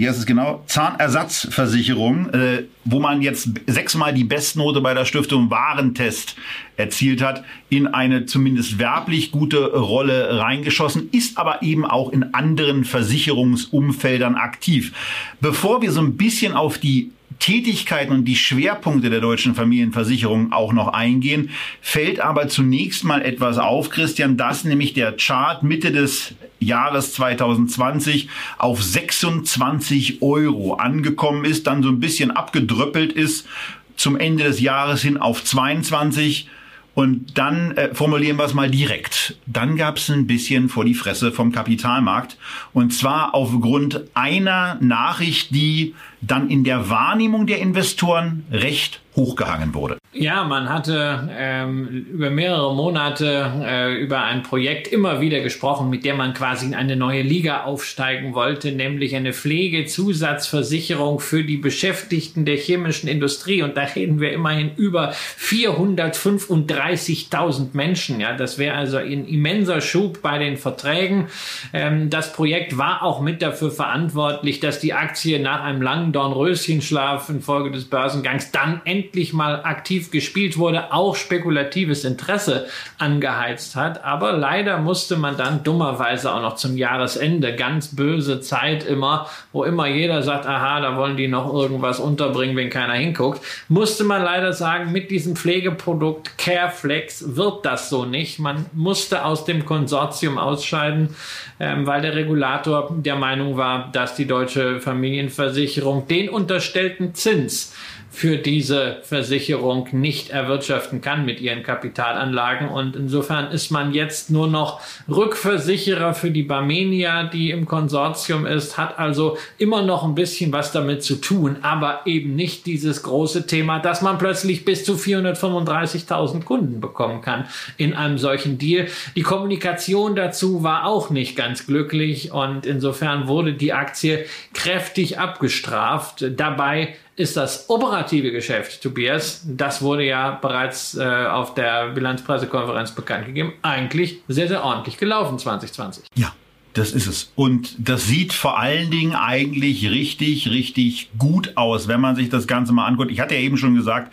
wie 0.00 0.08
heißt 0.08 0.18
es 0.18 0.24
genau, 0.24 0.62
Zahnersatzversicherung, 0.66 2.30
äh, 2.30 2.62
wo 2.86 3.00
man 3.00 3.20
jetzt 3.20 3.50
sechsmal 3.66 4.14
die 4.14 4.24
Bestnote 4.24 4.80
bei 4.80 4.94
der 4.94 5.04
Stiftung 5.04 5.50
Warentest 5.50 6.36
erzielt 6.78 7.20
hat, 7.20 7.44
in 7.68 7.86
eine 7.86 8.24
zumindest 8.24 8.78
werblich 8.78 9.30
gute 9.30 9.74
Rolle 9.74 10.38
reingeschossen, 10.38 11.10
ist 11.12 11.36
aber 11.36 11.62
eben 11.62 11.84
auch 11.84 12.12
in 12.12 12.32
anderen 12.32 12.86
Versicherungsumfeldern 12.86 14.36
aktiv. 14.36 14.94
Bevor 15.42 15.82
wir 15.82 15.92
so 15.92 16.00
ein 16.00 16.16
bisschen 16.16 16.54
auf 16.54 16.78
die 16.78 17.10
Tätigkeiten 17.40 18.12
und 18.12 18.26
die 18.26 18.36
Schwerpunkte 18.36 19.10
der 19.10 19.20
deutschen 19.20 19.54
Familienversicherung 19.54 20.52
auch 20.52 20.72
noch 20.72 20.88
eingehen, 20.88 21.50
fällt 21.80 22.20
aber 22.20 22.48
zunächst 22.48 23.02
mal 23.02 23.22
etwas 23.22 23.58
auf, 23.58 23.90
Christian, 23.90 24.36
dass 24.36 24.64
nämlich 24.64 24.92
der 24.92 25.16
Chart 25.16 25.62
Mitte 25.62 25.90
des 25.90 26.34
Jahres 26.60 27.14
2020 27.14 28.28
auf 28.58 28.82
26 28.82 30.22
Euro 30.22 30.74
angekommen 30.74 31.44
ist, 31.44 31.66
dann 31.66 31.82
so 31.82 31.88
ein 31.88 31.98
bisschen 31.98 32.30
abgedröppelt 32.30 33.12
ist 33.12 33.48
zum 33.96 34.16
Ende 34.16 34.44
des 34.44 34.60
Jahres 34.60 35.02
hin 35.02 35.18
auf 35.18 35.44
22 35.44 36.48
Und 36.94 37.38
dann 37.38 37.76
äh, 37.76 37.94
formulieren 37.94 38.36
wir 38.36 38.44
es 38.44 38.54
mal 38.54 38.70
direkt. 38.70 39.36
Dann 39.46 39.76
gab 39.76 39.98
es 39.98 40.10
ein 40.10 40.26
bisschen 40.26 40.68
vor 40.68 40.84
die 40.84 40.94
Fresse 40.94 41.32
vom 41.32 41.52
Kapitalmarkt. 41.52 42.36
Und 42.72 42.92
zwar 42.92 43.34
aufgrund 43.34 44.02
einer 44.14 44.76
Nachricht, 44.80 45.54
die 45.54 45.94
dann 46.20 46.50
in 46.50 46.64
der 46.64 46.90
Wahrnehmung 46.90 47.46
der 47.46 47.58
Investoren 47.58 48.44
recht 48.50 49.00
hochgehangen 49.16 49.74
wurde. 49.74 49.98
Ja, 50.12 50.44
man 50.44 50.68
hatte 50.68 51.28
ähm, 51.36 52.06
über 52.12 52.30
mehrere 52.30 52.72
Monate 52.74 53.50
äh, 53.64 53.94
über 53.94 54.22
ein 54.22 54.42
Projekt 54.42 54.88
immer 54.88 55.20
wieder 55.20 55.38
gesprochen, 55.40 55.88
mit 55.90 56.04
dem 56.04 56.16
man 56.16 56.34
quasi 56.34 56.66
in 56.66 56.74
eine 56.74 56.96
neue 56.96 57.22
Liga 57.22 57.62
aufsteigen 57.64 58.34
wollte, 58.34 58.72
nämlich 58.72 59.16
eine 59.16 59.32
Pflegezusatzversicherung 59.32 61.20
für 61.20 61.44
die 61.44 61.56
Beschäftigten 61.56 62.44
der 62.44 62.56
chemischen 62.56 63.08
Industrie. 63.08 63.62
Und 63.62 63.76
da 63.76 63.82
reden 63.82 64.20
wir 64.20 64.32
immerhin 64.32 64.72
über 64.76 65.12
435.000 65.38 67.68
Menschen. 67.72 68.20
Ja, 68.20 68.36
das 68.36 68.58
wäre 68.58 68.76
also 68.76 68.96
ein 68.96 69.26
immenser 69.26 69.80
Schub 69.80 70.22
bei 70.22 70.38
den 70.38 70.56
Verträgen. 70.56 71.26
Ähm, 71.72 72.10
das 72.10 72.32
Projekt 72.32 72.78
war 72.78 73.02
auch 73.02 73.20
mit 73.20 73.42
dafür 73.42 73.70
verantwortlich, 73.70 74.58
dass 74.60 74.80
die 74.80 74.92
Aktie 74.92 75.38
nach 75.40 75.62
einem 75.62 75.82
langen 75.82 76.09
Dornröschenschlaf 76.12 77.28
infolge 77.28 77.70
des 77.70 77.84
Börsengangs 77.84 78.50
dann 78.50 78.80
endlich 78.84 79.32
mal 79.32 79.62
aktiv 79.64 79.80
aktiv 79.90 80.10
gespielt 80.10 80.58
wurde, 80.58 80.92
auch 80.92 81.16
spekulatives 81.16 82.04
Interesse 82.04 82.66
angeheizt 82.98 83.76
hat. 83.76 84.04
Aber 84.04 84.32
leider 84.32 84.78
musste 84.78 85.16
man 85.16 85.36
dann 85.36 85.64
dummerweise 85.64 86.32
auch 86.32 86.42
noch 86.42 86.56
zum 86.56 86.76
Jahresende, 86.76 87.56
ganz 87.56 87.96
böse 87.96 88.40
Zeit 88.40 88.84
immer, 88.86 89.26
wo 89.52 89.64
immer 89.64 89.86
jeder 89.86 90.22
sagt, 90.22 90.46
aha, 90.46 90.80
da 90.80 90.96
wollen 90.96 91.16
die 91.16 91.28
noch 91.28 91.52
irgendwas 91.52 91.98
unterbringen, 91.98 92.56
wenn 92.56 92.70
keiner 92.70 92.92
hinguckt, 92.92 93.40
musste 93.68 94.04
man 94.04 94.22
leider 94.22 94.52
sagen, 94.52 94.92
mit 94.92 95.10
diesem 95.10 95.34
Pflegeprodukt 95.34 96.38
Careflex 96.38 97.36
wird 97.36 97.64
das 97.64 97.90
so 97.90 98.04
nicht. 98.04 98.38
Man 98.38 98.66
musste 98.72 99.24
aus 99.24 99.44
dem 99.44 99.64
Konsortium 99.64 100.38
ausscheiden, 100.38 101.16
ähm, 101.58 101.86
weil 101.86 102.02
der 102.02 102.14
Regulator 102.14 102.94
der 102.96 103.16
Meinung 103.16 103.56
war, 103.56 103.90
dass 103.92 104.14
die 104.14 104.26
deutsche 104.26 104.80
Familienversicherung 104.80 105.99
den 106.08 106.28
unterstellten 106.28 107.14
Zins 107.14 107.72
für 108.10 108.36
diese 108.36 108.98
Versicherung 109.02 109.88
nicht 109.92 110.30
erwirtschaften 110.30 111.00
kann 111.00 111.24
mit 111.24 111.40
ihren 111.40 111.62
Kapitalanlagen. 111.62 112.68
Und 112.68 112.96
insofern 112.96 113.52
ist 113.52 113.70
man 113.70 113.94
jetzt 113.94 114.30
nur 114.30 114.48
noch 114.48 114.80
Rückversicherer 115.08 116.12
für 116.14 116.32
die 116.32 116.42
Barmenia, 116.42 117.24
die 117.24 117.50
im 117.50 117.66
Konsortium 117.66 118.46
ist, 118.46 118.76
hat 118.76 118.98
also 118.98 119.38
immer 119.58 119.82
noch 119.82 120.02
ein 120.04 120.16
bisschen 120.16 120.52
was 120.52 120.72
damit 120.72 121.04
zu 121.04 121.16
tun, 121.16 121.58
aber 121.62 122.00
eben 122.04 122.34
nicht 122.34 122.66
dieses 122.66 123.02
große 123.04 123.46
Thema, 123.46 123.78
dass 123.78 124.02
man 124.02 124.18
plötzlich 124.18 124.64
bis 124.64 124.84
zu 124.84 124.94
435.000 124.94 126.44
Kunden 126.44 126.80
bekommen 126.80 127.22
kann 127.22 127.46
in 127.76 127.94
einem 127.94 128.18
solchen 128.18 128.58
Deal. 128.58 128.88
Die 129.14 129.22
Kommunikation 129.22 130.16
dazu 130.16 130.64
war 130.64 130.84
auch 130.84 131.10
nicht 131.10 131.36
ganz 131.36 131.66
glücklich 131.66 132.32
und 132.32 132.66
insofern 132.66 133.28
wurde 133.28 133.54
die 133.54 133.72
Aktie 133.72 134.26
kräftig 134.52 135.18
abgestraft. 135.18 136.24
Dabei 136.36 136.96
ist 137.20 137.36
das 137.36 137.68
operative 137.68 138.32
Geschäft, 138.32 138.82
Tobias, 138.82 139.44
das 139.46 139.82
wurde 139.82 140.04
ja 140.04 140.32
bereits 140.40 140.96
äh, 140.96 141.04
auf 141.04 141.54
der 141.54 141.90
Bilanzpressekonferenz 141.90 142.92
bekannt 142.92 143.26
gegeben, 143.26 143.52
eigentlich 143.62 144.20
sehr, 144.28 144.48
sehr 144.48 144.64
ordentlich 144.64 144.96
gelaufen 144.96 145.38
2020. 145.38 146.04
Ja. 146.16 146.32
Das 146.72 146.92
ist 146.92 147.08
es. 147.08 147.32
Und 147.34 147.74
das 147.78 148.06
sieht 148.06 148.32
vor 148.32 148.60
allen 148.60 148.92
Dingen 148.92 149.16
eigentlich 149.16 149.90
richtig, 149.90 150.50
richtig 150.50 151.10
gut 151.18 151.56
aus, 151.56 151.88
wenn 151.88 152.00
man 152.00 152.14
sich 152.14 152.28
das 152.28 152.46
Ganze 152.46 152.72
mal 152.72 152.86
anguckt. 152.86 153.10
Ich 153.10 153.18
hatte 153.18 153.34
ja 153.34 153.40
eben 153.40 153.56
schon 153.56 153.74
gesagt, 153.74 154.12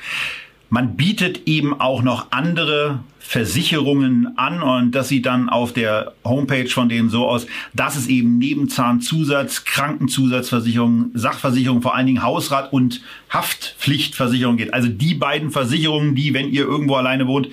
man 0.69 0.95
bietet 0.95 1.47
eben 1.47 1.79
auch 1.79 2.01
noch 2.01 2.31
andere 2.31 2.99
Versicherungen 3.19 4.37
an 4.37 4.61
und 4.61 4.91
das 4.91 5.09
sieht 5.09 5.25
dann 5.25 5.49
auf 5.49 5.73
der 5.73 6.13
Homepage 6.23 6.69
von 6.69 6.87
denen 6.87 7.09
so 7.09 7.27
aus, 7.27 7.45
dass 7.73 7.97
es 7.97 8.07
eben 8.07 8.37
neben 8.37 8.69
Zahnzusatz, 8.69 9.65
Krankenzusatzversicherung, 9.65 11.11
Sachversicherung, 11.13 11.81
vor 11.81 11.93
allen 11.93 12.07
Dingen 12.07 12.23
Hausrat 12.23 12.71
und 12.71 13.01
Haftpflichtversicherung 13.29 14.55
geht. 14.55 14.73
Also 14.73 14.87
die 14.87 15.13
beiden 15.13 15.51
Versicherungen, 15.51 16.15
die, 16.15 16.33
wenn 16.33 16.49
ihr 16.49 16.63
irgendwo 16.63 16.95
alleine 16.95 17.27
wohnt, 17.27 17.49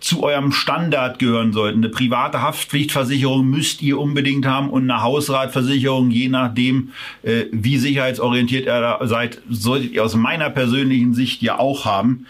zu 0.00 0.22
eurem 0.22 0.52
Standard 0.52 1.18
gehören 1.18 1.52
sollten. 1.52 1.78
Eine 1.78 1.88
private 1.88 2.42
Haftpflichtversicherung 2.42 3.46
müsst 3.46 3.82
ihr 3.82 3.98
unbedingt 3.98 4.46
haben 4.46 4.70
und 4.70 4.90
eine 4.90 5.02
Hausratversicherung, 5.02 6.10
je 6.10 6.28
nachdem, 6.28 6.92
äh, 7.22 7.46
wie 7.52 7.78
sicherheitsorientiert 7.78 8.66
ihr 8.66 8.80
da 8.80 9.06
seid, 9.06 9.40
solltet 9.48 9.92
ihr 9.92 10.04
aus 10.04 10.14
meiner 10.14 10.50
persönlichen 10.50 11.14
Sicht 11.14 11.42
ja 11.42 11.58
auch 11.58 11.84
haben. 11.84 12.26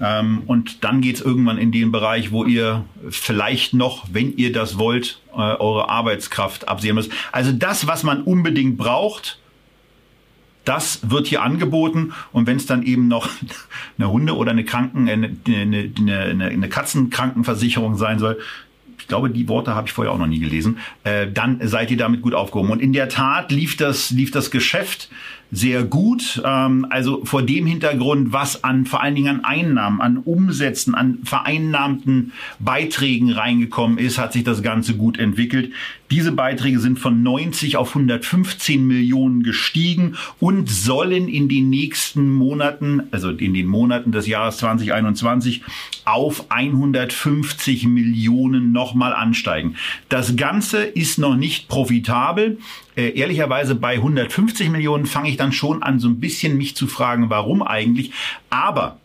Ähm, 0.00 0.42
und 0.46 0.82
dann 0.82 1.00
geht's 1.00 1.20
irgendwann 1.20 1.58
in 1.58 1.72
den 1.72 1.92
Bereich, 1.92 2.32
wo 2.32 2.44
ihr 2.44 2.84
vielleicht 3.10 3.74
noch, 3.74 4.06
wenn 4.10 4.36
ihr 4.36 4.52
das 4.52 4.78
wollt, 4.78 5.20
äh, 5.32 5.36
eure 5.36 5.88
Arbeitskraft 5.88 6.68
absehen 6.68 6.94
müsst. 6.94 7.12
Also 7.32 7.52
das, 7.52 7.86
was 7.86 8.02
man 8.02 8.22
unbedingt 8.22 8.76
braucht, 8.76 9.38
das 10.64 11.10
wird 11.10 11.26
hier 11.26 11.42
angeboten 11.42 12.12
und 12.32 12.46
wenn 12.46 12.56
es 12.56 12.66
dann 12.66 12.82
eben 12.82 13.08
noch 13.08 13.28
eine 13.98 14.10
Hunde- 14.10 14.36
oder 14.36 14.50
eine 14.50 14.64
Kranken, 14.64 15.08
eine, 15.08 15.36
eine, 15.46 15.92
eine, 15.98 16.44
eine 16.46 16.68
Katzenkrankenversicherung 16.68 17.96
sein 17.96 18.18
soll, 18.18 18.38
ich 18.98 19.08
glaube, 19.08 19.30
die 19.30 19.48
Worte 19.48 19.74
habe 19.74 19.88
ich 19.88 19.92
vorher 19.92 20.12
auch 20.12 20.18
noch 20.18 20.26
nie 20.26 20.38
gelesen, 20.38 20.78
äh, 21.04 21.26
dann 21.30 21.66
seid 21.66 21.90
ihr 21.90 21.96
damit 21.96 22.22
gut 22.22 22.34
aufgehoben. 22.34 22.70
Und 22.70 22.80
in 22.80 22.92
der 22.92 23.08
Tat 23.08 23.50
lief 23.50 23.76
das, 23.76 24.10
lief 24.10 24.30
das 24.30 24.50
Geschäft 24.50 25.08
sehr 25.52 25.84
gut. 25.84 26.40
Ähm, 26.44 26.86
also 26.90 27.24
vor 27.24 27.42
dem 27.42 27.66
Hintergrund, 27.66 28.32
was 28.32 28.62
an 28.64 28.86
vor 28.86 29.02
allen 29.02 29.14
Dingen 29.14 29.40
an 29.40 29.44
Einnahmen, 29.44 30.00
an 30.00 30.18
Umsätzen, 30.18 30.94
an 30.94 31.18
vereinnahmten 31.24 32.32
Beiträgen 32.58 33.32
reingekommen 33.32 33.98
ist, 33.98 34.18
hat 34.18 34.32
sich 34.32 34.44
das 34.44 34.62
Ganze 34.62 34.94
gut 34.94 35.18
entwickelt. 35.18 35.72
Diese 36.10 36.32
Beiträge 36.32 36.80
sind 36.80 36.98
von 36.98 37.22
90 37.22 37.76
auf 37.76 37.90
115 37.90 38.84
Millionen 38.84 39.44
gestiegen 39.44 40.16
und 40.40 40.68
sollen 40.68 41.28
in 41.28 41.48
den 41.48 41.70
nächsten 41.70 42.28
Monaten, 42.30 43.02
also 43.12 43.30
in 43.30 43.54
den 43.54 43.66
Monaten 43.66 44.10
des 44.10 44.26
Jahres 44.26 44.56
2021, 44.56 45.62
auf 46.04 46.50
150 46.50 47.86
Millionen 47.86 48.72
nochmal 48.72 49.12
ansteigen. 49.12 49.76
Das 50.08 50.34
Ganze 50.34 50.82
ist 50.82 51.18
noch 51.18 51.36
nicht 51.36 51.68
profitabel. 51.68 52.58
Äh, 52.96 53.10
ehrlicherweise 53.10 53.74
bei 53.74 53.94
150 53.94 54.70
Millionen 54.70 55.06
fange 55.06 55.30
ich 55.30 55.36
dann 55.36 55.52
schon 55.52 55.82
an, 55.82 55.98
so 55.98 56.08
ein 56.08 56.20
bisschen 56.20 56.56
mich 56.56 56.76
zu 56.76 56.86
fragen, 56.86 57.30
warum 57.30 57.62
eigentlich. 57.62 58.12
Aber 58.50 58.98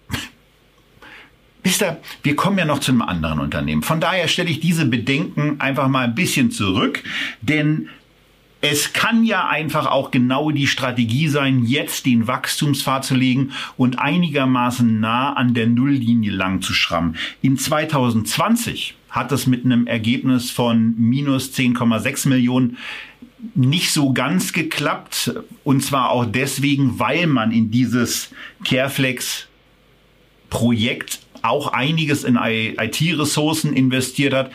Wisst 1.65 1.81
ihr, 1.81 1.97
wir 2.21 2.35
kommen 2.35 2.59
ja 2.59 2.65
noch 2.65 2.77
zu 2.77 2.91
einem 2.91 3.01
anderen 3.01 3.39
Unternehmen. 3.39 3.81
Von 3.81 3.99
daher 3.99 4.27
stelle 4.27 4.51
ich 4.51 4.59
diese 4.59 4.85
Bedenken 4.85 5.59
einfach 5.59 5.87
mal 5.87 6.03
ein 6.03 6.13
bisschen 6.13 6.51
zurück, 6.51 7.01
denn 7.41 7.89
es 8.61 8.93
kann 8.93 9.23
ja 9.25 9.47
einfach 9.47 9.87
auch 9.87 10.11
genau 10.11 10.51
die 10.51 10.67
Strategie 10.67 11.27
sein, 11.27 11.65
jetzt 11.65 12.05
den 12.05 12.27
Wachstumspfad 12.27 13.03
zu 13.03 13.15
legen 13.15 13.51
und 13.77 13.97
einigermaßen 13.97 14.99
nah 14.99 15.33
an 15.33 15.55
der 15.55 15.65
Nulllinie 15.65 16.31
lang 16.31 16.61
zu 16.61 16.73
schrammen. 16.73 17.15
In 17.41 17.57
2020 17.57 18.95
hat 19.09 19.31
das 19.31 19.47
mit 19.47 19.65
einem 19.65 19.87
Ergebnis 19.87 20.51
von 20.51 20.93
minus 20.97 21.51
10,6 21.51 22.27
Millionen 22.27 22.77
nicht 23.53 23.91
so 23.91 24.13
ganz 24.13 24.53
geklappt. 24.53 25.33
Und 25.63 25.83
zwar 25.83 26.09
auch 26.09 26.25
deswegen, 26.25 26.99
weil 26.99 27.27
man 27.27 27.51
in 27.51 27.71
dieses 27.71 28.31
Careflex 28.65 29.47
Projekt 30.49 31.19
auch 31.41 31.67
einiges 31.67 32.23
in 32.23 32.37
IT-Ressourcen 32.37 33.73
investiert 33.73 34.33
hat. 34.33 34.51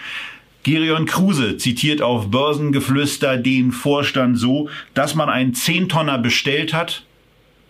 Gerion 0.63 1.07
Kruse 1.07 1.57
zitiert 1.57 2.03
auf 2.03 2.31
Börsengeflüster 2.31 3.37
den 3.39 3.73
Vorstand 3.73 4.39
so, 4.39 4.69
dass 4.93 5.15
man 5.15 5.31
einen 5.31 5.55
10-Tonner 5.55 6.19
bestellt 6.19 6.75
hat 6.75 7.05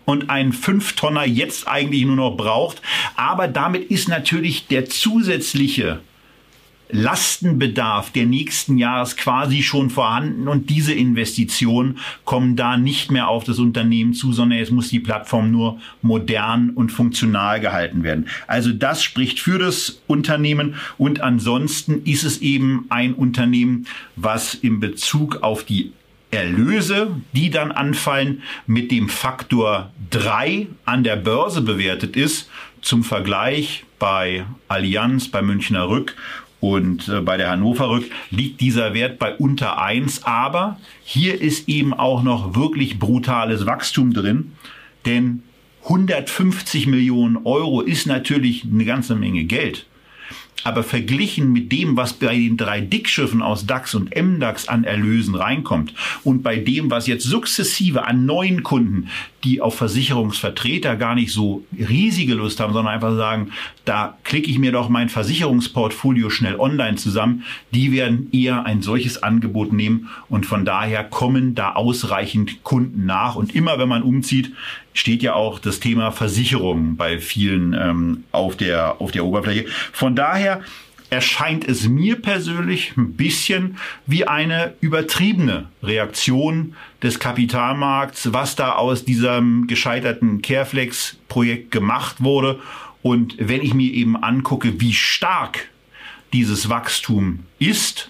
und 0.05 0.29
einen 0.29 0.51
5-Tonner 0.51 1.25
jetzt 1.25 1.67
eigentlich 1.67 2.03
nur 2.05 2.15
noch 2.15 2.35
braucht. 2.35 2.81
Aber 3.15 3.47
damit 3.47 3.89
ist 3.91 4.09
natürlich 4.09 4.67
der 4.67 4.87
zusätzliche 4.87 5.99
Lastenbedarf 6.91 8.11
der 8.11 8.25
nächsten 8.25 8.77
Jahres 8.77 9.17
quasi 9.17 9.63
schon 9.63 9.89
vorhanden 9.89 10.47
und 10.47 10.69
diese 10.69 10.93
Investitionen 10.93 11.97
kommen 12.25 12.55
da 12.55 12.77
nicht 12.77 13.11
mehr 13.11 13.27
auf 13.27 13.43
das 13.43 13.59
Unternehmen 13.59 14.13
zu, 14.13 14.33
sondern 14.33 14.59
es 14.59 14.71
muss 14.71 14.89
die 14.89 14.99
Plattform 14.99 15.51
nur 15.51 15.79
modern 16.01 16.71
und 16.71 16.91
funktional 16.91 17.59
gehalten 17.59 18.03
werden. 18.03 18.27
Also 18.47 18.71
das 18.71 19.03
spricht 19.03 19.39
für 19.39 19.59
das 19.59 20.01
Unternehmen 20.07 20.75
und 20.97 21.21
ansonsten 21.21 22.03
ist 22.03 22.23
es 22.23 22.41
eben 22.41 22.85
ein 22.89 23.13
Unternehmen, 23.13 23.87
was 24.15 24.53
in 24.53 24.79
Bezug 24.79 25.43
auf 25.43 25.63
die 25.63 25.93
Erlöse, 26.31 27.15
die 27.33 27.49
dann 27.49 27.71
anfallen, 27.71 28.41
mit 28.65 28.89
dem 28.89 29.09
Faktor 29.09 29.91
3 30.11 30.67
an 30.85 31.03
der 31.03 31.17
Börse 31.17 31.61
bewertet 31.61 32.15
ist. 32.15 32.49
Zum 32.81 33.03
Vergleich 33.03 33.83
bei 33.99 34.45
Allianz, 34.67 35.27
bei 35.27 35.41
Münchner 35.41 35.87
Rück 35.87 36.15
und 36.61 37.09
äh, 37.09 37.19
bei 37.21 37.35
der 37.37 37.49
Hannover 37.49 37.89
Rück 37.89 38.09
liegt 38.29 38.61
dieser 38.61 38.93
Wert 38.93 39.19
bei 39.19 39.35
unter 39.35 39.81
eins. 39.81 40.23
Aber 40.23 40.79
hier 41.03 41.41
ist 41.41 41.67
eben 41.67 41.93
auch 41.93 42.23
noch 42.23 42.55
wirklich 42.55 42.99
brutales 42.99 43.65
Wachstum 43.65 44.13
drin. 44.13 44.53
Denn 45.05 45.41
150 45.83 46.85
Millionen 46.85 47.37
Euro 47.45 47.81
ist 47.81 48.05
natürlich 48.05 48.63
eine 48.63 48.85
ganze 48.85 49.15
Menge 49.15 49.43
Geld. 49.43 49.87
Aber 50.63 50.83
verglichen 50.83 51.51
mit 51.51 51.71
dem, 51.71 51.97
was 51.97 52.13
bei 52.13 52.35
den 52.35 52.57
drei 52.57 52.81
Dickschiffen 52.81 53.41
aus 53.41 53.65
DAX 53.65 53.95
und 53.95 54.15
MDAX 54.15 54.67
an 54.67 54.83
Erlösen 54.83 55.35
reinkommt 55.35 55.93
und 56.23 56.43
bei 56.43 56.57
dem, 56.57 56.91
was 56.91 57.07
jetzt 57.07 57.23
sukzessive 57.23 58.05
an 58.05 58.25
neuen 58.25 58.63
Kunden, 58.63 59.09
die 59.43 59.61
auf 59.61 59.75
Versicherungsvertreter 59.75 60.95
gar 60.95 61.15
nicht 61.15 61.31
so 61.31 61.63
riesige 61.77 62.35
Lust 62.35 62.59
haben, 62.59 62.73
sondern 62.73 62.93
einfach 62.93 63.15
sagen, 63.15 63.51
da 63.85 64.17
klicke 64.23 64.49
ich 64.49 64.59
mir 64.59 64.71
doch 64.71 64.89
mein 64.89 65.09
Versicherungsportfolio 65.09 66.29
schnell 66.29 66.59
online 66.59 66.97
zusammen, 66.97 67.43
die 67.71 67.91
werden 67.91 68.29
eher 68.31 68.65
ein 68.65 68.81
solches 68.81 69.23
Angebot 69.23 69.73
nehmen 69.73 70.09
und 70.29 70.45
von 70.45 70.65
daher 70.65 71.03
kommen 71.03 71.55
da 71.55 71.73
ausreichend 71.73 72.63
Kunden 72.63 73.05
nach. 73.05 73.35
Und 73.35 73.55
immer 73.55 73.79
wenn 73.79 73.89
man 73.89 74.03
umzieht, 74.03 74.53
steht 74.93 75.23
ja 75.23 75.33
auch 75.33 75.59
das 75.59 75.79
Thema 75.79 76.11
Versicherung 76.11 76.95
bei 76.95 77.19
vielen 77.19 77.73
ähm, 77.73 78.23
auf, 78.31 78.57
der, 78.57 78.99
auf 78.99 79.11
der 79.11 79.25
Oberfläche. 79.25 79.65
Von 79.91 80.15
daher 80.15 80.61
erscheint 81.11 81.67
es 81.67 81.89
mir 81.89 82.21
persönlich 82.21 82.95
ein 82.95 83.13
bisschen 83.13 83.77
wie 84.07 84.27
eine 84.27 84.73
übertriebene 84.79 85.67
Reaktion 85.83 86.75
des 87.03 87.19
Kapitalmarkts, 87.19 88.31
was 88.31 88.55
da 88.55 88.73
aus 88.73 89.03
diesem 89.03 89.67
gescheiterten 89.67 90.41
Careflex-Projekt 90.41 91.69
gemacht 91.69 92.23
wurde. 92.23 92.59
Und 93.01 93.35
wenn 93.39 93.61
ich 93.61 93.73
mir 93.73 93.91
eben 93.91 94.15
angucke, 94.15 94.79
wie 94.79 94.93
stark 94.93 95.67
dieses 96.31 96.69
Wachstum 96.69 97.39
ist, 97.59 98.09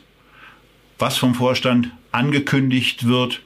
was 0.99 1.17
vom 1.17 1.33
Vorstand 1.33 1.89
angekündigt 2.11 3.07
wird, 3.07 3.41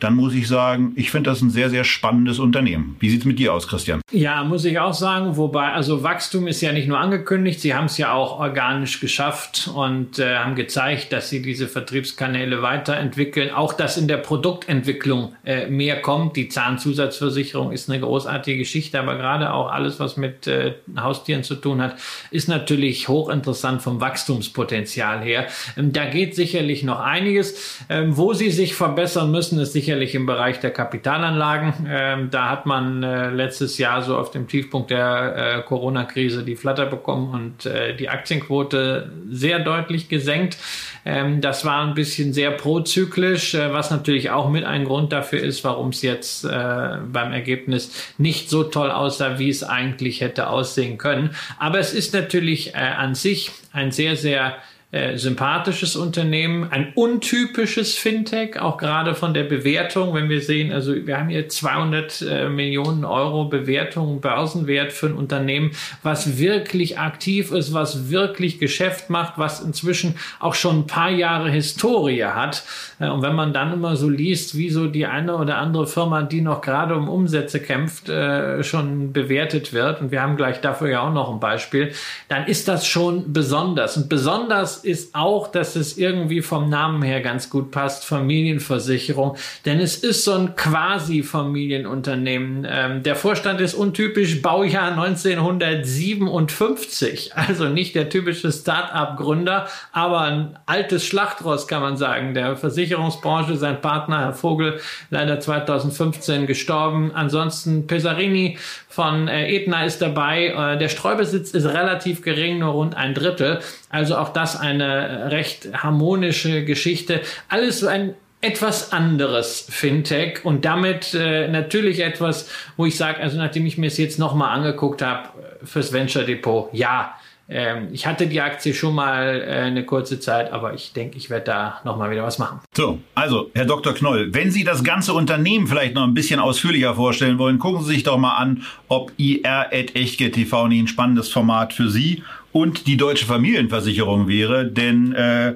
dann 0.00 0.16
muss 0.16 0.34
ich 0.34 0.48
sagen, 0.48 0.92
ich 0.96 1.10
finde 1.10 1.30
das 1.30 1.42
ein 1.42 1.50
sehr, 1.50 1.70
sehr 1.70 1.84
spannendes 1.84 2.38
Unternehmen. 2.38 2.96
Wie 3.00 3.10
sieht 3.10 3.20
es 3.20 3.26
mit 3.26 3.38
dir 3.38 3.52
aus, 3.54 3.68
Christian? 3.68 4.00
Ja, 4.10 4.42
muss 4.44 4.64
ich 4.64 4.78
auch 4.78 4.94
sagen. 4.94 5.36
Wobei, 5.36 5.72
also 5.72 6.02
Wachstum 6.02 6.46
ist 6.46 6.60
ja 6.62 6.72
nicht 6.72 6.88
nur 6.88 6.98
angekündigt, 6.98 7.60
sie 7.60 7.74
haben 7.74 7.84
es 7.84 7.98
ja 7.98 8.12
auch 8.12 8.40
organisch 8.40 9.00
geschafft 9.00 9.70
und 9.74 10.18
äh, 10.18 10.36
haben 10.36 10.54
gezeigt, 10.54 11.12
dass 11.12 11.28
sie 11.28 11.42
diese 11.42 11.68
Vertriebskanäle 11.68 12.62
weiterentwickeln. 12.62 13.50
Auch, 13.50 13.74
dass 13.74 13.98
in 13.98 14.08
der 14.08 14.16
Produktentwicklung 14.16 15.34
äh, 15.44 15.68
mehr 15.68 16.00
kommt. 16.00 16.36
Die 16.36 16.48
Zahnzusatzversicherung 16.48 17.70
ist 17.72 17.90
eine 17.90 18.00
großartige 18.00 18.58
Geschichte, 18.58 18.98
aber 18.98 19.16
gerade 19.16 19.52
auch 19.52 19.70
alles, 19.70 20.00
was 20.00 20.16
mit 20.16 20.46
äh, 20.46 20.74
Haustieren 20.98 21.44
zu 21.44 21.56
tun 21.56 21.82
hat, 21.82 21.96
ist 22.30 22.48
natürlich 22.48 23.08
hochinteressant 23.08 23.82
vom 23.82 24.00
Wachstumspotenzial 24.00 25.20
her. 25.22 25.46
Ähm, 25.76 25.92
da 25.92 26.06
geht 26.06 26.34
sicherlich 26.34 26.84
noch 26.84 27.00
einiges. 27.00 27.84
Ähm, 27.88 28.16
wo 28.16 28.32
sie 28.32 28.50
sich 28.50 28.74
verbessern 28.74 29.30
müssen, 29.30 29.58
ist 29.58 29.72
sicher 29.72 29.89
sicherlich 29.90 30.14
im 30.14 30.24
Bereich 30.24 30.60
der 30.60 30.70
Kapitalanlagen. 30.70 31.72
Ähm, 31.88 32.28
da 32.30 32.48
hat 32.48 32.64
man 32.64 33.02
äh, 33.02 33.30
letztes 33.30 33.76
Jahr 33.76 34.02
so 34.02 34.16
auf 34.16 34.30
dem 34.30 34.46
Tiefpunkt 34.46 34.92
der 34.92 35.34
äh, 35.58 35.62
Corona-Krise 35.62 36.44
die 36.44 36.54
Flatter 36.54 36.86
bekommen 36.86 37.34
und 37.34 37.66
äh, 37.66 37.96
die 37.96 38.08
Aktienquote 38.08 39.10
sehr 39.28 39.58
deutlich 39.58 40.08
gesenkt. 40.08 40.58
Ähm, 41.04 41.40
das 41.40 41.64
war 41.64 41.84
ein 41.84 41.94
bisschen 41.94 42.32
sehr 42.32 42.52
prozyklisch, 42.52 43.54
äh, 43.54 43.72
was 43.72 43.90
natürlich 43.90 44.30
auch 44.30 44.48
mit 44.48 44.64
ein 44.64 44.84
Grund 44.84 45.12
dafür 45.12 45.40
ist, 45.40 45.64
warum 45.64 45.88
es 45.88 46.02
jetzt 46.02 46.44
äh, 46.44 46.98
beim 47.12 47.32
Ergebnis 47.32 48.14
nicht 48.16 48.48
so 48.48 48.62
toll 48.62 48.92
aussah, 48.92 49.40
wie 49.40 49.50
es 49.50 49.64
eigentlich 49.64 50.20
hätte 50.20 50.50
aussehen 50.50 50.98
können. 50.98 51.30
Aber 51.58 51.80
es 51.80 51.92
ist 51.92 52.14
natürlich 52.14 52.76
äh, 52.76 52.78
an 52.78 53.16
sich 53.16 53.50
ein 53.72 53.90
sehr, 53.90 54.14
sehr 54.14 54.54
äh, 54.92 55.16
sympathisches 55.18 55.94
Unternehmen, 55.94 56.66
ein 56.70 56.92
untypisches 56.96 57.96
Fintech, 57.96 58.60
auch 58.60 58.76
gerade 58.76 59.14
von 59.14 59.34
der 59.34 59.44
Bewertung, 59.44 60.14
wenn 60.14 60.28
wir 60.28 60.40
sehen, 60.40 60.72
also 60.72 60.94
wir 61.06 61.16
haben 61.16 61.28
hier 61.28 61.48
200 61.48 62.22
äh, 62.22 62.48
Millionen 62.48 63.04
Euro 63.04 63.44
Bewertung, 63.44 64.20
Börsenwert 64.20 64.92
für 64.92 65.06
ein 65.06 65.14
Unternehmen, 65.14 65.70
was 66.02 66.38
wirklich 66.38 66.98
aktiv 66.98 67.52
ist, 67.52 67.72
was 67.72 68.10
wirklich 68.10 68.58
Geschäft 68.58 69.10
macht, 69.10 69.34
was 69.36 69.60
inzwischen 69.60 70.16
auch 70.40 70.54
schon 70.54 70.80
ein 70.80 70.86
paar 70.88 71.10
Jahre 71.10 71.50
Historie 71.50 72.24
hat. 72.24 72.64
Äh, 72.98 73.10
und 73.10 73.22
wenn 73.22 73.36
man 73.36 73.52
dann 73.52 73.72
immer 73.72 73.94
so 73.94 74.08
liest, 74.08 74.58
wie 74.58 74.70
so 74.70 74.88
die 74.88 75.06
eine 75.06 75.36
oder 75.36 75.58
andere 75.58 75.86
Firma, 75.86 76.22
die 76.22 76.40
noch 76.40 76.62
gerade 76.62 76.96
um 76.96 77.08
Umsätze 77.08 77.60
kämpft, 77.60 78.08
äh, 78.08 78.64
schon 78.64 79.12
bewertet 79.12 79.72
wird, 79.72 80.00
und 80.00 80.10
wir 80.10 80.20
haben 80.20 80.36
gleich 80.36 80.60
dafür 80.60 80.88
ja 80.88 81.02
auch 81.02 81.12
noch 81.12 81.32
ein 81.32 81.38
Beispiel, 81.38 81.92
dann 82.26 82.46
ist 82.46 82.66
das 82.66 82.88
schon 82.88 83.32
besonders. 83.32 83.96
Und 83.96 84.08
besonders 84.08 84.79
ist 84.84 85.14
auch, 85.14 85.48
dass 85.48 85.76
es 85.76 85.98
irgendwie 85.98 86.42
vom 86.42 86.68
Namen 86.68 87.02
her 87.02 87.20
ganz 87.20 87.48
gut 87.50 87.70
passt, 87.70 88.04
Familienversicherung, 88.04 89.36
denn 89.64 89.78
es 89.80 89.96
ist 89.96 90.24
so 90.24 90.32
ein 90.32 90.56
quasi 90.56 91.22
Familienunternehmen. 91.22 92.66
Ähm, 92.68 93.02
der 93.02 93.16
Vorstand 93.16 93.60
ist 93.60 93.74
untypisch 93.74 94.42
Baujahr 94.42 94.92
1957, 94.92 97.36
also 97.36 97.68
nicht 97.68 97.94
der 97.94 98.08
typische 98.08 98.50
Start-up-Gründer, 98.52 99.68
aber 99.92 100.22
ein 100.22 100.58
altes 100.66 101.06
Schlachtross 101.06 101.68
kann 101.68 101.82
man 101.82 101.96
sagen, 101.96 102.34
der 102.34 102.56
Versicherungsbranche, 102.56 103.56
sein 103.56 103.80
Partner 103.80 104.20
Herr 104.20 104.34
Vogel, 104.34 104.80
leider 105.10 105.40
2015 105.40 106.46
gestorben. 106.46 107.12
Ansonsten 107.14 107.86
Pesarini 107.86 108.58
von 108.90 109.28
äh, 109.28 109.48
Etna 109.54 109.84
ist 109.84 110.02
dabei. 110.02 110.48
Äh, 110.48 110.78
der 110.78 110.88
Streubesitz 110.88 111.52
ist 111.52 111.64
relativ 111.64 112.22
gering, 112.22 112.58
nur 112.58 112.72
rund 112.72 112.96
ein 112.96 113.14
Drittel. 113.14 113.60
Also 113.88 114.16
auch 114.16 114.30
das 114.30 114.58
eine 114.58 115.30
recht 115.30 115.68
harmonische 115.72 116.64
Geschichte. 116.64 117.20
Alles 117.48 117.80
so 117.80 117.86
ein 117.86 118.14
etwas 118.40 118.92
anderes 118.92 119.66
Fintech 119.70 120.44
und 120.44 120.64
damit 120.64 121.14
äh, 121.14 121.46
natürlich 121.46 122.00
etwas, 122.00 122.50
wo 122.76 122.84
ich 122.84 122.96
sage, 122.96 123.20
also 123.20 123.36
nachdem 123.38 123.64
ich 123.66 123.78
mir 123.78 123.86
es 123.86 123.96
jetzt 123.98 124.18
nochmal 124.18 124.56
angeguckt 124.56 125.02
habe 125.02 125.28
äh, 125.28 125.66
fürs 125.66 125.92
Venture 125.92 126.24
Depot, 126.24 126.68
ja, 126.72 127.14
ähm, 127.50 127.88
ich 127.92 128.06
hatte 128.06 128.28
die 128.28 128.40
Aktie 128.40 128.72
schon 128.72 128.94
mal 128.94 129.40
äh, 129.40 129.52
eine 129.62 129.84
kurze 129.84 130.20
Zeit, 130.20 130.52
aber 130.52 130.72
ich 130.72 130.92
denke, 130.92 131.16
ich 131.16 131.30
werde 131.30 131.46
da 131.46 131.80
nochmal 131.84 132.10
wieder 132.12 132.22
was 132.22 132.38
machen. 132.38 132.60
So, 132.76 133.00
also 133.16 133.50
Herr 133.54 133.64
Dr. 133.64 133.92
Knoll, 133.92 134.32
wenn 134.32 134.52
Sie 134.52 134.62
das 134.62 134.84
ganze 134.84 135.12
Unternehmen 135.12 135.66
vielleicht 135.66 135.94
noch 135.94 136.04
ein 136.04 136.14
bisschen 136.14 136.38
ausführlicher 136.38 136.94
vorstellen 136.94 137.38
wollen, 137.38 137.58
gucken 137.58 137.82
Sie 137.82 137.94
sich 137.94 138.04
doch 138.04 138.18
mal 138.18 138.36
an, 138.36 138.62
ob 138.86 139.12
IR.echtgeld.tv 139.16 140.68
nicht 140.68 140.80
ein 140.80 140.86
spannendes 140.86 141.28
Format 141.28 141.72
für 141.72 141.90
Sie 141.90 142.22
und 142.52 142.86
die 142.86 142.96
deutsche 142.96 143.26
Familienversicherung 143.26 144.28
wäre, 144.28 144.66
denn 144.66 145.12
äh, 145.12 145.54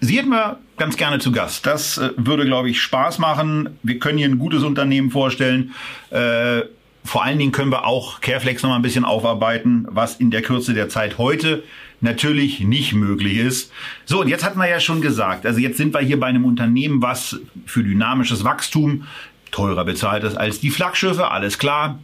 Sie 0.00 0.18
hätten 0.18 0.30
wir 0.30 0.58
ganz 0.76 0.96
gerne 0.96 1.20
zu 1.20 1.30
Gast. 1.30 1.64
Das 1.64 1.98
äh, 1.98 2.10
würde, 2.16 2.44
glaube 2.44 2.68
ich, 2.68 2.82
Spaß 2.82 3.20
machen. 3.20 3.78
Wir 3.84 4.00
können 4.00 4.18
hier 4.18 4.28
ein 4.28 4.40
gutes 4.40 4.64
Unternehmen 4.64 5.12
vorstellen. 5.12 5.72
Äh, 6.10 6.62
vor 7.04 7.24
allen 7.24 7.38
Dingen 7.38 7.52
können 7.52 7.72
wir 7.72 7.84
auch 7.84 8.20
Careflex 8.20 8.62
noch 8.62 8.70
mal 8.70 8.76
ein 8.76 8.82
bisschen 8.82 9.04
aufarbeiten, 9.04 9.86
was 9.90 10.16
in 10.16 10.30
der 10.30 10.42
Kürze 10.42 10.72
der 10.74 10.88
Zeit 10.88 11.18
heute 11.18 11.64
natürlich 12.00 12.60
nicht 12.60 12.92
möglich 12.94 13.38
ist. 13.38 13.72
So, 14.04 14.20
und 14.20 14.28
jetzt 14.28 14.44
hatten 14.44 14.58
wir 14.58 14.68
ja 14.68 14.80
schon 14.80 15.00
gesagt, 15.00 15.46
also 15.46 15.60
jetzt 15.60 15.76
sind 15.76 15.94
wir 15.94 16.00
hier 16.00 16.18
bei 16.18 16.26
einem 16.26 16.44
Unternehmen, 16.44 17.02
was 17.02 17.40
für 17.66 17.82
dynamisches 17.82 18.44
Wachstum 18.44 19.06
teurer 19.50 19.84
bezahlt 19.84 20.24
ist 20.24 20.36
als 20.36 20.60
die 20.60 20.70
Flaggschiffe, 20.70 21.30
alles 21.30 21.58
klar, 21.58 22.00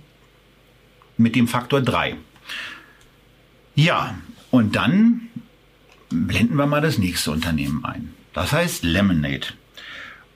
mit 1.16 1.34
dem 1.34 1.48
Faktor 1.48 1.80
3. 1.80 2.16
Ja, 3.74 4.14
und 4.50 4.76
dann 4.76 5.28
blenden 6.10 6.56
wir 6.56 6.66
mal 6.66 6.80
das 6.80 6.98
nächste 6.98 7.30
Unternehmen 7.30 7.84
ein. 7.84 8.14
Das 8.32 8.52
heißt 8.52 8.84
Lemonade. 8.84 9.48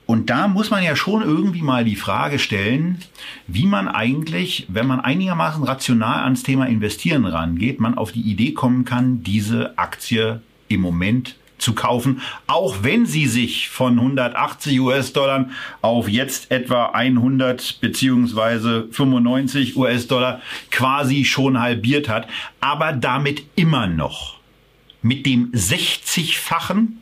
Und 0.05 0.29
da 0.29 0.47
muss 0.47 0.69
man 0.69 0.83
ja 0.83 0.95
schon 0.95 1.21
irgendwie 1.21 1.61
mal 1.61 1.85
die 1.85 1.95
Frage 1.95 2.37
stellen, 2.37 2.99
wie 3.47 3.65
man 3.65 3.87
eigentlich, 3.87 4.65
wenn 4.67 4.85
man 4.85 4.99
einigermaßen 4.99 5.63
rational 5.63 6.23
ans 6.23 6.43
Thema 6.43 6.67
Investieren 6.67 7.25
rangeht, 7.25 7.79
man 7.79 7.97
auf 7.97 8.11
die 8.11 8.21
Idee 8.21 8.53
kommen 8.53 8.83
kann, 8.83 9.23
diese 9.23 9.77
Aktie 9.77 10.41
im 10.67 10.81
Moment 10.81 11.35
zu 11.57 11.73
kaufen, 11.73 12.21
auch 12.45 12.77
wenn 12.81 13.05
sie 13.05 13.27
sich 13.27 13.69
von 13.69 13.97
180 13.97 14.81
US-Dollar 14.81 15.49
auf 15.81 16.09
jetzt 16.09 16.51
etwa 16.51 16.87
100 16.87 17.79
beziehungsweise 17.79 18.89
95 18.91 19.77
US-Dollar 19.77 20.41
quasi 20.71 21.23
schon 21.23 21.59
halbiert 21.59 22.09
hat, 22.09 22.27
aber 22.59 22.91
damit 22.91 23.43
immer 23.55 23.87
noch 23.87 24.39
mit 25.01 25.25
dem 25.25 25.51
60-fachen 25.51 26.97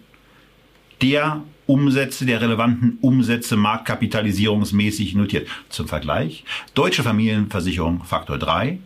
der 1.02 1.42
Umsätze, 1.72 2.26
der 2.26 2.42
relevanten 2.42 2.98
Umsätze 3.00 3.56
marktkapitalisierungsmäßig 3.56 5.16
notiert. 5.16 5.48
Zum 5.70 5.88
Vergleich, 5.88 6.44
Deutsche 6.74 7.02
Familienversicherung 7.02 8.04
Faktor 8.04 8.38
3, 8.38 8.78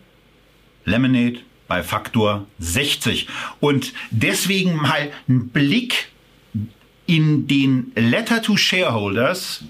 Lemonade 0.86 1.40
bei 1.68 1.82
Faktor 1.82 2.46
60. 2.60 3.28
Und 3.60 3.94
deswegen 4.12 4.76
mal 4.76 5.10
ein 5.28 5.48
Blick 5.48 6.10
in 7.08 7.48
den 7.48 7.92
Letter 7.96 8.44
to 8.44 8.56
Shareholders 8.56 9.64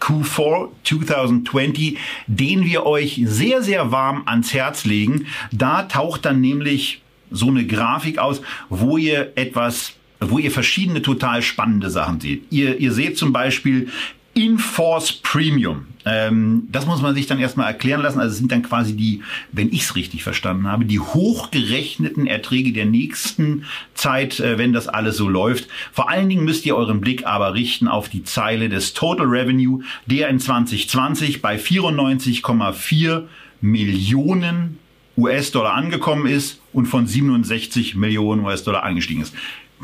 Q4 0.00 0.68
2020, 0.84 1.98
den 2.28 2.64
wir 2.64 2.86
euch 2.86 3.20
sehr, 3.24 3.62
sehr 3.62 3.90
warm 3.90 4.22
ans 4.26 4.54
Herz 4.54 4.84
legen. 4.84 5.26
Da 5.50 5.82
taucht 5.82 6.24
dann 6.24 6.40
nämlich 6.40 7.02
so 7.32 7.48
eine 7.48 7.66
Grafik 7.66 8.18
aus, 8.18 8.42
wo 8.68 8.96
ihr 8.96 9.32
etwas 9.34 9.94
wo 10.30 10.38
ihr 10.38 10.50
verschiedene 10.50 11.02
total 11.02 11.42
spannende 11.42 11.90
Sachen 11.90 12.20
seht. 12.20 12.44
Ihr, 12.50 12.78
ihr 12.78 12.92
seht 12.92 13.18
zum 13.18 13.32
Beispiel 13.32 13.88
Inforce 14.34 15.12
Premium 15.22 15.86
Ähm, 16.06 16.68
das 16.70 16.84
muss 16.84 17.00
man 17.00 17.14
sich 17.14 17.26
dann 17.26 17.38
erstmal 17.38 17.68
erklären 17.68 18.02
lassen. 18.02 18.20
Also 18.20 18.32
es 18.32 18.38
sind 18.38 18.52
dann 18.52 18.62
quasi 18.62 18.94
die, 18.94 19.22
wenn 19.52 19.72
ich 19.72 19.84
es 19.84 19.96
richtig 19.96 20.22
verstanden 20.22 20.66
habe, 20.66 20.84
die 20.84 21.00
hochgerechneten 21.00 22.26
Erträge 22.26 22.72
der 22.72 22.84
nächsten 22.84 23.64
Zeit, 23.94 24.38
äh, 24.38 24.58
wenn 24.58 24.74
das 24.74 24.86
alles 24.86 25.16
so 25.16 25.28
läuft. 25.28 25.68
Vor 25.92 26.10
allen 26.10 26.28
Dingen 26.28 26.44
müsst 26.44 26.66
ihr 26.66 26.76
euren 26.76 27.00
Blick 27.00 27.26
aber 27.26 27.54
richten 27.54 27.88
auf 27.88 28.10
die 28.10 28.22
Zeile 28.22 28.68
des 28.68 28.92
Total 28.92 29.26
Revenue, 29.26 29.82
der 30.04 30.28
in 30.28 30.40
2020 30.40 31.40
bei 31.40 31.56
94,4 31.56 33.22
Millionen 33.62 34.78
US-Dollar 35.16 35.72
angekommen 35.74 36.26
ist 36.26 36.60
und 36.72 36.86
von 36.86 37.06
67 37.06 37.94
Millionen 37.94 38.44
US-Dollar 38.44 38.82
angestiegen 38.82 39.22
ist. 39.22 39.32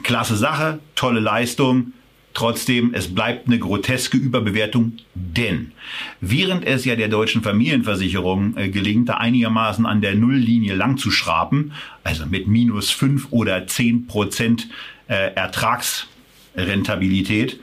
Klasse 0.03 0.37
Sache, 0.37 0.81
tolle 0.95 1.21
Leistung 1.21 1.93
Trotzdem, 2.33 2.95
es 2.95 3.13
bleibt 3.13 3.49
eine 3.49 3.59
groteske 3.59 4.17
Überbewertung, 4.17 4.93
denn 5.15 5.73
während 6.21 6.65
es 6.65 6.85
ja 6.85 6.95
der 6.95 7.09
deutschen 7.09 7.43
Familienversicherung 7.43 8.57
äh, 8.57 8.69
gelingt, 8.69 9.09
da 9.09 9.15
einigermaßen 9.15 9.85
an 9.85 10.01
der 10.01 10.15
Nulllinie 10.15 10.77
lang 10.77 10.97
zu 10.97 11.11
schrapen, 11.11 11.73
also 12.05 12.27
mit 12.27 12.47
minus 12.47 12.91
fünf 12.91 13.27
oder 13.31 13.67
zehn 13.67 14.07
Prozent 14.07 14.69
äh, 15.09 15.35
Ertragsrentabilität, 15.35 17.59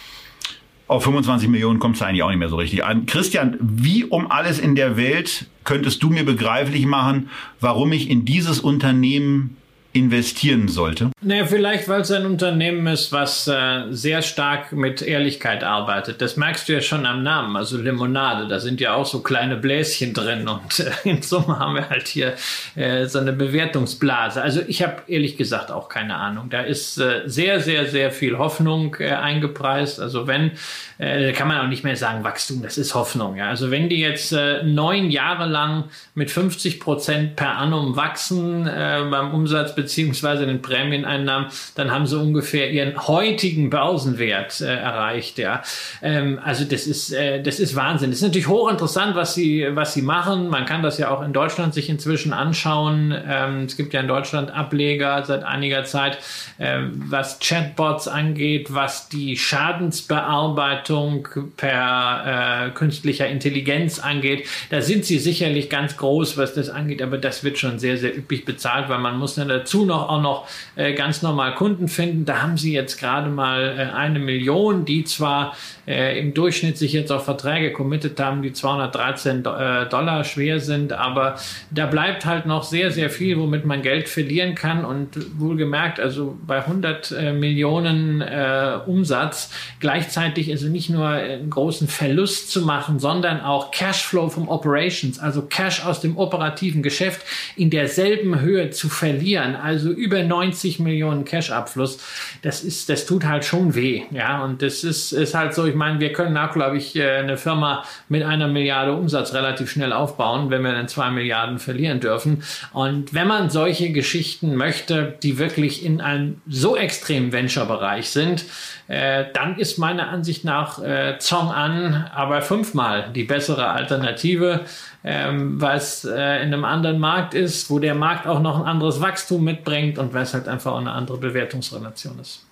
Auf 0.87 1.03
25 1.03 1.49
Millionen 1.49 1.79
kommt 1.79 1.95
es 1.95 2.01
eigentlich 2.01 2.21
auch 2.21 2.29
nicht 2.29 2.37
mehr 2.37 2.49
so 2.49 2.57
richtig 2.57 2.85
an. 2.85 3.07
Christian, 3.07 3.57
wie 3.59 4.03
um 4.03 4.29
alles 4.29 4.59
in 4.59 4.75
der 4.75 4.97
Welt 4.97 5.47
könntest 5.63 6.03
du 6.03 6.09
mir 6.09 6.23
begreiflich 6.23 6.85
machen, 6.85 7.29
warum 7.59 7.91
ich 7.91 8.09
in 8.09 8.23
dieses 8.23 8.59
Unternehmen 8.59 9.57
investieren 9.95 10.67
sollte? 10.67 11.11
Naja, 11.21 11.45
vielleicht, 11.45 11.87
weil 11.87 12.01
es 12.01 12.11
ein 12.11 12.25
Unternehmen 12.25 12.85
ist, 12.87 13.11
was 13.11 13.47
äh, 13.47 13.85
sehr 13.91 14.21
stark 14.21 14.73
mit 14.73 15.01
Ehrlichkeit 15.01 15.63
arbeitet. 15.63 16.21
Das 16.21 16.35
merkst 16.35 16.67
du 16.67 16.73
ja 16.73 16.81
schon 16.81 17.05
am 17.05 17.23
Namen. 17.23 17.55
Also 17.55 17.77
Limonade, 17.77 18.47
da 18.47 18.59
sind 18.59 18.81
ja 18.81 18.93
auch 18.93 19.05
so 19.05 19.21
kleine 19.21 19.55
Bläschen 19.55 20.13
drin 20.13 20.47
und 20.47 20.79
äh, 20.79 20.91
in 21.09 21.21
Summe 21.21 21.59
haben 21.59 21.75
wir 21.75 21.89
halt 21.89 22.07
hier 22.07 22.33
äh, 22.75 23.05
so 23.07 23.19
eine 23.19 23.31
Bewertungsblase. 23.31 24.41
Also 24.41 24.61
ich 24.67 24.83
habe 24.83 25.03
ehrlich 25.07 25.37
gesagt 25.37 25.71
auch 25.71 25.87
keine 25.87 26.15
Ahnung. 26.15 26.49
Da 26.49 26.61
ist 26.61 26.97
äh, 26.97 27.23
sehr, 27.25 27.61
sehr, 27.61 27.87
sehr 27.87 28.11
viel 28.11 28.37
Hoffnung 28.37 28.95
äh, 28.99 29.11
eingepreist. 29.11 29.99
Also 29.99 30.27
wenn, 30.27 30.51
äh, 30.97 31.31
kann 31.31 31.47
man 31.47 31.59
auch 31.59 31.69
nicht 31.69 31.83
mehr 31.83 31.95
sagen 31.95 32.23
Wachstum, 32.23 32.61
das 32.61 32.77
ist 32.77 32.95
Hoffnung. 32.95 33.37
Ja? 33.37 33.47
Also 33.47 33.71
wenn 33.71 33.87
die 33.87 33.99
jetzt 33.99 34.33
äh, 34.33 34.63
neun 34.63 35.09
Jahre 35.09 35.47
lang 35.47 35.85
mit 36.15 36.31
50 36.31 36.79
Prozent 36.79 37.35
per 37.35 37.57
annum 37.57 37.95
wachsen 37.95 38.65
beim 38.65 39.33
Umsatz 39.33 39.75
beziehungsweise 39.86 40.47
den 40.47 40.61
Prämieneinnahmen, 40.61 41.49
dann 41.75 41.91
haben 41.91 42.07
sie 42.07 42.19
ungefähr 42.19 42.71
ihren 42.71 43.07
heutigen 43.07 43.69
Börsenwert 43.69 44.61
äh, 44.61 44.65
erreicht. 44.65 45.38
Ja, 45.38 45.61
ähm, 46.01 46.39
also 46.43 46.65
das 46.65 46.88
ist 46.88 47.13
äh, 47.13 47.41
das 47.41 47.59
ist 47.59 47.75
Wahnsinn. 47.75 48.09
Das 48.09 48.17
ist 48.17 48.23
natürlich 48.23 48.47
hochinteressant, 48.47 49.15
was 49.15 49.36
sie 49.36 49.67
was 49.71 49.93
sie 49.93 50.01
machen. 50.01 50.49
Man 50.49 50.65
kann 50.65 50.81
das 50.81 50.97
ja 50.97 51.11
auch 51.11 51.21
in 51.21 51.33
Deutschland 51.33 51.75
sich 51.75 51.88
inzwischen 51.89 52.33
anschauen. 52.33 53.13
Ähm, 53.27 53.65
es 53.65 53.77
gibt 53.77 53.93
ja 53.93 53.99
in 53.99 54.07
Deutschland 54.07 54.51
Ableger 54.51 55.23
seit 55.23 55.43
einiger 55.43 55.83
Zeit, 55.83 56.17
ähm, 56.59 57.03
was 57.07 57.39
Chatbots 57.39 58.07
angeht, 58.07 58.73
was 58.73 59.07
die 59.09 59.38
Schadensbearbeitung 59.38 61.27
per 61.57 62.69
äh, 62.69 62.69
künstlicher 62.71 63.27
Intelligenz 63.27 63.99
angeht. 63.99 64.47
Da 64.71 64.81
sind 64.81 65.05
sie 65.05 65.19
sicherlich 65.19 65.69
ganz 65.69 65.95
groß, 65.97 66.38
was 66.38 66.55
das 66.55 66.69
angeht, 66.69 67.03
aber 67.03 67.19
das 67.19 67.43
wird 67.43 67.59
schon 67.59 67.77
sehr 67.77 67.97
sehr 67.97 68.17
üppig 68.17 68.45
bezahlt, 68.45 68.89
weil 68.89 68.99
man 68.99 69.17
muss 69.17 69.36
dann 69.36 69.47
dazu 69.47 69.74
dazu 69.76 69.86
noch 69.86 70.09
auch 70.09 70.21
noch 70.21 70.47
äh, 70.76 70.93
ganz 70.93 71.21
normal 71.21 71.55
Kunden 71.55 71.88
finden. 71.88 72.26
Da 72.26 72.41
haben 72.41 72.57
sie 72.57 72.73
jetzt 72.73 72.99
gerade 72.99 73.30
mal 73.30 73.76
äh, 73.78 73.95
eine 73.95 74.19
Million, 74.19 74.86
die 74.86 75.03
zwar 75.03 75.55
äh, 75.88 76.19
im 76.19 76.34
Durchschnitt 76.34 76.78
sich 76.78 76.93
jetzt 76.93 77.11
auf 77.11 77.26
Verträge 77.26 77.71
committed 77.71 78.19
haben, 78.19 78.41
die 78.41 78.53
213 78.53 79.39
äh, 79.39 79.89
Dollar 79.89 80.23
schwer 80.23 80.59
sind, 80.59 80.93
aber 80.93 81.36
da 81.71 81.86
bleibt 81.86 82.26
halt 82.26 82.45
noch 82.45 82.63
sehr, 82.63 82.91
sehr 82.91 83.09
viel, 83.09 83.38
womit 83.38 83.65
man 83.65 83.82
Geld 83.82 84.09
verlieren 84.09 84.55
kann. 84.55 84.86
Und 84.86 85.39
wohlgemerkt, 85.39 85.99
also 85.99 86.38
bei 86.45 86.57
100 86.57 87.11
äh, 87.11 87.34
Millionen 87.34 88.21
äh, 88.21 88.80
Umsatz 88.86 89.51
gleichzeitig 89.80 90.51
also 90.51 90.67
nicht 90.67 90.89
nur 90.89 91.07
einen 91.07 91.49
großen 91.49 91.88
Verlust 91.88 92.51
zu 92.51 92.61
machen, 92.61 92.99
sondern 92.99 93.41
auch 93.41 93.71
Cashflow 93.71 94.30
vom 94.30 94.47
Operations, 94.47 95.19
also 95.19 95.43
Cash 95.43 95.86
aus 95.86 96.01
dem 96.01 96.17
operativen 96.17 96.82
Geschäft 96.82 97.21
in 97.55 97.69
derselben 97.69 98.39
Höhe 98.39 98.69
zu 98.71 98.89
verlieren, 98.89 99.55
also 99.66 99.89
über 99.89 100.22
90 100.22 100.80
Millionen 100.80 101.26
Cash-Abfluss, 101.26 101.97
das 102.43 102.63
ist, 102.63 102.88
das 102.88 103.07
tut 103.07 103.26
halt 103.26 103.43
schon 103.45 103.74
weh, 103.74 104.03
ja, 104.11 104.43
und 104.43 104.61
das 104.61 104.84
ist, 104.84 105.11
ist 105.11 105.34
halt 105.34 105.55
so, 105.55 105.66
ich 105.66 105.74
meine, 105.74 105.99
wir 105.99 106.13
können 106.13 106.38
auch, 106.38 106.53
glaube 106.53 106.78
ich, 106.78 106.95
äh, 106.95 107.18
eine 107.18 107.36
Firma 107.36 107.84
mit 108.07 108.22
einer 108.22 108.47
Milliarde 108.47 108.93
Umsatz 108.93 109.34
relativ 109.34 109.72
schnell 109.72 109.91
aufbauen, 109.91 110.51
wenn 110.51 110.61
wir 110.61 110.72
dann 110.72 110.88
zwei 110.88 111.09
Milliarden 111.09 111.57
verlieren 111.57 111.99
dürfen. 111.99 112.43
Und 112.74 113.16
wenn 113.16 113.28
man 113.28 113.49
solche 113.49 113.91
Geschichten 113.91 114.55
möchte, 114.55 115.16
die 115.24 115.39
wirklich 115.39 115.84
in 115.84 115.99
einem 115.99 116.41
so 116.47 116.78
extremen 116.78 117.32
Venture-Bereich 117.32 118.09
sind, 118.09 118.45
äh, 118.88 119.25
dann 119.33 119.57
ist 119.57 119.79
meiner 119.79 120.09
Ansicht 120.09 120.43
nach 120.43 120.81
äh, 120.81 121.17
Zong 121.17 121.51
An 121.51 122.09
aber 122.13 122.41
fünfmal 122.41 123.11
die 123.15 123.23
bessere 123.23 123.69
Alternative, 123.69 124.61
ähm, 125.03 125.59
weil 125.59 125.77
es 125.77 126.05
äh, 126.05 126.43
in 126.43 126.53
einem 126.53 126.65
anderen 126.65 126.99
Markt 126.99 127.33
ist, 127.33 127.69
wo 127.71 127.79
der 127.79 127.95
Markt 127.95 128.27
auch 128.27 128.39
noch 128.39 128.59
ein 128.59 128.65
anderes 128.65 129.01
Wachstum 129.01 129.43
mitbringt 129.43 129.97
und 129.97 130.13
weil 130.13 130.23
es 130.23 130.33
halt 130.36 130.47
einfach 130.47 130.73
auch 130.73 130.79
eine 130.79 130.91
andere 130.91 131.17
Bewertungsrelation 131.17 132.19
ist. 132.19 132.45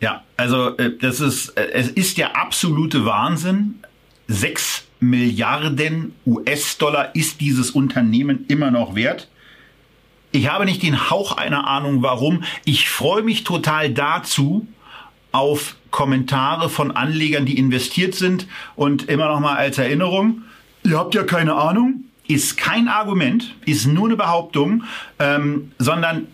Ja, 0.00 0.22
also 0.36 0.76
äh, 0.76 0.96
das 0.96 1.20
ist, 1.20 1.50
äh, 1.50 1.70
es 1.72 1.88
ist 1.88 2.18
der 2.18 2.36
absolute 2.36 3.04
Wahnsinn. 3.04 3.80
Sechs 4.28 4.84
Milliarden 5.00 6.14
US-Dollar 6.24 7.14
ist 7.14 7.40
dieses 7.40 7.72
Unternehmen 7.72 8.44
immer 8.48 8.70
noch 8.70 8.94
wert. 8.94 9.28
Ich 10.30 10.50
habe 10.50 10.64
nicht 10.64 10.82
den 10.82 11.10
Hauch 11.10 11.36
einer 11.36 11.66
Ahnung, 11.66 12.02
warum. 12.02 12.44
Ich 12.64 12.88
freue 12.88 13.22
mich 13.22 13.44
total 13.44 13.90
dazu 13.90 14.66
auf 15.34 15.74
Kommentare 15.90 16.68
von 16.68 16.92
Anlegern, 16.92 17.44
die 17.44 17.58
investiert 17.58 18.14
sind 18.14 18.46
und 18.76 19.08
immer 19.08 19.28
noch 19.28 19.40
mal 19.40 19.56
als 19.56 19.78
Erinnerung. 19.78 20.42
Ihr 20.84 20.96
habt 20.98 21.14
ja 21.14 21.24
keine 21.24 21.54
Ahnung. 21.54 22.04
Ist 22.26 22.56
kein 22.56 22.88
Argument, 22.88 23.54
ist 23.66 23.86
nur 23.86 24.06
eine 24.06 24.16
Behauptung, 24.16 24.84
ähm, 25.18 25.72
sondern 25.78 26.28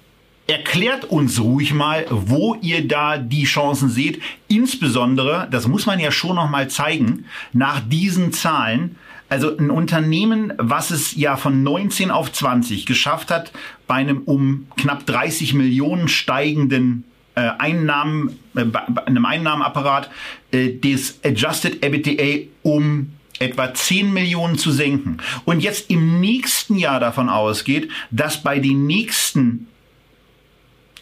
Erklärt 0.46 1.05
uns 1.05 1.38
ruhig 1.40 1.72
mal, 1.74 2.07
wo 2.11 2.57
ihr 2.61 2.88
da 2.88 3.18
die 3.18 3.44
Chancen 3.44 3.88
seht. 3.88 4.20
Insbesondere, 4.48 5.46
das 5.48 5.68
muss 5.68 5.86
man 5.86 6.01
ja 6.01 6.11
schon 6.11 6.34
noch 6.34 6.51
mal 6.51 6.68
zeigen, 6.68 7.26
nach 7.53 7.78
diesen 7.78 8.32
Zahlen. 8.32 8.96
Also 9.28 9.57
ein 9.57 9.70
Unternehmen, 9.70 10.53
was 10.57 10.90
es 10.90 11.14
ja 11.14 11.36
von 11.36 11.62
19 11.62 12.11
auf 12.11 12.32
20 12.32 12.84
geschafft 12.84 13.30
hat, 13.30 13.53
bei 13.86 13.94
einem 13.94 14.22
um 14.22 14.66
knapp 14.76 15.07
30 15.07 15.55
Millionen 15.55 16.09
steigenden 16.09 17.05
Einnahmen, 17.35 18.39
äh, 18.55 18.64
einem 19.07 19.24
Einnahmenapparat, 19.24 20.11
äh, 20.51 20.72
das 20.81 21.18
Adjusted 21.24 21.85
EBITDA 21.85 22.49
um 22.62 23.12
etwa 23.39 23.72
10 23.72 24.12
Millionen 24.12 24.59
zu 24.59 24.70
senken 24.70 25.18
und 25.47 25.61
jetzt 25.61 25.91
im 25.91 26.20
nächsten 26.20 26.76
Jahr 26.76 27.01
davon 27.01 27.28
ausgeht, 27.28 27.91
dass 28.11 28.43
bei 28.43 28.59
den 28.59 28.87
nächsten 28.87 29.66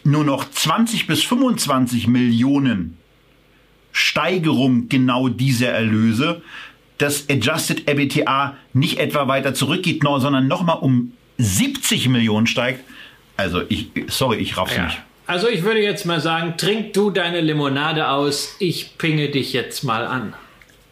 nur 0.05 0.23
noch 0.23 0.49
20 0.49 1.07
bis 1.07 1.23
25 1.23 2.07
Millionen 2.07 2.97
Steigerung 3.91 4.87
genau 4.87 5.27
dieser 5.27 5.69
Erlöse, 5.69 6.41
das 6.97 7.29
Adjusted 7.29 7.89
EBITDA 7.89 8.55
nicht 8.73 8.99
etwa 8.99 9.27
weiter 9.27 9.53
zurückgeht, 9.53 10.01
sondern 10.03 10.47
nochmal 10.47 10.77
um 10.79 11.13
70 11.37 12.07
Millionen 12.09 12.47
steigt. 12.47 12.83
Also 13.35 13.61
ich, 13.67 13.91
sorry, 14.07 14.37
ich 14.37 14.57
raff's 14.57 14.75
ja. 14.75 14.85
nicht. 14.85 15.01
Also 15.29 15.47
ich 15.47 15.61
würde 15.61 15.79
jetzt 15.79 16.07
mal 16.07 16.19
sagen, 16.19 16.55
trink 16.57 16.93
du 16.93 17.11
deine 17.11 17.39
Limonade 17.39 18.07
aus, 18.07 18.55
ich 18.57 18.97
pinge 18.97 19.29
dich 19.29 19.53
jetzt 19.53 19.83
mal 19.83 20.07
an. 20.07 20.33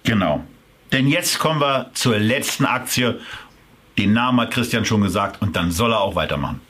Genau. 0.04 0.44
Denn 0.92 1.08
jetzt 1.08 1.40
kommen 1.40 1.60
wir 1.60 1.90
zur 1.96 2.20
letzten 2.20 2.66
Aktie. 2.66 3.20
Den 3.98 4.14
Namen 4.14 4.40
hat 4.42 4.52
Christian 4.52 4.86
schon 4.86 5.02
gesagt 5.02 5.42
und 5.42 5.56
dann 5.56 5.72
soll 5.72 5.92
er 5.92 6.02
auch 6.02 6.14
weitermachen. 6.14 6.62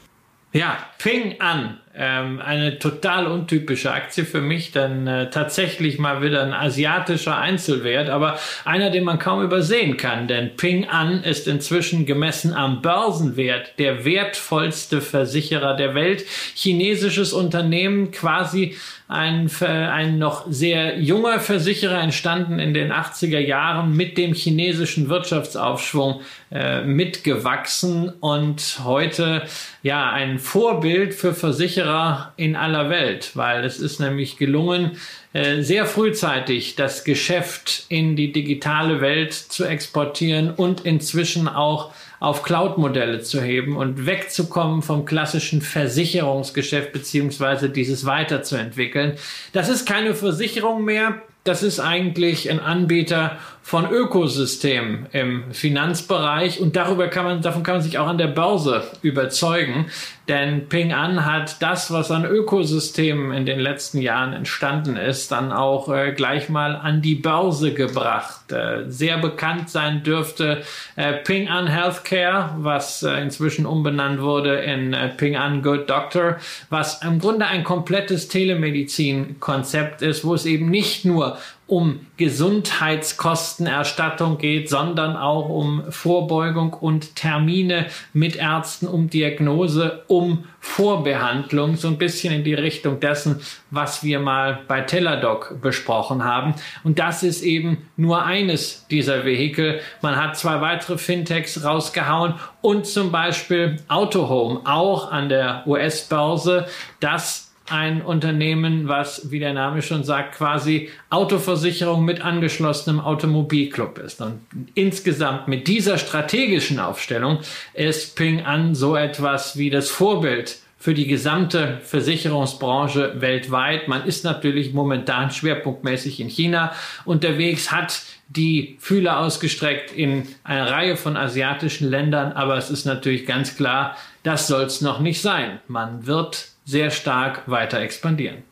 Ja, 0.57 0.79
Ping 0.97 1.39
an. 1.39 1.77
Ähm, 1.95 2.41
eine 2.41 2.79
total 2.79 3.27
untypische 3.27 3.91
Aktie 3.91 4.25
für 4.25 4.41
mich, 4.41 4.71
denn 4.71 5.05
äh, 5.05 5.29
tatsächlich 5.29 5.99
mal 5.99 6.23
wieder 6.23 6.41
ein 6.41 6.53
asiatischer 6.53 7.37
Einzelwert, 7.37 8.09
aber 8.09 8.39
einer, 8.65 8.89
den 8.89 9.03
man 9.03 9.19
kaum 9.19 9.43
übersehen 9.43 9.97
kann, 9.97 10.27
denn 10.27 10.55
Ping 10.55 10.89
An 10.89 11.23
ist 11.23 11.47
inzwischen 11.47 12.07
gemessen 12.07 12.55
am 12.55 12.81
Börsenwert 12.81 13.77
der 13.77 14.03
wertvollste 14.03 15.01
Versicherer 15.01 15.75
der 15.75 15.93
Welt. 15.93 16.25
Chinesisches 16.55 17.33
Unternehmen 17.33 18.09
quasi 18.09 18.75
ein, 19.09 19.49
ein 19.61 20.19
noch 20.19 20.45
sehr 20.49 20.99
junger 20.99 21.39
Versicherer 21.39 22.01
entstanden 22.01 22.59
in 22.59 22.73
den 22.73 22.91
80er 22.91 23.39
Jahren 23.39 23.95
mit 23.95 24.17
dem 24.17 24.33
chinesischen 24.33 25.07
Wirtschaftsaufschwung 25.07 26.21
äh, 26.51 26.83
mitgewachsen 26.83 28.09
und 28.19 28.81
heute 28.83 29.43
ja 29.81 30.11
ein 30.11 30.39
Vorbild 30.39 31.13
für 31.13 31.33
Versicherer 31.33 32.33
in 32.35 32.57
aller 32.57 32.89
Welt, 32.89 33.31
weil 33.35 33.63
es 33.63 33.79
ist 33.79 33.99
nämlich 34.01 34.35
gelungen, 34.35 34.97
äh, 35.31 35.61
sehr 35.61 35.85
frühzeitig 35.85 36.75
das 36.75 37.05
Geschäft 37.05 37.85
in 37.87 38.17
die 38.17 38.33
digitale 38.33 38.99
Welt 38.99 39.33
zu 39.33 39.63
exportieren 39.63 40.51
und 40.51 40.81
inzwischen 40.81 41.47
auch 41.47 41.93
auf 42.19 42.43
Cloud-Modelle 42.43 43.21
zu 43.21 43.41
heben 43.41 43.77
und 43.77 44.05
wegzukommen 44.05 44.81
vom 44.81 45.05
klassischen 45.05 45.61
Versicherungsgeschäft 45.61 46.91
beziehungsweise 46.91 47.69
dieses 47.69 48.05
weiterzuentwickeln. 48.05 49.17
Das 49.53 49.69
ist 49.69 49.85
keine 49.85 50.15
Versicherung 50.15 50.83
mehr. 50.83 51.21
Das 51.43 51.63
ist 51.63 51.79
eigentlich 51.79 52.49
ein 52.49 52.59
Anbieter 52.59 53.37
von 53.67 53.91
Ökosystemen 53.91 55.07
im 55.11 55.51
Finanzbereich 55.51 56.61
und 56.61 56.77
darüber 56.77 57.09
kann 57.09 57.25
man, 57.25 57.41
davon 57.41 57.63
kann 57.63 57.75
man 57.75 57.81
sich 57.81 57.97
auch 57.99 58.07
an 58.07 58.17
der 58.17 58.27
Börse 58.27 58.81
überzeugen. 59.01 59.87
Denn 60.29 60.67
Ping 60.67 60.93
An 60.93 61.25
hat 61.25 61.61
das, 61.61 61.91
was 61.91 62.11
an 62.11 62.25
Ökosystemen 62.25 63.31
in 63.33 63.45
den 63.45 63.59
letzten 63.59 63.99
Jahren 63.99 64.31
entstanden 64.31 64.95
ist, 64.95 65.31
dann 65.31 65.51
auch 65.51 65.89
äh, 65.89 66.13
gleich 66.13 66.47
mal 66.47 66.75
an 66.77 67.01
die 67.01 67.15
Börse 67.15 67.73
gebracht. 67.73 68.51
Äh, 68.53 68.89
sehr 68.89 69.17
bekannt 69.17 69.69
sein 69.69 70.03
dürfte 70.03 70.63
äh, 70.95 71.13
Ping 71.13 71.49
An 71.49 71.67
Healthcare, 71.67 72.55
was 72.59 73.03
äh, 73.03 73.21
inzwischen 73.21 73.65
umbenannt 73.65 74.21
wurde 74.21 74.55
in 74.59 74.93
äh, 74.93 75.09
Ping 75.09 75.35
An 75.35 75.61
Good 75.61 75.89
Doctor, 75.89 76.37
was 76.69 77.01
im 77.03 77.19
Grunde 77.19 77.45
ein 77.47 77.65
komplettes 77.65 78.29
Telemedizin-Konzept 78.29 80.01
ist, 80.01 80.23
wo 80.23 80.33
es 80.33 80.45
eben 80.45 80.69
nicht 80.69 81.03
nur 81.03 81.37
um 81.67 81.99
Gesundheitskostenerstattung 82.15 84.37
geht, 84.37 84.69
sondern 84.69 85.17
auch 85.17 85.49
um 85.49 85.91
Vorbeugung 85.91 86.71
und 86.73 87.15
Termine 87.15 87.87
mit 88.13 88.37
Ärzten, 88.37 88.87
um 88.87 89.09
Diagnose, 89.09 90.03
um 90.07 90.45
Vorbehandlung, 90.59 91.75
so 91.75 91.89
ein 91.89 91.97
bisschen 91.97 92.33
in 92.33 92.43
die 92.43 92.53
Richtung 92.53 92.99
dessen, 92.99 93.41
was 93.69 94.03
wir 94.03 94.19
mal 94.19 94.59
bei 94.67 94.81
Teladoc 94.81 95.61
besprochen 95.61 96.23
haben. 96.23 96.55
Und 96.83 96.99
das 96.99 97.23
ist 97.23 97.43
eben 97.43 97.89
nur 97.97 98.23
eines 98.23 98.87
dieser 98.87 99.25
Vehikel. 99.25 99.81
Man 100.01 100.15
hat 100.15 100.37
zwei 100.37 100.61
weitere 100.61 100.97
Fintechs 100.97 101.63
rausgehauen 101.63 102.35
und 102.61 102.85
zum 102.85 103.11
Beispiel 103.11 103.77
Autohome, 103.87 104.61
auch 104.65 105.11
an 105.11 105.29
der 105.29 105.63
US-Börse, 105.67 106.67
das 106.99 107.46
ein 107.69 108.01
Unternehmen, 108.01 108.87
was, 108.87 109.31
wie 109.31 109.39
der 109.39 109.53
Name 109.53 109.81
schon 109.81 110.03
sagt, 110.03 110.35
quasi 110.35 110.89
Autoversicherung 111.09 112.05
mit 112.05 112.21
angeschlossenem 112.21 112.99
Automobilclub 112.99 113.97
ist. 113.99 114.21
Und 114.21 114.39
insgesamt 114.73 115.47
mit 115.47 115.67
dieser 115.67 115.97
strategischen 115.97 116.79
Aufstellung 116.79 117.39
ist 117.73 118.15
Ping 118.15 118.45
An 118.45 118.75
so 118.75 118.95
etwas 118.95 119.57
wie 119.57 119.69
das 119.69 119.89
Vorbild 119.89 120.57
für 120.79 120.93
die 120.93 121.07
gesamte 121.07 121.79
Versicherungsbranche 121.83 123.19
weltweit. 123.19 123.87
Man 123.87 124.05
ist 124.05 124.23
natürlich 124.23 124.73
momentan 124.73 125.31
schwerpunktmäßig 125.31 126.19
in 126.19 126.29
China 126.29 126.71
unterwegs, 127.03 127.71
hat 127.71 128.03
die 128.29 128.77
Fühler 128.79 129.19
ausgestreckt 129.19 129.91
in 129.91 130.27
einer 130.43 130.69
Reihe 130.69 130.95
von 130.95 131.17
asiatischen 131.17 131.89
Ländern, 131.89 132.33
aber 132.33 132.57
es 132.57 132.69
ist 132.69 132.85
natürlich 132.85 133.25
ganz 133.25 133.55
klar, 133.55 133.97
das 134.23 134.47
soll 134.47 134.63
es 134.63 134.81
noch 134.81 134.99
nicht 134.99 135.21
sein. 135.21 135.59
Man 135.67 136.05
wird 136.05 136.49
sehr 136.67 136.91
stark 136.91 137.49
weiter 137.49 137.79
expandieren. 137.79 138.43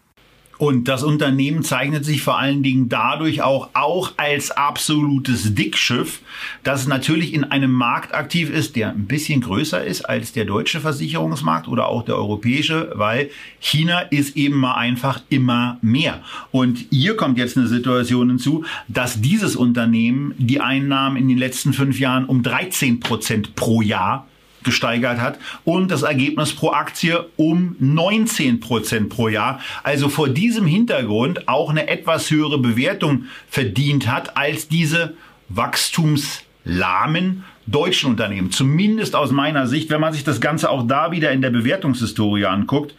Und 0.58 0.88
das 0.88 1.04
Unternehmen 1.04 1.64
zeichnet 1.64 2.06
sich 2.06 2.22
vor 2.22 2.38
allen 2.40 2.64
Dingen 2.64 2.88
dadurch 2.88 3.42
auch, 3.42 3.72
auch 3.74 4.14
als 4.16 4.52
absolutes 4.52 5.54
Dickschiff, 5.54 6.22
dass 6.64 6.84
es 6.84 6.88
natürlich 6.88 7.34
in 7.34 7.44
einem 7.44 7.74
Markt 7.74 8.14
aktiv 8.14 8.50
ist, 8.50 8.78
der 8.78 8.92
ein 8.92 9.06
bisschen 9.06 9.42
größer 9.42 9.84
ist 9.84 10.04
als 10.04 10.32
der 10.32 10.46
deutsche 10.46 10.80
Versicherungsmarkt 10.80 11.68
oder 11.68 11.90
auch 11.90 12.06
der 12.06 12.16
europäische, 12.16 12.94
weil 12.96 13.32
China 13.60 14.00
ist 14.00 14.38
eben 14.38 14.56
mal 14.56 14.76
einfach 14.76 15.22
immer 15.28 15.78
mehr. 15.82 16.22
Und 16.52 16.86
hier 16.90 17.18
kommt 17.18 17.38
jetzt 17.38 17.58
eine 17.58 17.68
Situation 17.68 18.30
hinzu, 18.30 18.64
dass 18.88 19.20
dieses 19.20 19.58
Unternehmen 19.58 20.34
die 20.38 20.62
Einnahmen 20.62 21.18
in 21.18 21.28
den 21.28 21.38
letzten 21.38 21.74
fünf 21.74 22.00
Jahren 22.00 22.24
um 22.24 22.44
13 22.44 23.02
Prozent 23.02 23.56
pro 23.56 23.82
Jahr 23.82 24.26
gesteigert 24.66 25.22
hat 25.22 25.40
und 25.64 25.90
das 25.90 26.02
Ergebnis 26.02 26.54
pro 26.54 26.72
Aktie 26.72 27.26
um 27.38 27.78
19 27.80 28.60
Prozent 28.60 29.10
pro 29.10 29.30
Jahr. 29.30 29.62
Also 29.84 30.10
vor 30.10 30.28
diesem 30.28 30.66
Hintergrund 30.66 31.48
auch 31.48 31.70
eine 31.70 31.88
etwas 31.88 32.30
höhere 32.30 32.58
Bewertung 32.58 33.26
verdient 33.48 34.08
hat 34.08 34.36
als 34.36 34.68
diese 34.68 35.16
wachstumslahmen 35.48 37.46
deutschen 37.68 38.12
Unternehmen. 38.12 38.52
Zumindest 38.52 39.16
aus 39.16 39.32
meiner 39.32 39.68
Sicht, 39.68 39.90
wenn 39.90 40.02
man 40.02 40.14
sich 40.14 40.24
das 40.24 40.42
Ganze 40.42 40.70
auch 40.70 40.86
da 40.86 41.12
wieder 41.12 41.32
in 41.32 41.42
der 41.42 41.50
Bewertungshistorie 41.50 42.46
anguckt, 42.46 42.96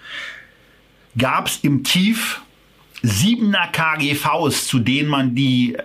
gab 1.18 1.46
es 1.48 1.58
im 1.58 1.84
Tief 1.84 2.40
siebener 3.02 3.68
KGVs, 3.68 4.66
zu 4.66 4.78
denen 4.78 5.08
man 5.08 5.34
die 5.34 5.76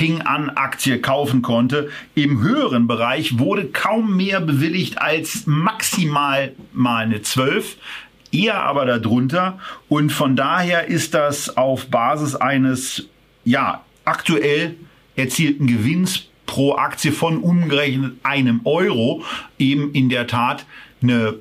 Ping-An-Aktie 0.00 0.98
kaufen 0.98 1.42
konnte. 1.42 1.90
Im 2.14 2.40
höheren 2.40 2.86
Bereich 2.86 3.38
wurde 3.38 3.66
kaum 3.66 4.16
mehr 4.16 4.40
bewilligt 4.40 4.98
als 4.98 5.42
maximal 5.44 6.54
mal 6.72 7.04
eine 7.04 7.20
12 7.20 7.76
eher 8.32 8.62
aber 8.62 8.86
darunter. 8.86 9.58
Und 9.90 10.10
von 10.10 10.36
daher 10.36 10.86
ist 10.86 11.12
das 11.12 11.54
auf 11.54 11.88
Basis 11.88 12.34
eines, 12.34 13.08
ja, 13.44 13.84
aktuell 14.06 14.76
erzielten 15.16 15.66
Gewinns 15.66 16.28
pro 16.46 16.76
Aktie 16.76 17.12
von 17.12 17.36
umgerechnet 17.36 18.14
einem 18.22 18.62
Euro 18.64 19.22
eben 19.58 19.92
in 19.92 20.08
der 20.08 20.26
Tat 20.26 20.64
eine 21.02 21.34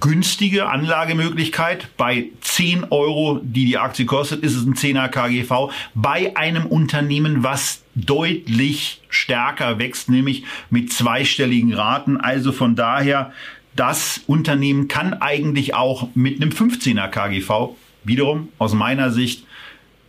günstige 0.00 0.68
Anlagemöglichkeit. 0.68 1.88
Bei 1.96 2.26
10 2.40 2.84
Euro, 2.90 3.40
die 3.42 3.66
die 3.66 3.78
Aktie 3.78 4.06
kostet, 4.06 4.42
ist 4.42 4.54
es 4.54 4.64
ein 4.64 4.74
10er 4.74 5.08
KGV. 5.08 5.72
Bei 5.94 6.36
einem 6.36 6.66
Unternehmen, 6.66 7.42
was 7.42 7.82
deutlich 7.94 9.02
stärker 9.08 9.78
wächst, 9.78 10.08
nämlich 10.08 10.44
mit 10.70 10.92
zweistelligen 10.92 11.74
Raten. 11.74 12.16
Also 12.16 12.52
von 12.52 12.76
daher, 12.76 13.32
das 13.76 14.22
Unternehmen 14.26 14.88
kann 14.88 15.14
eigentlich 15.14 15.74
auch 15.74 16.08
mit 16.14 16.40
einem 16.40 16.50
15er 16.50 17.08
KGV 17.08 17.76
wiederum 18.04 18.48
aus 18.58 18.74
meiner 18.74 19.10
Sicht 19.10 19.44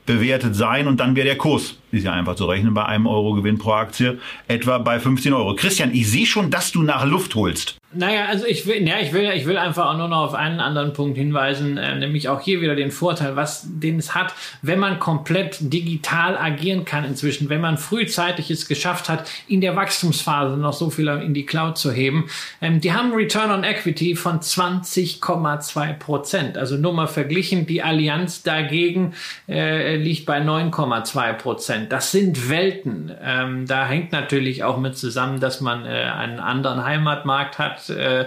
bewertet 0.05 0.55
sein 0.55 0.87
und 0.87 0.99
dann 0.99 1.15
wäre 1.15 1.25
der 1.25 1.37
Kurs, 1.37 1.79
ist 1.95 2.03
ja 2.03 2.13
einfach 2.13 2.35
zu 2.35 2.45
rechnen, 2.45 2.73
bei 2.73 2.85
einem 2.85 3.07
Euro 3.07 3.33
Gewinn 3.33 3.57
pro 3.57 3.71
Aktie 3.71 4.19
etwa 4.47 4.77
bei 4.77 4.99
15 4.99 5.33
Euro. 5.33 5.55
Christian, 5.55 5.93
ich 5.93 6.09
sehe 6.09 6.25
schon, 6.25 6.51
dass 6.51 6.71
du 6.71 6.83
nach 6.83 7.05
Luft 7.05 7.35
holst. 7.35 7.77
Naja, 7.97 8.25
also 8.25 8.45
ich 8.45 8.67
will, 8.67 8.85
ja, 8.85 8.99
ich 8.99 9.13
will, 9.13 9.31
ich 9.35 9.45
will 9.45 9.57
einfach 9.57 9.85
auch 9.85 9.97
nur 9.97 10.09
noch 10.09 10.25
auf 10.25 10.33
einen 10.33 10.59
anderen 10.59 10.91
Punkt 10.91 11.17
hinweisen, 11.17 11.77
äh, 11.77 11.95
nämlich 11.95 12.27
auch 12.27 12.41
hier 12.41 12.59
wieder 12.59 12.75
den 12.75 12.91
Vorteil, 12.91 13.37
was 13.37 13.65
den 13.65 13.97
es 13.97 14.13
hat, 14.13 14.33
wenn 14.61 14.79
man 14.79 14.99
komplett 14.99 15.57
digital 15.61 16.37
agieren 16.37 16.83
kann 16.83 17.05
inzwischen, 17.05 17.47
wenn 17.47 17.61
man 17.61 17.77
frühzeitig 17.77 18.51
es 18.51 18.67
geschafft 18.67 19.07
hat, 19.07 19.29
in 19.47 19.61
der 19.61 19.77
Wachstumsphase 19.77 20.57
noch 20.57 20.73
so 20.73 20.89
viel 20.89 21.07
in 21.07 21.33
die 21.33 21.45
Cloud 21.45 21.77
zu 21.77 21.91
heben. 21.91 22.25
Ähm, 22.61 22.81
die 22.81 22.91
haben 22.91 23.13
Return 23.13 23.49
on 23.49 23.63
Equity 23.63 24.15
von 24.15 24.41
20,2 24.41 25.93
Prozent. 25.93 26.57
Also 26.57 26.75
nur 26.75 26.91
mal 26.91 27.07
verglichen, 27.07 27.65
die 27.65 27.81
Allianz 27.81 28.43
dagegen 28.43 29.13
äh, 29.47 29.95
liegt 29.95 30.25
bei 30.25 30.41
9,2 30.41 31.33
Prozent. 31.33 31.84
Das 31.89 32.11
sind 32.11 32.49
Welten. 32.49 33.11
Ähm, 33.21 33.67
da 33.67 33.85
hängt 33.85 34.11
natürlich 34.11 34.63
auch 34.63 34.77
mit 34.77 34.97
zusammen, 34.97 35.39
dass 35.39 35.61
man 35.61 35.85
äh, 35.85 35.89
einen 35.89 36.39
anderen 36.39 36.83
Heimatmarkt 36.83 37.59
hat 37.59 37.65
hat, 37.65 37.89
äh, 37.89 38.25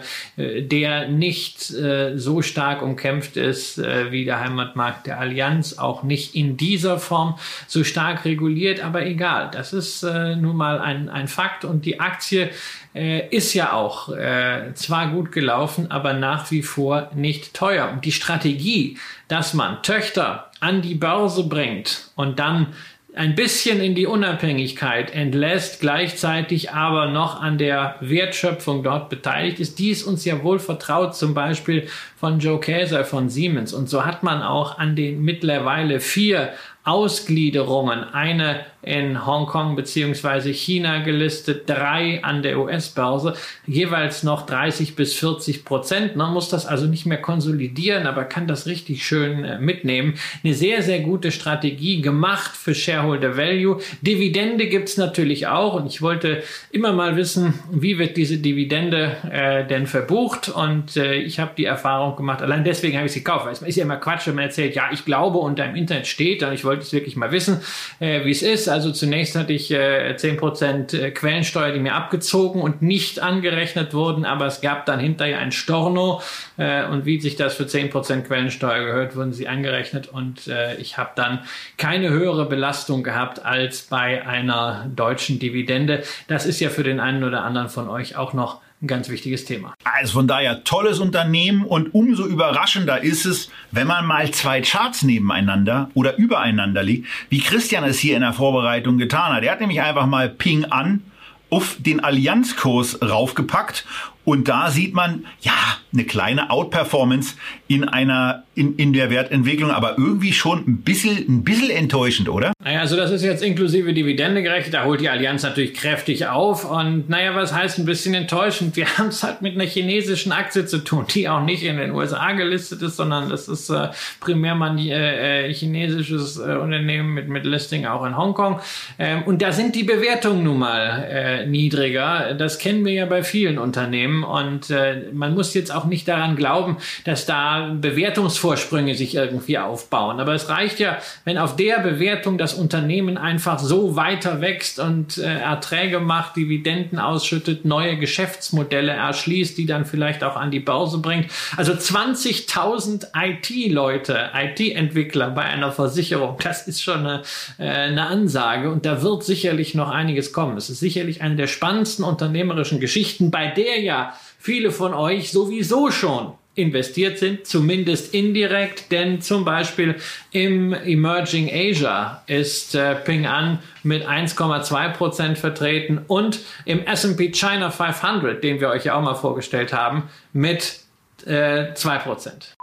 der 0.63 1.09
nicht 1.09 1.71
äh, 1.71 2.17
so 2.17 2.43
stark 2.43 2.83
umkämpft 2.83 3.37
ist 3.37 3.79
äh, 3.79 4.11
wie 4.11 4.25
der 4.25 4.41
Heimatmarkt 4.41 5.07
der 5.07 5.19
Allianz, 5.19 5.79
auch 5.79 6.03
nicht 6.03 6.35
in 6.35 6.57
dieser 6.57 6.99
Form 6.99 7.39
so 7.67 7.85
stark 7.85 8.25
reguliert, 8.25 8.85
aber 8.85 9.07
egal, 9.07 9.51
das 9.53 9.73
ist 9.73 10.03
äh, 10.03 10.37
nun 10.37 10.57
mal 10.57 10.81
ein, 10.81 11.09
ein 11.09 11.29
Fakt 11.29 11.65
und 11.65 11.85
die 11.85 12.01
Aktie 12.01 12.51
äh, 12.95 13.29
ist 13.29 13.55
ja 13.55 13.73
auch 13.73 14.09
äh, 14.11 14.73
zwar 14.75 15.09
gut 15.11 15.33
gelaufen, 15.33 15.91
aber 15.91 16.13
nach 16.13 16.51
wie 16.51 16.63
vor 16.63 17.11
nicht 17.15 17.55
teuer. 17.55 17.91
Und 17.93 18.05
die 18.05 18.13
Strategie, 18.13 18.99
dass 19.29 19.55
man 19.55 19.83
Töchter 19.83 20.51
an 20.61 20.83
die 20.83 20.95
Börse 20.95 21.45
bringt 21.45 22.11
und 22.17 22.39
dann 22.39 22.69
ein 23.15 23.35
bisschen 23.35 23.81
in 23.81 23.95
die 23.95 24.07
Unabhängigkeit 24.07 25.11
entlässt, 25.13 25.81
gleichzeitig 25.81 26.73
aber 26.73 27.07
noch 27.07 27.41
an 27.41 27.57
der 27.57 27.97
Wertschöpfung 28.01 28.83
dort 28.83 29.09
beteiligt 29.09 29.61
ist. 29.61 29.79
Die 29.79 29.91
ist 29.91 30.05
uns 30.05 30.25
ja 30.25 30.43
wohl 30.43 30.59
vertraut, 30.59 31.17
zum 31.17 31.33
Beispiel 31.33 31.89
von 32.17 32.39
Joe 32.39 32.61
Käser 32.61 33.05
von 33.05 33.31
Siemens. 33.31 33.73
Und 33.73 33.89
so 33.89 34.05
hat 34.05 34.23
man 34.23 34.43
auch 34.43 34.79
an 34.79 34.95
den 34.95 35.23
mittlerweile 35.23 36.01
vier 36.01 36.53
Ausgliederungen, 36.85 38.05
eine 38.05 38.65
in 38.83 39.27
Hongkong 39.27 39.75
beziehungsweise 39.75 40.51
China 40.51 40.99
gelistet, 41.01 41.69
drei 41.69 42.23
an 42.23 42.43
der 42.43 42.59
US-Börse, 42.59 43.35
jeweils 43.67 44.23
noch 44.23 44.47
30 44.47 44.95
bis 44.95 45.15
40 45.15 45.65
Prozent. 45.65 46.17
Man 46.17 46.33
muss 46.33 46.49
das 46.49 46.65
also 46.65 46.87
nicht 46.87 47.05
mehr 47.05 47.21
konsolidieren, 47.21 48.07
aber 48.07 48.25
kann 48.25 48.47
das 48.47 48.67
richtig 48.67 49.05
schön 49.05 49.45
äh, 49.45 49.59
mitnehmen. 49.59 50.15
Eine 50.45 50.55
sehr, 50.55 50.83
sehr 50.83 51.01
gute 51.01 51.33
Strategie 51.33 52.01
gemacht 52.01 52.57
für 52.57 52.75
Shareholder 52.75 53.37
Value. 53.37 53.81
Dividende 54.01 54.69
gibt's 54.69 54.97
natürlich 54.97 55.49
auch 55.49 55.75
und 55.75 55.87
ich 55.87 56.01
wollte 56.01 56.45
immer 56.71 56.93
mal 56.93 57.17
wissen, 57.17 57.55
wie 57.73 57.99
wird 57.99 58.17
diese 58.17 58.39
Dividende 58.39 59.17
äh, 59.31 59.67
denn 59.67 59.87
verbucht 59.87 60.49
und 60.49 60.97
äh, 60.97 61.15
ich 61.17 61.41
habe 61.41 61.51
die 61.59 61.65
Erfahrung 61.65 62.15
gemacht, 62.15 62.43
allein 62.43 62.63
deswegen 62.63 62.97
habe 62.97 63.07
ich 63.07 63.13
sie 63.13 63.25
gekauft, 63.25 63.47
weil 63.47 63.53
es 63.53 63.63
ist 63.63 63.77
ja 63.77 63.85
immer 63.85 63.97
Quatsch, 63.97 64.29
wenn 64.29 64.37
man 64.37 64.45
erzählt, 64.45 64.77
ja, 64.77 64.89
ich 64.93 65.05
glaube 65.05 65.39
und 65.39 65.59
da 65.59 65.65
im 65.65 65.75
Internet 65.75 66.07
steht 66.07 66.43
und 66.45 66.53
ich 66.53 66.65
wollte 66.65 66.83
es 66.83 66.93
wirklich 66.93 67.17
mal 67.17 67.33
wissen, 67.33 67.61
äh, 67.99 68.25
wie 68.25 68.31
es 68.31 68.43
ist. 68.43 68.69
Also 68.69 68.78
zunächst 68.93 69.37
hatte 69.37 69.53
ich 69.53 69.71
äh, 69.71 70.15
10% 70.17 70.97
äh, 70.97 71.11
Quellensteuer, 71.11 71.73
die 71.73 71.81
mir 71.81 71.95
abgezogen 71.95 72.63
und 72.63 72.83
nicht 72.83 73.21
angerechnet 73.21 73.95
wurden, 73.95 74.25
aber 74.25 74.47
es 74.47 74.61
gab 74.61 74.87
dann 74.87 75.01
hinterher 75.01 75.39
ein 75.39 75.53
Storno 75.53 76.23
äh, 76.57 76.85
und 76.87 77.05
wie 77.05 77.21
sich 77.21 77.37
das 77.37 77.55
für 77.55 77.65
10% 77.65 78.23
Quellensteuer 78.23 78.85
gehört, 78.85 79.17
wurden 79.17 79.33
sie 79.33 79.49
angerechnet 79.49 80.09
und 80.09 80.47
äh, 80.49 80.77
ich 80.77 80.99
habe 80.99 81.11
dann 81.17 81.41
keine 81.77 82.11
höhere 82.11 82.47
Belastung 82.47 83.03
gehabt 83.03 83.45
als 83.45 83.83
bei 83.83 84.27
einer 84.27 84.87
deutschen 84.95 85.39
Dividende. 85.39 86.03
Das 86.29 86.47
ist 86.47 86.61
ja 86.61 86.71
für 86.71 86.83
den 86.83 87.01
einen 87.01 87.25
oder 87.25 87.45
anderen 87.45 87.69
von 87.69 87.89
euch 87.89 88.17
auch 88.17 88.33
noch 88.33 88.61
ein 88.81 88.87
ganz 88.87 89.09
wichtiges 89.09 89.45
Thema. 89.45 89.75
Also 89.83 90.13
von 90.13 90.29
daher 90.29 90.63
tolles 90.63 91.01
Unternehmen 91.01 91.65
und 91.65 91.95
umso 91.95 92.27
überraschender 92.27 93.03
ist 93.03 93.25
es, 93.25 93.51
wenn 93.73 93.89
man 93.89 94.07
mal 94.07 94.31
zwei 94.31 94.61
Charts 94.61 95.03
nebeneinander 95.03 95.91
oder 95.95 96.17
übereinander 96.17 96.83
liegt, 96.83 97.09
wie 97.29 97.41
Christian 97.41 97.83
es 97.85 97.99
hier 97.99 98.15
in 98.15 98.23
der 98.23 98.33
Vorbereitung 98.33 98.99
getan 98.99 99.33
hat. 99.33 99.43
Er 99.43 99.53
hat 99.53 99.61
nämlich 99.61 99.83
einfach 99.83 100.07
mal 100.07 100.29
Ping 100.29 100.65
an 100.67 101.03
auf 101.51 101.77
den 101.79 102.05
Allianzkurs 102.05 103.03
raufgepackt 103.03 103.85
und 104.29 104.47
da 104.47 104.71
sieht 104.71 104.93
man, 104.93 105.25
ja, 105.41 105.55
eine 105.93 106.05
kleine 106.05 106.51
Outperformance 106.51 107.35
in 107.67 107.85
einer, 107.85 108.43
in, 108.55 108.77
in 108.77 108.93
der 108.93 109.11
Wertentwicklung, 109.11 109.71
aber 109.71 109.97
irgendwie 109.97 110.33
schon 110.33 110.59
ein 110.67 110.83
bisschen, 110.83 111.17
ein 111.29 111.45
bisschen 111.45 111.71
enttäuschend, 111.71 112.29
oder? 112.29 112.53
Naja, 112.63 112.81
also 112.81 112.97
das 112.97 113.11
ist 113.11 113.23
jetzt 113.23 113.43
inklusive 113.43 113.95
Dividende 113.95 114.43
gerechnet. 114.43 114.75
Da 114.75 114.85
holt 114.85 115.01
die 115.01 115.09
Allianz 115.09 115.45
natürlich 115.45 115.73
kräftig 115.73 116.27
auf. 116.27 116.71
Und 116.71 117.09
naja, 117.09 117.35
was 117.35 117.55
heißt 117.55 117.79
ein 117.79 117.87
bisschen 117.87 118.13
enttäuschend? 118.13 118.77
Wir 118.77 118.87
haben 118.99 119.09
es 119.09 119.23
halt 119.23 119.41
mit 119.41 119.55
einer 119.55 119.65
chinesischen 119.65 120.33
Aktie 120.33 120.67
zu 120.67 120.85
tun, 120.85 121.07
die 121.15 121.29
auch 121.29 121.43
nicht 121.43 121.63
in 121.63 121.79
den 121.79 121.93
USA 121.93 122.33
gelistet 122.33 122.83
ist, 122.83 122.97
sondern 122.97 123.31
das 123.31 123.49
ist 123.49 123.71
äh, 123.71 123.89
primär 124.21 124.55
mal 124.55 124.73
ein 124.73 124.79
äh, 124.79 125.53
chinesisches 125.55 126.37
äh, 126.37 126.57
Unternehmen 126.57 127.15
mit, 127.15 127.29
mit 127.29 127.45
Listing 127.47 127.87
auch 127.87 128.05
in 128.05 128.17
Hongkong. 128.17 128.61
Ähm, 128.99 129.23
und 129.23 129.41
da 129.41 129.53
sind 129.53 129.75
die 129.75 129.85
Bewertungen 129.85 130.45
nun 130.45 130.59
mal 130.59 131.07
äh, 131.11 131.47
niedriger. 131.47 132.35
Das 132.35 132.59
kennen 132.59 132.85
wir 132.85 132.93
ja 132.93 133.07
bei 133.07 133.23
vielen 133.23 133.59
Unternehmen. 133.59 134.18
Und 134.25 134.71
äh, 134.71 135.05
man 135.13 135.35
muss 135.35 135.55
jetzt 135.55 135.75
auch 135.75 135.85
nicht 135.85 136.09
daran 136.09 136.37
glauben, 136.37 136.79
dass 137.05 137.27
da 137.27 137.75
Bewertungsvorsprünge 137.81 138.95
sich 138.95 139.15
irgendwie 139.15 139.59
aufbauen. 139.59 140.21
Aber 140.21 140.35
es 140.35 140.49
reicht 140.49 140.79
ja, 140.79 140.99
wenn 141.25 141.39
auf 141.39 141.57
der 141.57 141.81
Bewertung 141.81 142.39
das 142.39 142.55
Unternehmen 142.55 143.19
einfach 143.19 143.59
so 143.59 143.97
weiter 143.97 144.41
wächst 144.41 144.79
und 144.79 145.19
äh, 145.19 145.39
Erträge 145.39 146.01
macht, 146.01 146.37
Dividenden 146.37 146.99
ausschüttet, 146.99 147.65
neue 147.65 147.97
Geschäftsmodelle 147.97 148.93
erschließt, 148.93 149.57
die 149.59 149.67
dann 149.67 149.85
vielleicht 149.85 150.25
auch 150.25 150.37
an 150.37 150.51
die 150.51 150.61
Börse 150.61 150.99
bringt. 150.99 151.31
Also 151.57 151.73
20.000 151.73 153.09
IT-Leute, 153.15 154.31
IT-Entwickler 154.35 155.31
bei 155.31 155.43
einer 155.43 155.73
Versicherung, 155.73 156.37
das 156.43 156.67
ist 156.67 156.83
schon 156.83 157.07
eine, 157.07 157.23
äh, 157.59 157.69
eine 157.69 158.07
Ansage 158.07 158.71
und 158.71 158.85
da 158.85 159.03
wird 159.03 159.25
sicherlich 159.25 159.75
noch 159.75 159.91
einiges 159.91 160.33
kommen. 160.33 160.57
Es 160.57 160.71
ist 160.71 160.81
sicherlich 160.81 161.23
eine 161.23 161.37
der 161.37 161.47
spannendsten 161.47 162.05
unternehmerischen 162.05 162.81
Geschichten, 162.81 163.31
bei 163.31 163.49
der 163.49 163.81
ja 163.81 164.08
viele 164.39 164.71
von 164.71 164.95
euch 164.95 165.31
sowieso 165.31 165.91
schon 165.91 166.33
investiert 166.59 167.19
sind, 167.19 167.47
zumindest 167.47 168.13
indirekt, 168.15 168.91
denn 168.91 169.21
zum 169.21 169.45
Beispiel 169.45 169.95
im 170.33 170.73
Emerging 170.73 171.49
Asia 171.53 172.23
ist 172.27 172.75
äh, 172.75 172.97
Ping 172.97 173.27
An 173.27 173.61
mit 173.85 174.07
1,2 174.07 174.93
Prozent 174.95 175.39
vertreten 175.39 176.01
und 176.09 176.41
im 176.65 176.85
S&P 176.85 177.31
China 177.31 177.71
500, 177.71 178.43
den 178.43 178.61
wir 178.61 178.71
euch 178.71 178.85
ja 178.85 178.97
auch 178.97 179.03
mal 179.03 179.15
vorgestellt 179.15 179.73
haben, 179.73 180.05
mit 180.33 180.81
äh, 181.27 181.73
2%. 181.75 182.55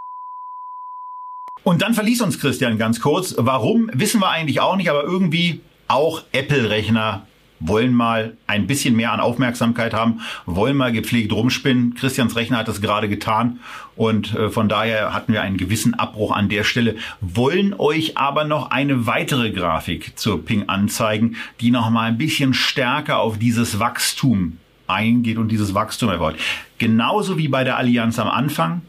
Und 1.64 1.82
dann 1.82 1.94
verließ 1.94 2.22
uns 2.22 2.40
Christian 2.40 2.78
ganz 2.78 3.00
kurz. 3.00 3.34
Warum, 3.38 3.90
wissen 3.94 4.20
wir 4.20 4.30
eigentlich 4.30 4.60
auch 4.60 4.76
nicht, 4.76 4.90
aber 4.90 5.04
irgendwie 5.04 5.62
auch 5.88 6.24
Apple-Rechner 6.32 7.26
wollen 7.60 7.94
mal 7.94 8.36
ein 8.48 8.68
bisschen 8.68 8.96
mehr 8.96 9.12
an 9.12 9.20
Aufmerksamkeit 9.20 9.94
haben, 9.94 10.22
wollen 10.46 10.78
mal 10.78 10.92
gepflegt 10.92 11.32
rumspinnen. 11.32 11.96
Christians 11.96 12.36
Rechner 12.36 12.58
hat 12.58 12.68
das 12.68 12.82
gerade 12.82 13.10
getan 13.10 13.60
und 13.96 14.36
äh, 14.36 14.50
von 14.50 14.70
daher 14.70 15.14
hatten 15.14 15.34
wir 15.34 15.42
einen 15.42 15.58
gewissen 15.58 15.94
Abbruch 15.94 16.32
an 16.32 16.50
der 16.50 16.64
Stelle, 16.64 16.96
wollen 17.22 17.74
euch 17.78 18.18
aber 18.18 18.44
noch 18.44 18.72
eine 18.72 19.08
weitere 19.08 19.52
Grafik 19.52 20.18
zur 20.18 20.44
Ping 20.44 20.68
anzeigen, 20.68 21.38
die 21.62 21.72
noch 21.72 21.90
mal 21.90 22.08
ein 22.08 22.18
bisschen 22.18 22.54
stärker 22.54 23.20
auf 23.20 23.40
dieses 23.40 23.80
Wachstum 23.80 24.58
eingeht 24.88 25.38
und 25.38 25.50
dieses 25.50 25.74
Wachstum 25.74 26.10
erfolgt. 26.10 26.40
Genauso 26.78 27.38
wie 27.38 27.48
bei 27.48 27.64
der 27.64 27.78
Allianz 27.78 28.20
am 28.20 28.28
Anfang, 28.28 28.82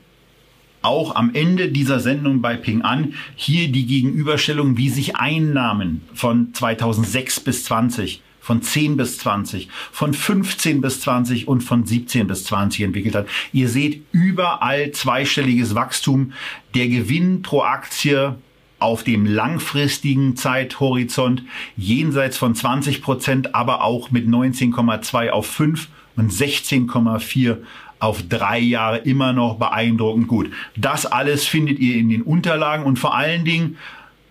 auch 0.83 1.17
am 1.17 1.35
Ende 1.35 1.69
dieser 1.69 1.99
Sendung 1.99 2.43
bei 2.43 2.57
Ping 2.57 2.83
An 2.83 3.15
hier 3.35 3.73
die 3.73 3.87
Gegenüberstellung, 3.87 4.77
wie 4.77 4.89
sich 4.89 5.17
Einnahmen 5.17 6.03
von 6.15 6.55
2006 6.55 7.41
bis 7.41 7.65
20 7.65 8.23
von 8.47 8.63
10 8.63 8.97
bis 8.97 9.19
20, 9.19 9.69
von 9.91 10.15
15 10.15 10.81
bis 10.81 11.01
20 11.01 11.49
und 11.49 11.63
von 11.63 11.85
17 11.85 12.29
bis 12.29 12.45
20 12.45 12.85
entwickelt 12.85 13.17
hat. 13.17 13.27
Ihr 13.53 13.69
seht 13.69 14.05
überall 14.13 14.93
zweistelliges 14.93 15.75
Wachstum. 15.75 16.33
Der 16.77 16.87
Gewinn 16.87 17.43
pro 17.43 17.63
Aktie 17.63 18.37
auf 18.79 19.03
dem 19.03 19.27
langfristigen 19.27 20.37
Zeithorizont 20.37 21.43
jenseits 21.77 22.39
von 22.39 22.55
20 22.55 23.03
Prozent, 23.03 23.57
aber 23.57 23.83
auch 23.83 24.13
mit 24.13 24.29
19,2 24.29 25.31
auf 25.31 25.47
5 25.49 25.89
und 26.15 26.31
16,4 26.31 27.57
auf 27.99 28.23
drei 28.29 28.61
Jahre 28.61 28.99
immer 28.99 29.33
noch 29.33 29.59
beeindruckend 29.59 30.29
gut. 30.29 30.53
Das 30.77 31.05
alles 31.05 31.47
findet 31.47 31.81
ihr 31.81 31.97
in 31.97 32.11
den 32.11 32.23
Unterlagen 32.23 32.85
und 32.85 33.01
vor 33.01 33.17
allen 33.17 33.45
Dingen 33.45 33.77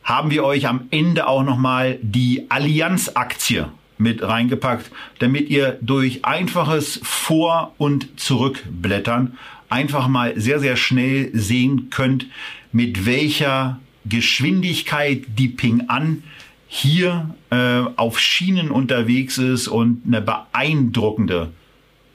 haben 0.06 0.32
wir 0.32 0.46
euch 0.46 0.70
am 0.70 0.88
Ende 0.90 1.28
auch 1.28 1.44
nochmal 1.44 2.00
die 2.02 2.46
Allianz-Aktie 2.48 3.68
mit 3.98 4.22
reingepackt, 4.22 4.92
damit 5.20 5.50
ihr 5.50 5.78
durch 5.82 6.26
einfaches 6.26 7.00
Vor- 7.04 7.74
und 7.78 8.20
Zurückblättern 8.20 9.38
einfach 9.70 10.08
mal 10.08 10.40
sehr, 10.40 10.60
sehr 10.60 10.76
schnell 10.76 11.30
sehen 11.34 11.90
könnt, 11.90 12.28
mit 12.72 13.06
welcher 13.06 13.80
Geschwindigkeit 14.06 15.24
die 15.38 15.48
Ping 15.48 15.86
an 15.88 16.24
hier 16.68 17.36
äh, 17.50 17.82
auf 17.96 18.20
Schienen 18.20 18.70
unterwegs 18.70 19.38
ist 19.38 19.68
und 19.68 20.02
eine 20.06 20.22
beeindruckende 20.22 21.52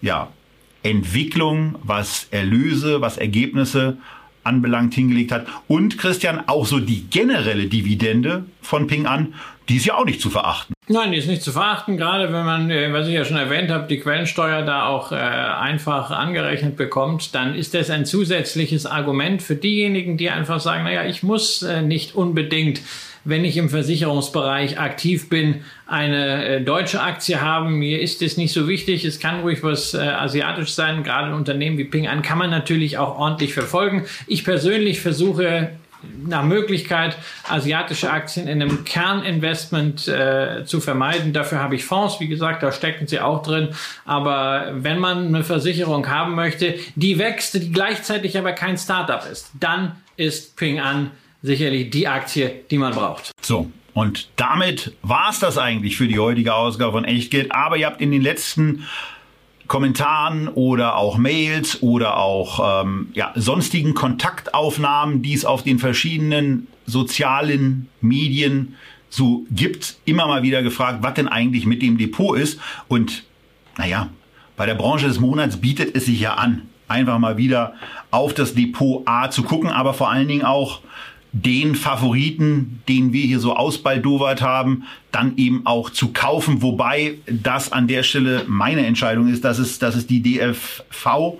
ja, 0.02 0.28
Entwicklung, 0.82 1.76
was 1.82 2.28
Erlöse, 2.30 3.00
was 3.00 3.16
Ergebnisse 3.16 3.98
anbelangt 4.44 4.94
hingelegt 4.94 5.32
hat. 5.32 5.46
Und 5.68 5.98
Christian, 5.98 6.42
auch 6.46 6.66
so 6.66 6.80
die 6.80 7.04
generelle 7.10 7.66
Dividende 7.66 8.44
von 8.62 8.86
Ping 8.86 9.06
an, 9.06 9.34
die 9.70 9.76
ist 9.76 9.86
ja 9.86 9.94
auch 9.94 10.04
nicht 10.04 10.20
zu 10.20 10.30
verachten. 10.30 10.74
Nein, 10.88 11.12
die 11.12 11.18
ist 11.18 11.28
nicht 11.28 11.42
zu 11.42 11.52
verachten, 11.52 11.96
gerade 11.96 12.32
wenn 12.32 12.44
man, 12.44 12.70
äh, 12.70 12.92
was 12.92 13.06
ich 13.06 13.14
ja 13.14 13.24
schon 13.24 13.36
erwähnt 13.36 13.70
habe, 13.70 13.86
die 13.86 14.00
Quellensteuer 14.00 14.62
da 14.62 14.86
auch 14.86 15.12
äh, 15.12 15.14
einfach 15.14 16.10
angerechnet 16.10 16.76
bekommt, 16.76 17.34
dann 17.34 17.54
ist 17.54 17.74
das 17.74 17.88
ein 17.90 18.04
zusätzliches 18.04 18.84
Argument 18.84 19.40
für 19.42 19.54
diejenigen, 19.54 20.16
die 20.16 20.28
einfach 20.28 20.58
sagen, 20.58 20.82
naja, 20.82 21.04
ich 21.04 21.22
muss 21.22 21.62
äh, 21.62 21.82
nicht 21.82 22.16
unbedingt 22.16 22.80
wenn 23.24 23.44
ich 23.44 23.58
im 23.58 23.68
Versicherungsbereich 23.68 24.78
aktiv 24.78 25.28
bin, 25.28 25.62
eine 25.86 26.44
äh, 26.46 26.60
deutsche 26.62 27.02
Aktie 27.02 27.40
haben. 27.40 27.74
Mir 27.74 28.00
ist 28.00 28.22
es 28.22 28.36
nicht 28.36 28.52
so 28.52 28.66
wichtig. 28.66 29.04
Es 29.04 29.20
kann 29.20 29.40
ruhig 29.40 29.62
was 29.62 29.92
äh, 29.92 29.98
asiatisch 29.98 30.72
sein. 30.72 31.02
Gerade 31.02 31.28
ein 31.28 31.34
Unternehmen 31.34 31.76
wie 31.76 31.84
Ping 31.84 32.08
An 32.08 32.22
kann 32.22 32.38
man 32.38 32.48
natürlich 32.50 32.98
auch 32.98 33.18
ordentlich 33.18 33.52
verfolgen. 33.52 34.06
Ich 34.26 34.44
persönlich 34.44 35.00
versuche 35.00 35.70
nach 36.26 36.44
Möglichkeit 36.44 37.16
asiatische 37.48 38.10
Aktien 38.10 38.48
in 38.48 38.62
einem 38.62 38.84
Kerninvestment 38.84 40.08
äh, 40.08 40.64
zu 40.64 40.80
vermeiden. 40.80 41.32
Dafür 41.32 41.58
habe 41.58 41.76
ich 41.76 41.84
Fonds, 41.84 42.20
wie 42.20 42.28
gesagt, 42.28 42.62
da 42.62 42.72
stecken 42.72 43.06
sie 43.06 43.20
auch 43.20 43.42
drin. 43.42 43.70
Aber 44.04 44.70
wenn 44.72 44.98
man 44.98 45.28
eine 45.28 45.44
Versicherung 45.44 46.08
haben 46.08 46.34
möchte, 46.34 46.76
die 46.94 47.18
wächst, 47.18 47.54
die 47.54 47.72
gleichzeitig 47.72 48.36
aber 48.38 48.52
kein 48.52 48.78
Startup 48.78 49.24
ist, 49.30 49.50
dann 49.58 49.96
ist 50.16 50.56
Ping 50.56 50.80
An 50.80 51.10
sicherlich 51.42 51.90
die 51.90 52.06
Aktie, 52.06 52.64
die 52.70 52.78
man 52.78 52.92
braucht. 52.92 53.30
So, 53.40 53.70
und 53.94 54.28
damit 54.36 54.92
war 55.02 55.30
es 55.30 55.40
das 55.40 55.58
eigentlich 55.58 55.96
für 55.96 56.06
die 56.06 56.18
heutige 56.18 56.54
Ausgabe 56.54 56.92
von 56.92 57.04
Echtgeld. 57.04 57.52
Aber 57.52 57.76
ihr 57.76 57.86
habt 57.86 58.00
in 58.00 58.10
den 58.10 58.22
letzten 58.22 58.86
Kommentaren 59.70 60.48
oder 60.48 60.96
auch 60.96 61.16
Mails 61.16 61.80
oder 61.80 62.16
auch 62.16 62.82
ähm, 62.82 63.10
ja, 63.12 63.30
sonstigen 63.36 63.94
Kontaktaufnahmen, 63.94 65.22
die 65.22 65.32
es 65.32 65.44
auf 65.44 65.62
den 65.62 65.78
verschiedenen 65.78 66.66
sozialen 66.86 67.88
Medien 68.00 68.74
so 69.10 69.46
gibt, 69.52 69.94
immer 70.06 70.26
mal 70.26 70.42
wieder 70.42 70.64
gefragt, 70.64 71.04
was 71.04 71.14
denn 71.14 71.28
eigentlich 71.28 71.66
mit 71.66 71.82
dem 71.82 71.98
Depot 71.98 72.36
ist. 72.36 72.58
Und 72.88 73.22
naja, 73.78 74.08
bei 74.56 74.66
der 74.66 74.74
Branche 74.74 75.06
des 75.06 75.20
Monats 75.20 75.60
bietet 75.60 75.94
es 75.94 76.06
sich 76.06 76.18
ja 76.18 76.34
an, 76.34 76.62
einfach 76.88 77.20
mal 77.20 77.36
wieder 77.36 77.74
auf 78.10 78.34
das 78.34 78.54
Depot 78.54 79.04
A 79.06 79.30
zu 79.30 79.44
gucken, 79.44 79.70
aber 79.70 79.94
vor 79.94 80.10
allen 80.10 80.26
Dingen 80.26 80.44
auch 80.44 80.80
den 81.32 81.74
Favoriten, 81.74 82.82
den 82.88 83.12
wir 83.12 83.22
hier 83.22 83.38
so 83.38 83.54
ausbaldowert 83.54 84.42
haben, 84.42 84.84
dann 85.12 85.36
eben 85.36 85.64
auch 85.64 85.90
zu 85.90 86.08
kaufen. 86.08 86.62
Wobei 86.62 87.18
das 87.26 87.72
an 87.72 87.86
der 87.86 88.02
Stelle 88.02 88.44
meine 88.48 88.84
Entscheidung 88.84 89.28
ist, 89.28 89.44
dass 89.44 89.58
es, 89.58 89.78
dass 89.78 89.94
es 89.94 90.06
die 90.06 90.22
DFV, 90.22 91.38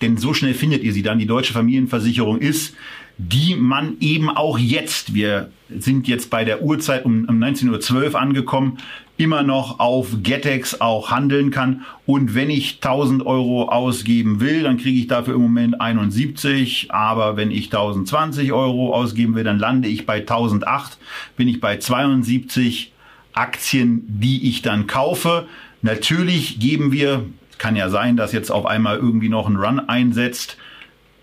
denn 0.00 0.16
so 0.16 0.34
schnell 0.34 0.54
findet 0.54 0.82
ihr 0.82 0.92
sie 0.92 1.02
dann, 1.02 1.18
die 1.18 1.26
Deutsche 1.26 1.52
Familienversicherung 1.52 2.38
ist, 2.38 2.74
die 3.16 3.56
man 3.56 3.96
eben 4.00 4.30
auch 4.30 4.58
jetzt, 4.58 5.14
wir 5.14 5.50
sind 5.68 6.06
jetzt 6.06 6.30
bei 6.30 6.44
der 6.44 6.62
Uhrzeit 6.62 7.04
um, 7.04 7.24
um 7.28 7.38
19.12 7.42 8.12
Uhr 8.12 8.20
angekommen, 8.20 8.78
immer 9.18 9.42
noch 9.42 9.80
auf 9.80 10.22
Getex 10.22 10.80
auch 10.80 11.10
handeln 11.10 11.50
kann. 11.50 11.84
Und 12.06 12.34
wenn 12.34 12.48
ich 12.48 12.76
1000 12.76 13.26
Euro 13.26 13.68
ausgeben 13.68 14.40
will, 14.40 14.62
dann 14.62 14.78
kriege 14.78 14.98
ich 14.98 15.08
dafür 15.08 15.34
im 15.34 15.42
Moment 15.42 15.80
71. 15.80 16.90
Aber 16.90 17.36
wenn 17.36 17.50
ich 17.50 17.66
1020 17.66 18.52
Euro 18.52 18.94
ausgeben 18.94 19.34
will, 19.34 19.44
dann 19.44 19.58
lande 19.58 19.88
ich 19.88 20.06
bei 20.06 20.20
1008. 20.20 20.98
Bin 21.36 21.48
ich 21.48 21.60
bei 21.60 21.76
72 21.78 22.92
Aktien, 23.34 24.04
die 24.06 24.48
ich 24.48 24.62
dann 24.62 24.86
kaufe. 24.86 25.46
Natürlich 25.82 26.60
geben 26.60 26.92
wir, 26.92 27.24
kann 27.58 27.76
ja 27.76 27.90
sein, 27.90 28.16
dass 28.16 28.32
jetzt 28.32 28.50
auf 28.50 28.66
einmal 28.66 28.96
irgendwie 28.96 29.28
noch 29.28 29.48
ein 29.48 29.56
Run 29.56 29.80
einsetzt, 29.80 30.56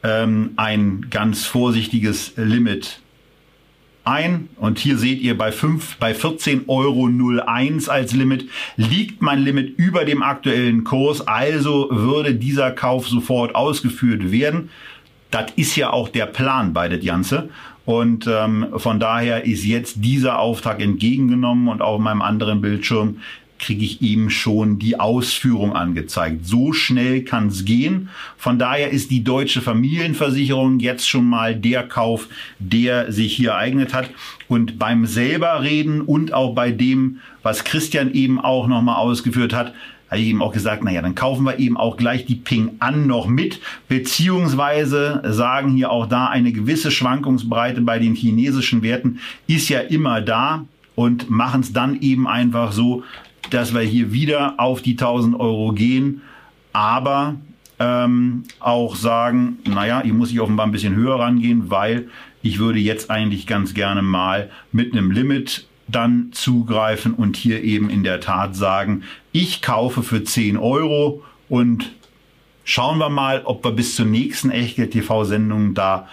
ähm, 0.03 0.51
ein 0.57 1.07
ganz 1.09 1.45
vorsichtiges 1.45 2.33
Limit 2.35 2.99
ein. 4.05 4.49
Und 4.57 4.79
hier 4.79 4.97
seht 4.97 5.21
ihr 5.21 5.37
bei 5.37 5.51
5, 5.51 5.97
bei 5.97 6.13
14,01 6.13 6.67
Euro 6.67 7.91
als 7.91 8.13
Limit 8.13 8.47
liegt 8.77 9.21
mein 9.21 9.39
Limit 9.39 9.77
über 9.77 10.05
dem 10.05 10.23
aktuellen 10.23 10.83
Kurs. 10.83 11.27
Also 11.27 11.89
würde 11.91 12.35
dieser 12.35 12.71
Kauf 12.71 13.07
sofort 13.07 13.55
ausgeführt 13.55 14.31
werden. 14.31 14.69
Das 15.31 15.51
ist 15.55 15.75
ja 15.75 15.91
auch 15.91 16.09
der 16.09 16.27
Plan 16.27 16.73
bei 16.73 16.87
der 16.87 16.99
Ganze. 16.99 17.49
Und 17.85 18.27
ähm, 18.27 18.67
von 18.77 18.99
daher 18.99 19.45
ist 19.45 19.63
jetzt 19.63 20.03
dieser 20.03 20.39
Auftrag 20.39 20.81
entgegengenommen 20.81 21.67
und 21.67 21.81
auf 21.81 21.99
meinem 21.99 22.21
anderen 22.21 22.61
Bildschirm 22.61 23.17
kriege 23.65 23.83
ich 23.83 23.99
ihm 23.99 24.29
schon 24.29 24.77
die 24.77 24.99
Ausführung 24.99 25.73
angezeigt. 25.73 26.45
So 26.45 26.71
schnell 26.71 27.23
kann 27.23 27.47
es 27.47 27.65
gehen. 27.65 28.09
Von 28.37 28.59
daher 28.59 28.91
ist 28.91 29.09
die 29.09 29.23
deutsche 29.23 29.59
Familienversicherung 29.59 30.79
jetzt 30.79 31.09
schon 31.09 31.25
mal 31.25 31.55
der 31.55 31.81
Kauf, 31.81 32.27
der 32.59 33.11
sich 33.11 33.35
hier 33.35 33.51
ereignet 33.51 33.91
hat. 33.91 34.11
Und 34.47 34.77
beim 34.77 35.07
selber 35.07 35.63
reden 35.63 36.01
und 36.01 36.31
auch 36.31 36.53
bei 36.53 36.69
dem, 36.69 37.21
was 37.41 37.63
Christian 37.63 38.13
eben 38.13 38.39
auch 38.39 38.67
nochmal 38.67 38.97
ausgeführt 38.97 39.53
hat, 39.53 39.73
habe 40.11 40.21
ich 40.21 40.27
eben 40.27 40.43
auch 40.43 40.53
gesagt, 40.53 40.83
naja, 40.83 41.01
dann 41.01 41.15
kaufen 41.15 41.43
wir 41.45 41.57
eben 41.57 41.75
auch 41.75 41.97
gleich 41.97 42.27
die 42.27 42.35
Ping 42.35 42.75
an 42.77 43.07
noch 43.07 43.25
mit, 43.25 43.59
beziehungsweise 43.87 45.23
sagen 45.25 45.71
hier 45.71 45.89
auch 45.89 46.05
da, 46.05 46.27
eine 46.27 46.51
gewisse 46.51 46.91
Schwankungsbreite 46.91 47.81
bei 47.81 47.97
den 47.97 48.13
chinesischen 48.13 48.83
Werten 48.83 49.19
ist 49.47 49.69
ja 49.69 49.79
immer 49.79 50.21
da 50.21 50.65
und 50.93 51.29
machen 51.29 51.61
es 51.61 51.73
dann 51.73 51.99
eben 52.01 52.27
einfach 52.27 52.71
so, 52.71 53.03
dass 53.51 53.73
wir 53.73 53.81
hier 53.81 54.11
wieder 54.11 54.55
auf 54.59 54.81
die 54.81 54.91
1000 54.91 55.39
Euro 55.39 55.71
gehen, 55.71 56.21
aber 56.73 57.35
ähm, 57.79 58.43
auch 58.59 58.95
sagen, 58.95 59.59
naja, 59.67 60.01
hier 60.03 60.13
muss 60.13 60.31
ich 60.31 60.39
offenbar 60.39 60.65
ein 60.65 60.71
bisschen 60.71 60.95
höher 60.95 61.19
rangehen, 61.19 61.69
weil 61.69 62.09
ich 62.41 62.59
würde 62.59 62.79
jetzt 62.79 63.09
eigentlich 63.09 63.47
ganz 63.47 63.73
gerne 63.73 64.01
mal 64.01 64.49
mit 64.71 64.93
einem 64.93 65.11
Limit 65.11 65.67
dann 65.87 66.29
zugreifen 66.31 67.13
und 67.13 67.37
hier 67.37 67.63
eben 67.63 67.89
in 67.89 68.03
der 68.03 68.19
Tat 68.19 68.55
sagen, 68.55 69.03
ich 69.31 69.61
kaufe 69.61 70.03
für 70.03 70.23
10 70.23 70.57
Euro 70.57 71.23
und 71.49 71.91
schauen 72.63 72.97
wir 72.97 73.09
mal, 73.09 73.41
ob 73.45 73.63
wir 73.63 73.71
bis 73.71 73.95
zur 73.95 74.05
nächsten 74.05 74.49
Echtgeld-TV-Sendung 74.49 75.73
da 75.73 76.07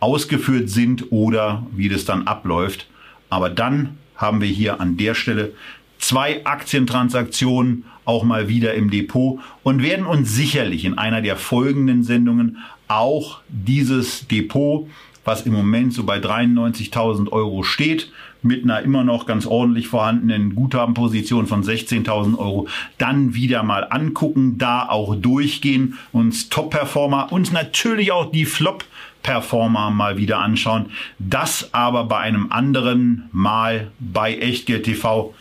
ausgeführt 0.00 0.70
sind 0.70 1.10
oder 1.10 1.66
wie 1.72 1.88
das 1.88 2.04
dann 2.04 2.26
abläuft. 2.26 2.86
Aber 3.28 3.50
dann 3.50 3.98
haben 4.14 4.40
wir 4.40 4.48
hier 4.48 4.80
an 4.80 4.96
der 4.96 5.14
Stelle 5.14 5.52
zwei 5.98 6.44
Aktientransaktionen 6.44 7.84
auch 8.04 8.24
mal 8.24 8.48
wieder 8.48 8.74
im 8.74 8.90
Depot 8.90 9.40
und 9.62 9.82
werden 9.82 10.06
uns 10.06 10.32
sicherlich 10.32 10.84
in 10.84 10.96
einer 10.96 11.22
der 11.22 11.36
folgenden 11.36 12.04
Sendungen 12.04 12.58
auch 12.88 13.40
dieses 13.48 14.28
Depot, 14.28 14.88
was 15.24 15.42
im 15.42 15.52
Moment 15.52 15.92
so 15.92 16.04
bei 16.04 16.18
93.000 16.18 17.32
Euro 17.32 17.64
steht, 17.64 18.12
mit 18.42 18.62
einer 18.62 18.82
immer 18.82 19.02
noch 19.02 19.26
ganz 19.26 19.44
ordentlich 19.44 19.88
vorhandenen 19.88 20.54
Guthabenposition 20.54 21.48
von 21.48 21.64
16.000 21.64 22.38
Euro, 22.38 22.68
dann 22.98 23.34
wieder 23.34 23.64
mal 23.64 23.88
angucken, 23.90 24.56
da 24.56 24.88
auch 24.88 25.16
durchgehen, 25.16 25.98
uns 26.12 26.48
Top-Performer 26.48 27.32
und 27.32 27.52
natürlich 27.52 28.12
auch 28.12 28.30
die 28.30 28.44
Flop 28.44 28.84
Performer 29.24 29.90
mal 29.90 30.16
wieder 30.18 30.38
anschauen. 30.38 30.86
Das 31.18 31.74
aber 31.74 32.04
bei 32.04 32.18
einem 32.18 32.52
anderen 32.52 33.28
Mal 33.32 33.90
bei 33.98 34.36
Echtgeld 34.36 34.84
TV. 34.84 35.34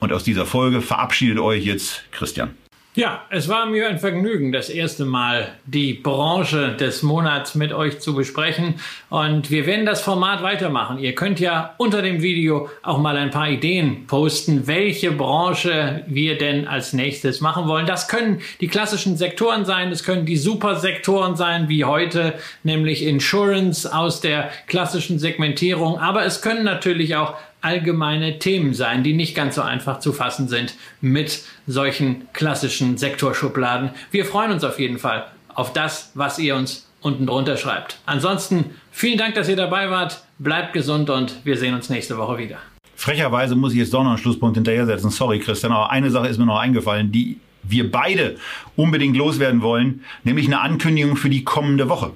Und 0.00 0.12
aus 0.12 0.24
dieser 0.24 0.46
Folge 0.46 0.80
verabschiedet 0.80 1.38
euch 1.38 1.64
jetzt 1.64 2.02
Christian. 2.10 2.54
Ja, 2.96 3.22
es 3.30 3.48
war 3.48 3.66
mir 3.66 3.88
ein 3.88 4.00
Vergnügen, 4.00 4.50
das 4.50 4.68
erste 4.68 5.04
Mal 5.04 5.52
die 5.64 5.94
Branche 5.94 6.74
des 6.74 7.04
Monats 7.04 7.54
mit 7.54 7.72
euch 7.72 8.00
zu 8.00 8.16
besprechen. 8.16 8.74
Und 9.10 9.48
wir 9.48 9.64
werden 9.64 9.86
das 9.86 10.00
Format 10.00 10.42
weitermachen. 10.42 10.98
Ihr 10.98 11.14
könnt 11.14 11.38
ja 11.38 11.74
unter 11.76 12.02
dem 12.02 12.20
Video 12.20 12.68
auch 12.82 12.98
mal 12.98 13.16
ein 13.16 13.30
paar 13.30 13.48
Ideen 13.48 14.08
posten, 14.08 14.66
welche 14.66 15.12
Branche 15.12 16.02
wir 16.08 16.36
denn 16.36 16.66
als 16.66 16.92
nächstes 16.92 17.40
machen 17.40 17.68
wollen. 17.68 17.86
Das 17.86 18.08
können 18.08 18.40
die 18.60 18.66
klassischen 18.66 19.16
Sektoren 19.16 19.64
sein, 19.64 19.92
es 19.92 20.02
können 20.02 20.26
die 20.26 20.36
Supersektoren 20.36 21.36
sein, 21.36 21.68
wie 21.68 21.84
heute, 21.84 22.34
nämlich 22.64 23.04
Insurance 23.04 23.86
aus 23.94 24.20
der 24.20 24.50
klassischen 24.66 25.20
Segmentierung. 25.20 26.00
Aber 26.00 26.24
es 26.24 26.42
können 26.42 26.64
natürlich 26.64 27.14
auch 27.14 27.36
allgemeine 27.60 28.38
Themen 28.38 28.74
sein, 28.74 29.02
die 29.02 29.12
nicht 29.12 29.34
ganz 29.34 29.54
so 29.54 29.62
einfach 29.62 30.00
zu 30.00 30.12
fassen 30.12 30.48
sind 30.48 30.74
mit 31.00 31.42
solchen 31.66 32.28
klassischen 32.32 32.96
Sektorschubladen. 32.96 33.90
Wir 34.10 34.24
freuen 34.24 34.52
uns 34.52 34.64
auf 34.64 34.78
jeden 34.78 34.98
Fall 34.98 35.26
auf 35.54 35.72
das, 35.72 36.12
was 36.14 36.38
ihr 36.38 36.56
uns 36.56 36.88
unten 37.00 37.26
drunter 37.26 37.56
schreibt. 37.56 37.98
Ansonsten 38.06 38.66
vielen 38.90 39.18
Dank, 39.18 39.34
dass 39.34 39.48
ihr 39.48 39.56
dabei 39.56 39.90
wart. 39.90 40.22
Bleibt 40.38 40.72
gesund 40.72 41.10
und 41.10 41.44
wir 41.44 41.56
sehen 41.56 41.74
uns 41.74 41.90
nächste 41.90 42.16
Woche 42.18 42.38
wieder. 42.38 42.58
Frecherweise 42.96 43.56
muss 43.56 43.72
ich 43.72 43.78
jetzt 43.78 43.94
doch 43.94 44.02
noch 44.02 44.10
einen 44.10 44.18
Schlusspunkt 44.18 44.56
hinterher 44.56 44.86
setzen. 44.86 45.10
Sorry, 45.10 45.38
Christian, 45.38 45.72
aber 45.72 45.90
eine 45.90 46.10
Sache 46.10 46.28
ist 46.28 46.38
mir 46.38 46.46
noch 46.46 46.58
eingefallen, 46.58 47.10
die 47.12 47.38
wir 47.62 47.90
beide 47.90 48.36
unbedingt 48.76 49.16
loswerden 49.16 49.62
wollen, 49.62 50.04
nämlich 50.24 50.46
eine 50.46 50.60
Ankündigung 50.60 51.16
für 51.16 51.30
die 51.30 51.44
kommende 51.44 51.88
Woche. 51.88 52.12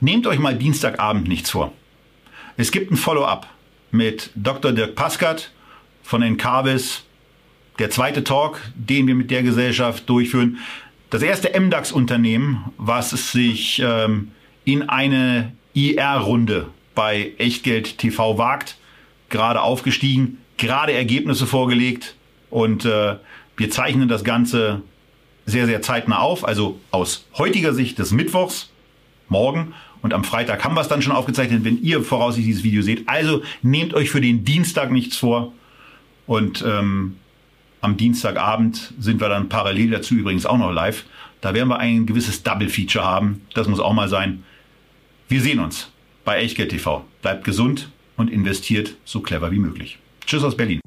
Nehmt 0.00 0.26
euch 0.26 0.38
mal 0.38 0.54
Dienstagabend 0.54 1.28
nichts 1.28 1.50
vor. 1.50 1.72
Es 2.56 2.70
gibt 2.70 2.90
ein 2.90 2.96
Follow-up 2.96 3.46
mit 3.92 4.30
Dr. 4.34 4.72
Dirk 4.72 4.96
Paskat 4.96 5.52
von 6.02 6.22
Encarvis. 6.22 7.04
Der 7.78 7.90
zweite 7.90 8.24
Talk, 8.24 8.60
den 8.74 9.06
wir 9.06 9.14
mit 9.14 9.30
der 9.30 9.42
Gesellschaft 9.42 10.08
durchführen. 10.08 10.58
Das 11.10 11.22
erste 11.22 11.58
MDAX-Unternehmen, 11.58 12.72
was 12.78 13.10
sich 13.10 13.80
ähm, 13.84 14.32
in 14.64 14.88
eine 14.88 15.52
IR-Runde 15.74 16.68
bei 16.94 17.32
Echtgeld 17.38 17.98
TV 17.98 18.38
wagt, 18.38 18.76
gerade 19.28 19.62
aufgestiegen, 19.62 20.38
gerade 20.56 20.92
Ergebnisse 20.92 21.46
vorgelegt 21.46 22.14
und 22.50 22.84
äh, 22.84 23.16
wir 23.56 23.70
zeichnen 23.70 24.08
das 24.08 24.24
Ganze 24.24 24.82
sehr, 25.46 25.66
sehr 25.66 25.82
zeitnah 25.82 26.18
auf, 26.18 26.46
also 26.46 26.78
aus 26.90 27.26
heutiger 27.36 27.74
Sicht 27.74 27.98
des 27.98 28.12
Mittwochs, 28.12 28.70
morgen 29.28 29.74
Und 30.02 30.12
am 30.12 30.24
Freitag 30.24 30.64
haben 30.64 30.74
wir 30.74 30.80
es 30.80 30.88
dann 30.88 31.00
schon 31.00 31.12
aufgezeichnet, 31.12 31.64
wenn 31.64 31.82
ihr 31.82 32.02
voraussichtlich 32.02 32.56
dieses 32.56 32.64
Video 32.64 32.82
seht. 32.82 33.08
Also 33.08 33.42
nehmt 33.62 33.94
euch 33.94 34.10
für 34.10 34.20
den 34.20 34.44
Dienstag 34.44 34.90
nichts 34.90 35.16
vor. 35.16 35.52
Und 36.26 36.64
ähm, 36.66 37.16
am 37.80 37.96
Dienstagabend 37.96 38.94
sind 38.98 39.20
wir 39.20 39.28
dann 39.28 39.48
parallel 39.48 39.90
dazu 39.90 40.14
übrigens 40.14 40.44
auch 40.44 40.58
noch 40.58 40.72
live. 40.72 41.04
Da 41.40 41.54
werden 41.54 41.68
wir 41.68 41.78
ein 41.78 42.06
gewisses 42.06 42.42
Double-Feature 42.42 43.04
haben. 43.04 43.42
Das 43.54 43.68
muss 43.68 43.80
auch 43.80 43.92
mal 43.92 44.08
sein. 44.08 44.42
Wir 45.28 45.40
sehen 45.40 45.60
uns 45.60 45.90
bei 46.24 46.38
Echtgeld 46.38 46.70
TV. 46.70 47.04
Bleibt 47.22 47.44
gesund 47.44 47.90
und 48.16 48.30
investiert 48.30 48.96
so 49.04 49.20
clever 49.20 49.50
wie 49.50 49.58
möglich. 49.58 49.98
Tschüss 50.26 50.44
aus 50.44 50.56
Berlin. 50.56 50.80